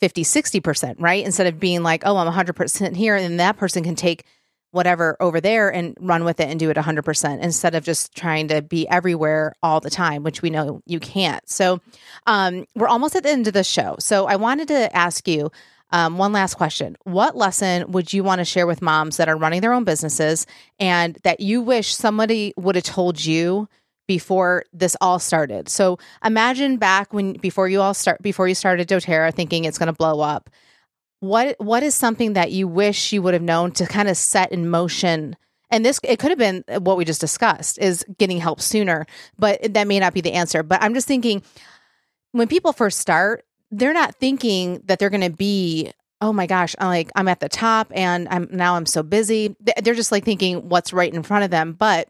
50 0.00 0.22
60% 0.22 0.96
right? 0.98 1.24
Instead 1.24 1.46
of 1.46 1.58
being 1.58 1.82
like 1.82 2.02
oh 2.04 2.16
i'm 2.16 2.32
100% 2.32 2.94
here 2.94 3.16
and 3.16 3.40
that 3.40 3.56
person 3.56 3.82
can 3.82 3.94
take 3.94 4.24
whatever 4.72 5.16
over 5.20 5.40
there 5.40 5.72
and 5.72 5.96
run 6.00 6.24
with 6.24 6.40
it 6.40 6.48
and 6.48 6.58
do 6.58 6.70
it 6.70 6.76
100% 6.76 7.40
instead 7.40 7.74
of 7.74 7.84
just 7.84 8.14
trying 8.14 8.48
to 8.48 8.62
be 8.62 8.88
everywhere 8.88 9.52
all 9.62 9.80
the 9.80 9.90
time 9.90 10.22
which 10.22 10.42
we 10.42 10.50
know 10.50 10.82
you 10.86 10.98
can't. 10.98 11.46
So 11.48 11.80
um, 12.26 12.66
we're 12.74 12.88
almost 12.88 13.14
at 13.14 13.22
the 13.22 13.28
end 13.30 13.46
of 13.46 13.52
the 13.52 13.64
show. 13.64 13.96
So 13.98 14.26
i 14.26 14.36
wanted 14.36 14.68
to 14.68 14.94
ask 14.96 15.28
you 15.28 15.50
um, 15.92 16.16
one 16.16 16.32
last 16.32 16.54
question. 16.54 16.96
What 17.04 17.36
lesson 17.36 17.92
would 17.92 18.12
you 18.12 18.24
want 18.24 18.38
to 18.40 18.44
share 18.44 18.66
with 18.66 18.82
moms 18.82 19.18
that 19.18 19.28
are 19.28 19.36
running 19.36 19.60
their 19.60 19.74
own 19.74 19.84
businesses 19.84 20.46
and 20.80 21.18
that 21.22 21.40
you 21.40 21.60
wish 21.60 21.94
somebody 21.94 22.54
would 22.56 22.74
have 22.74 22.84
told 22.84 23.22
you 23.24 23.68
before 24.08 24.64
this 24.72 24.96
all 25.00 25.18
started? 25.18 25.68
So 25.68 25.98
imagine 26.24 26.78
back 26.78 27.12
when 27.12 27.34
before 27.34 27.68
you 27.68 27.80
all 27.80 27.94
start 27.94 28.22
before 28.22 28.48
you 28.48 28.54
started 28.54 28.88
doTERRA 28.88 29.34
thinking 29.34 29.64
it's 29.64 29.78
going 29.78 29.88
to 29.88 29.92
blow 29.92 30.20
up. 30.20 30.48
What 31.20 31.56
what 31.58 31.82
is 31.82 31.94
something 31.94 32.32
that 32.32 32.50
you 32.50 32.66
wish 32.66 33.12
you 33.12 33.22
would 33.22 33.34
have 33.34 33.42
known 33.42 33.70
to 33.72 33.86
kind 33.86 34.08
of 34.08 34.16
set 34.16 34.50
in 34.50 34.68
motion 34.68 35.36
and 35.72 35.84
this 35.84 35.98
it 36.04 36.18
could 36.18 36.30
have 36.30 36.38
been 36.38 36.64
what 36.80 36.96
we 36.96 37.04
just 37.04 37.20
discussed 37.20 37.78
is 37.78 38.04
getting 38.18 38.38
help 38.38 38.60
sooner 38.60 39.06
but 39.38 39.74
that 39.74 39.86
may 39.86 39.98
not 39.98 40.12
be 40.12 40.20
the 40.20 40.32
answer 40.32 40.62
but 40.62 40.82
i'm 40.82 40.94
just 40.94 41.08
thinking 41.08 41.42
when 42.32 42.46
people 42.46 42.72
first 42.72 42.98
start 42.98 43.44
they're 43.72 43.94
not 43.94 44.14
thinking 44.16 44.82
that 44.84 44.98
they're 44.98 45.10
going 45.10 45.22
to 45.22 45.30
be 45.30 45.90
oh 46.20 46.32
my 46.32 46.46
gosh 46.46 46.76
i'm 46.78 46.88
like 46.88 47.10
i'm 47.16 47.26
at 47.26 47.40
the 47.40 47.48
top 47.48 47.90
and 47.94 48.28
i'm 48.28 48.46
now 48.52 48.76
i'm 48.76 48.86
so 48.86 49.02
busy. 49.02 49.56
They're 49.82 49.94
just 49.94 50.12
like 50.12 50.24
thinking 50.24 50.68
what's 50.68 50.92
right 50.92 51.12
in 51.12 51.22
front 51.22 51.44
of 51.44 51.50
them 51.50 51.72
but 51.72 52.08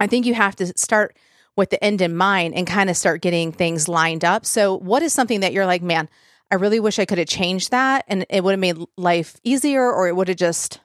i 0.00 0.06
think 0.06 0.26
you 0.26 0.34
have 0.34 0.56
to 0.56 0.66
start 0.76 1.16
with 1.56 1.70
the 1.70 1.82
end 1.84 2.00
in 2.00 2.16
mind 2.16 2.54
and 2.54 2.66
kind 2.66 2.90
of 2.90 2.96
start 2.96 3.20
getting 3.20 3.52
things 3.52 3.88
lined 3.88 4.24
up. 4.24 4.44
So 4.44 4.76
what 4.76 5.04
is 5.04 5.12
something 5.12 5.40
that 5.40 5.52
you're 5.52 5.66
like 5.66 5.82
man 5.82 6.08
i 6.50 6.56
really 6.56 6.80
wish 6.80 6.98
i 6.98 7.04
could 7.04 7.18
have 7.18 7.28
changed 7.28 7.70
that 7.70 8.04
and 8.08 8.26
it 8.28 8.42
would 8.42 8.52
have 8.52 8.60
made 8.60 8.78
life 8.96 9.36
easier 9.44 9.92
or 9.92 10.08
it 10.08 10.16
would 10.16 10.28
have 10.28 10.38
just 10.38 10.80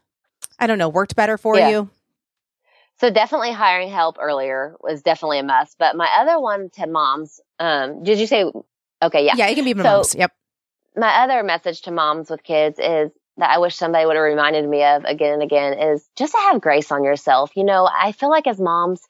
i 0.60 0.68
don't 0.68 0.78
know 0.78 0.90
worked 0.90 1.16
better 1.16 1.38
for 1.38 1.58
yeah. 1.58 1.70
you? 1.70 1.90
So 3.00 3.10
definitely 3.10 3.54
hiring 3.54 3.90
help 3.90 4.18
earlier 4.20 4.76
was 4.82 5.02
definitely 5.02 5.40
a 5.40 5.44
must 5.44 5.78
but 5.78 5.96
my 5.96 6.10
other 6.20 6.40
one 6.40 6.70
to 6.72 6.86
moms 6.88 7.40
um, 7.60 8.04
did 8.04 8.20
you 8.20 8.28
say 8.28 8.52
Okay, 9.02 9.26
yeah. 9.26 9.34
Yeah, 9.36 9.47
it 9.47 9.56
can 9.56 9.66
be 9.66 9.74
so, 9.74 9.84
moms. 9.84 10.16
Yep. 10.16 10.32
My 10.95 11.24
other 11.24 11.43
message 11.43 11.82
to 11.84 11.91
moms 11.91 12.30
with 12.30 12.43
kids 12.43 12.80
is 12.80 13.12
that 13.38 13.50
I 13.50 13.60
wish 13.60 13.76
somebody 13.76 14.06
would 14.06 14.16
have 14.16 14.24
reminded 14.24 14.68
me 14.68 14.84
of 14.84 15.06
again 15.06 15.34
and 15.34 15.43
again 15.43 15.80
is 15.80 16.08
just 16.18 16.34
to 16.34 16.39
have 16.39 16.62
grace 16.62 16.91
on 16.91 17.04
yourself. 17.04 17.52
You 17.56 17.64
know, 17.64 17.89
I 17.91 18.12
feel 18.12 18.30
like 18.30 18.47
as 18.47 18.60
moms, 18.60 19.02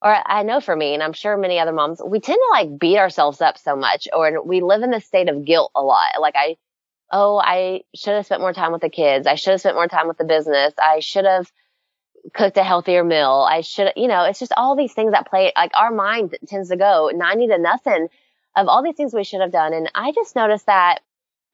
or 0.00 0.16
I 0.24 0.42
know 0.42 0.60
for 0.60 0.74
me, 0.74 0.94
and 0.94 1.02
I'm 1.02 1.12
sure 1.12 1.36
many 1.36 1.58
other 1.58 1.72
moms, 1.72 2.00
we 2.04 2.20
tend 2.20 2.38
to 2.38 2.50
like 2.52 2.78
beat 2.78 2.98
ourselves 2.98 3.40
up 3.40 3.58
so 3.58 3.76
much, 3.76 4.08
or 4.12 4.42
we 4.42 4.60
live 4.60 4.82
in 4.82 4.90
the 4.90 5.00
state 5.00 5.28
of 5.28 5.44
guilt 5.44 5.70
a 5.74 5.82
lot. 5.82 6.20
Like 6.20 6.34
I, 6.36 6.56
oh, 7.12 7.38
I 7.38 7.82
should 7.94 8.14
have 8.14 8.24
spent 8.24 8.40
more 8.40 8.54
time 8.54 8.72
with 8.72 8.80
the 8.80 8.88
kids. 8.88 9.26
I 9.26 9.34
should 9.34 9.50
have 9.52 9.60
spent 9.60 9.76
more 9.76 9.88
time 9.88 10.08
with 10.08 10.18
the 10.18 10.24
business. 10.24 10.72
I 10.82 11.00
should 11.00 11.26
have 11.26 11.52
cooked 12.32 12.56
a 12.56 12.64
healthier 12.64 13.04
meal. 13.04 13.46
I 13.48 13.60
should, 13.60 13.92
you 13.96 14.08
know, 14.08 14.24
it's 14.24 14.38
just 14.38 14.52
all 14.56 14.76
these 14.76 14.92
things 14.94 15.12
that 15.12 15.28
play, 15.28 15.52
like 15.56 15.72
our 15.74 15.90
mind 15.90 16.36
tends 16.46 16.70
to 16.70 16.76
go 16.76 17.10
90 17.14 17.48
to 17.48 17.58
nothing 17.58 18.08
of 18.58 18.68
all 18.68 18.82
these 18.82 18.96
things 18.96 19.14
we 19.14 19.24
should 19.24 19.40
have 19.40 19.52
done. 19.52 19.72
And 19.72 19.90
I 19.94 20.12
just 20.12 20.34
noticed 20.34 20.66
that 20.66 21.00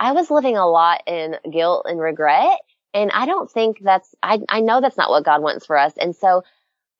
I 0.00 0.12
was 0.12 0.30
living 0.30 0.56
a 0.56 0.66
lot 0.66 1.02
in 1.06 1.36
guilt 1.50 1.86
and 1.88 2.00
regret. 2.00 2.58
And 2.94 3.10
I 3.12 3.26
don't 3.26 3.50
think 3.50 3.80
that's, 3.80 4.14
I, 4.22 4.40
I 4.48 4.60
know 4.60 4.80
that's 4.80 4.96
not 4.96 5.10
what 5.10 5.24
God 5.24 5.42
wants 5.42 5.66
for 5.66 5.76
us. 5.76 5.92
And 6.00 6.16
so 6.16 6.44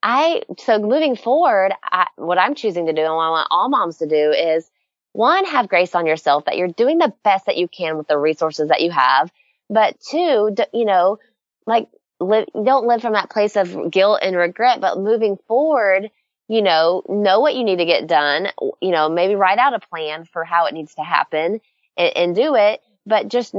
I, 0.03 0.43
so 0.59 0.79
moving 0.79 1.17
forward, 1.17 1.73
I, 1.83 2.09
what 2.17 2.39
I'm 2.39 2.55
choosing 2.55 2.87
to 2.87 2.93
do 2.93 3.03
and 3.03 3.15
what 3.15 3.23
I 3.23 3.31
want 3.31 3.49
all 3.51 3.69
moms 3.71 3.99
to 3.99 4.07
do 4.07 4.33
is 4.33 4.71
one, 5.13 5.45
have 5.47 5.69
grace 5.69 5.95
on 5.95 6.07
yourself 6.07 6.45
that 6.45 6.57
you're 6.57 6.69
doing 6.69 6.99
the 6.99 7.15
best 7.23 7.47
that 7.47 7.57
you 7.57 7.69
can 7.69 7.97
with 7.97 8.09
the 8.09 8.19
resources 8.19 8.69
that 8.69 8.83
you 8.83 8.91
have. 8.91 9.33
But 9.71 9.99
two, 10.01 10.55
you 10.73 10.85
know, 10.85 11.19
like 11.67 11.89
live, 12.21 12.49
don't 12.53 12.87
live 12.87 13.01
from 13.01 13.15
that 13.15 13.31
place 13.31 13.57
of 13.57 13.91
guilt 13.91 14.19
and 14.23 14.37
regret, 14.37 14.81
but 14.81 14.99
moving 14.99 15.39
forward, 15.49 16.11
you 16.49 16.63
know, 16.63 17.03
know 17.09 17.41
what 17.41 17.55
you 17.55 17.65
need 17.65 17.79
to 17.79 17.87
get 17.87 18.07
done, 18.07 18.49
you 18.81 18.91
know, 18.91 19.09
maybe 19.09 19.35
write 19.35 19.59
out 19.59 19.75
a 19.75 19.81
plan 19.81 20.25
for 20.25 20.45
how 20.45 20.67
it 20.67 20.75
needs 20.75 20.95
to 20.97 21.03
happen 21.03 21.61
and, 21.97 22.17
and 22.17 22.35
do 22.37 22.55
it, 22.55 22.83
but 23.07 23.29
just 23.29 23.55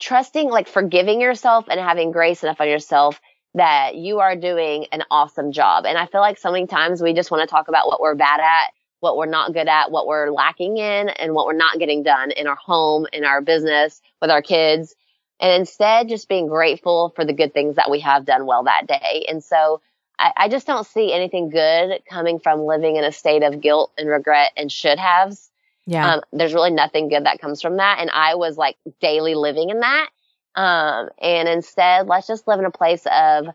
trusting, 0.00 0.48
like 0.48 0.68
forgiving 0.68 1.20
yourself 1.20 1.66
and 1.68 1.78
having 1.78 2.10
grace 2.10 2.42
enough 2.42 2.60
on 2.60 2.68
yourself 2.68 3.20
that 3.54 3.96
you 3.96 4.20
are 4.20 4.34
doing 4.34 4.86
an 4.92 5.02
awesome 5.10 5.52
job. 5.52 5.84
And 5.84 5.98
I 5.98 6.06
feel 6.06 6.22
like 6.22 6.38
so 6.38 6.50
many 6.50 6.66
times 6.66 7.02
we 7.02 7.12
just 7.12 7.30
want 7.30 7.46
to 7.46 7.52
talk 7.52 7.68
about 7.68 7.86
what 7.86 8.00
we're 8.00 8.14
bad 8.14 8.40
at, 8.40 8.70
what 9.00 9.16
we're 9.16 9.26
not 9.26 9.52
good 9.52 9.68
at, 9.68 9.90
what 9.90 10.06
we're 10.06 10.30
lacking 10.30 10.78
in, 10.78 11.10
and 11.10 11.34
what 11.34 11.46
we're 11.46 11.52
not 11.52 11.78
getting 11.78 12.02
done 12.02 12.30
in 12.30 12.46
our 12.46 12.56
home, 12.56 13.06
in 13.12 13.24
our 13.24 13.42
business, 13.42 14.00
with 14.22 14.30
our 14.30 14.42
kids. 14.42 14.94
And 15.38 15.52
instead, 15.52 16.08
just 16.08 16.28
being 16.28 16.46
grateful 16.46 17.12
for 17.14 17.24
the 17.24 17.32
good 17.32 17.52
things 17.52 17.76
that 17.76 17.90
we 17.90 18.00
have 18.00 18.24
done 18.24 18.46
well 18.46 18.64
that 18.64 18.86
day. 18.86 19.26
And 19.28 19.44
so 19.44 19.82
I, 20.22 20.32
I 20.36 20.48
just 20.48 20.66
don't 20.66 20.86
see 20.86 21.12
anything 21.12 21.50
good 21.50 22.00
coming 22.08 22.38
from 22.38 22.60
living 22.60 22.96
in 22.96 23.04
a 23.04 23.10
state 23.10 23.42
of 23.42 23.60
guilt 23.60 23.92
and 23.98 24.08
regret 24.08 24.52
and 24.56 24.70
should 24.70 24.98
haves. 24.98 25.50
Yeah. 25.84 26.14
Um, 26.14 26.20
there's 26.32 26.54
really 26.54 26.70
nothing 26.70 27.08
good 27.08 27.26
that 27.26 27.40
comes 27.40 27.60
from 27.60 27.78
that. 27.78 27.98
And 27.98 28.08
I 28.08 28.36
was 28.36 28.56
like 28.56 28.76
daily 29.00 29.34
living 29.34 29.70
in 29.70 29.80
that. 29.80 30.08
Um, 30.54 31.08
and 31.20 31.48
instead, 31.48 32.06
let's 32.06 32.28
just 32.28 32.46
live 32.46 32.60
in 32.60 32.64
a 32.64 32.70
place 32.70 33.04
of 33.10 33.48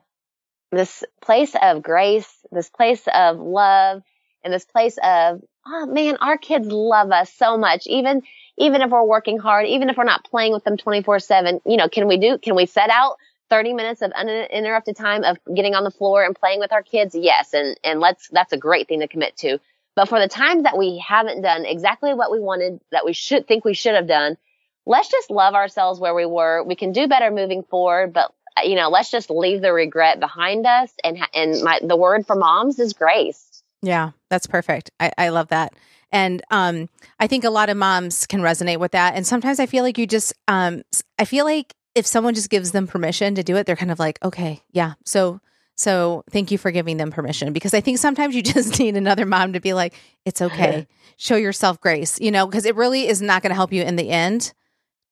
this 0.71 1.05
place 1.21 1.55
of 1.61 1.81
grace, 1.81 2.29
this 2.51 2.69
place 2.69 3.07
of 3.13 3.39
love, 3.39 4.03
and 4.43 4.53
this 4.53 4.65
place 4.65 4.97
of, 5.01 5.41
oh 5.65 5.85
man, 5.85 6.17
our 6.17 6.37
kids 6.37 6.67
love 6.67 7.11
us 7.11 7.31
so 7.33 7.57
much. 7.57 7.87
Even, 7.87 8.23
even 8.57 8.81
if 8.81 8.89
we're 8.89 9.03
working 9.03 9.39
hard, 9.39 9.67
even 9.67 9.89
if 9.89 9.95
we're 9.95 10.03
not 10.03 10.25
playing 10.25 10.51
with 10.51 10.65
them 10.65 10.75
24 10.75 11.19
seven, 11.19 11.61
you 11.65 11.77
know, 11.77 11.87
can 11.87 12.07
we 12.07 12.17
do, 12.17 12.37
can 12.37 12.55
we 12.55 12.65
set 12.65 12.89
out 12.89 13.17
30 13.49 13.73
minutes 13.73 14.01
of 14.01 14.11
uninterrupted 14.11 14.95
time 14.95 15.23
of 15.23 15.37
getting 15.53 15.75
on 15.75 15.83
the 15.83 15.91
floor 15.91 16.23
and 16.23 16.35
playing 16.35 16.59
with 16.59 16.71
our 16.71 16.83
kids? 16.83 17.15
Yes. 17.15 17.53
And, 17.53 17.79
and 17.83 17.99
let's, 17.99 18.27
that's 18.29 18.53
a 18.53 18.57
great 18.57 18.87
thing 18.87 18.99
to 18.99 19.07
commit 19.07 19.37
to. 19.37 19.59
But 19.95 20.09
for 20.09 20.19
the 20.19 20.27
times 20.27 20.63
that 20.63 20.77
we 20.77 21.03
haven't 21.05 21.41
done 21.41 21.65
exactly 21.65 22.13
what 22.13 22.31
we 22.31 22.39
wanted, 22.39 22.79
that 22.91 23.05
we 23.05 23.13
should 23.13 23.47
think 23.47 23.65
we 23.65 23.73
should 23.73 23.95
have 23.95 24.07
done, 24.07 24.37
let's 24.85 25.09
just 25.09 25.31
love 25.31 25.55
ourselves 25.55 25.99
where 25.99 26.13
we 26.13 26.25
were. 26.25 26.63
We 26.63 26.75
can 26.75 26.91
do 26.91 27.07
better 27.07 27.31
moving 27.31 27.63
forward, 27.63 28.13
but 28.13 28.31
you 28.63 28.75
know, 28.75 28.89
let's 28.89 29.11
just 29.11 29.29
leave 29.29 29.61
the 29.61 29.73
regret 29.73 30.19
behind 30.19 30.65
us. 30.65 30.91
And 31.03 31.19
and 31.33 31.61
my 31.63 31.79
the 31.83 31.95
word 31.95 32.25
for 32.25 32.35
moms 32.35 32.79
is 32.79 32.93
grace. 32.93 33.63
Yeah, 33.81 34.11
that's 34.29 34.47
perfect. 34.47 34.91
I, 34.99 35.11
I 35.17 35.29
love 35.29 35.49
that. 35.49 35.73
And 36.11 36.41
um, 36.51 36.89
I 37.19 37.27
think 37.27 37.43
a 37.43 37.49
lot 37.49 37.69
of 37.69 37.77
moms 37.77 38.25
can 38.25 38.41
resonate 38.41 38.79
with 38.79 38.91
that. 38.91 39.15
And 39.15 39.27
sometimes 39.27 39.59
I 39.59 39.65
feel 39.65 39.83
like 39.83 39.97
you 39.97 40.07
just, 40.07 40.33
um, 40.47 40.83
I 41.19 41.25
feel 41.25 41.45
like 41.45 41.75
if 41.97 42.07
someone 42.07 42.35
just 42.35 42.49
gives 42.49 42.71
them 42.71 42.87
permission 42.87 43.35
to 43.35 43.43
do 43.43 43.57
it, 43.57 43.65
they're 43.65 43.75
kind 43.75 43.91
of 43.91 43.99
like, 43.99 44.23
okay, 44.23 44.61
yeah. 44.71 44.93
So, 45.05 45.41
so 45.75 46.23
thank 46.29 46.51
you 46.51 46.57
for 46.57 46.71
giving 46.71 46.97
them 46.97 47.11
permission 47.11 47.53
because 47.53 47.73
I 47.73 47.81
think 47.81 47.97
sometimes 47.97 48.35
you 48.35 48.43
just 48.43 48.79
need 48.79 48.95
another 48.95 49.25
mom 49.25 49.53
to 49.53 49.59
be 49.59 49.73
like, 49.73 49.93
it's 50.25 50.41
okay. 50.41 50.87
Show 51.17 51.35
yourself 51.35 51.81
grace, 51.81 52.19
you 52.21 52.31
know, 52.31 52.45
because 52.45 52.65
it 52.65 52.75
really 52.75 53.07
is 53.07 53.21
not 53.21 53.41
going 53.41 53.49
to 53.49 53.55
help 53.55 53.73
you 53.73 53.81
in 53.83 53.95
the 53.95 54.09
end 54.09 54.53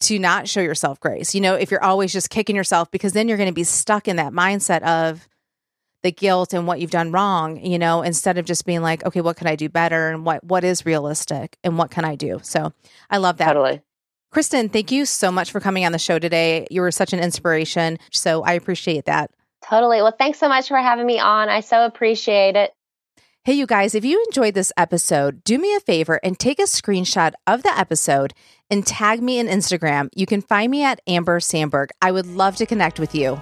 to 0.01 0.19
not 0.19 0.47
show 0.47 0.59
yourself 0.59 0.99
grace. 0.99 1.33
You 1.33 1.41
know, 1.41 1.55
if 1.55 1.71
you're 1.71 1.83
always 1.83 2.13
just 2.13 2.29
kicking 2.29 2.55
yourself, 2.55 2.91
because 2.91 3.13
then 3.13 3.27
you're 3.27 3.38
going 3.38 3.49
to 3.49 3.55
be 3.55 3.63
stuck 3.63 4.07
in 4.07 4.17
that 4.17 4.33
mindset 4.33 4.83
of 4.83 5.27
the 6.03 6.11
guilt 6.11 6.53
and 6.53 6.67
what 6.67 6.79
you've 6.79 6.91
done 6.91 7.11
wrong, 7.11 7.57
you 7.65 7.79
know, 7.79 8.03
instead 8.03 8.38
of 8.38 8.45
just 8.45 8.65
being 8.65 8.83
like, 8.83 9.03
okay, 9.03 9.21
what 9.21 9.38
can 9.38 9.47
I 9.47 9.55
do 9.55 9.69
better 9.69 10.09
and 10.09 10.23
what 10.23 10.43
what 10.43 10.63
is 10.63 10.86
realistic 10.86 11.57
and 11.63 11.79
what 11.79 11.89
can 11.89 12.05
I 12.05 12.15
do? 12.15 12.39
So 12.43 12.73
I 13.09 13.17
love 13.17 13.38
that. 13.38 13.53
Totally. 13.53 13.81
Kristen, 14.32 14.69
thank 14.69 14.91
you 14.91 15.05
so 15.05 15.32
much 15.32 15.51
for 15.51 15.59
coming 15.59 15.86
on 15.86 15.91
the 15.91 15.99
show 15.99 16.19
today. 16.19 16.67
You 16.69 16.82
were 16.82 16.91
such 16.91 17.13
an 17.13 17.19
inspiration. 17.19 17.97
So 18.11 18.43
I 18.43 18.53
appreciate 18.53 19.05
that. 19.05 19.32
Totally. 19.63 20.01
Well, 20.01 20.15
thanks 20.17 20.39
so 20.39 20.49
much 20.49 20.67
for 20.67 20.78
having 20.78 21.05
me 21.05 21.19
on. 21.19 21.49
I 21.49 21.61
so 21.61 21.86
appreciate 21.86 22.55
it. 22.55 22.71
Hey, 23.43 23.53
you 23.53 23.67
guys, 23.67 23.93
if 23.93 24.03
you 24.03 24.23
enjoyed 24.26 24.55
this 24.55 24.73
episode, 24.76 25.43
do 25.43 25.59
me 25.59 25.76
a 25.76 25.80
favor 25.80 26.19
and 26.23 26.38
take 26.38 26.59
a 26.59 26.63
screenshot 26.63 27.34
of 27.45 27.63
the 27.63 27.78
episode 27.78 28.34
and 28.71 28.86
tag 28.86 29.21
me 29.21 29.38
in 29.38 29.47
Instagram. 29.47 30.09
You 30.15 30.26
can 30.26 30.41
find 30.41 30.71
me 30.71 30.84
at 30.84 30.99
Amber 31.07 31.39
Sandberg. 31.39 31.91
I 32.01 32.11
would 32.11 32.26
love 32.26 32.55
to 32.55 32.65
connect 32.65 32.99
with 32.99 33.13
you. 33.13 33.39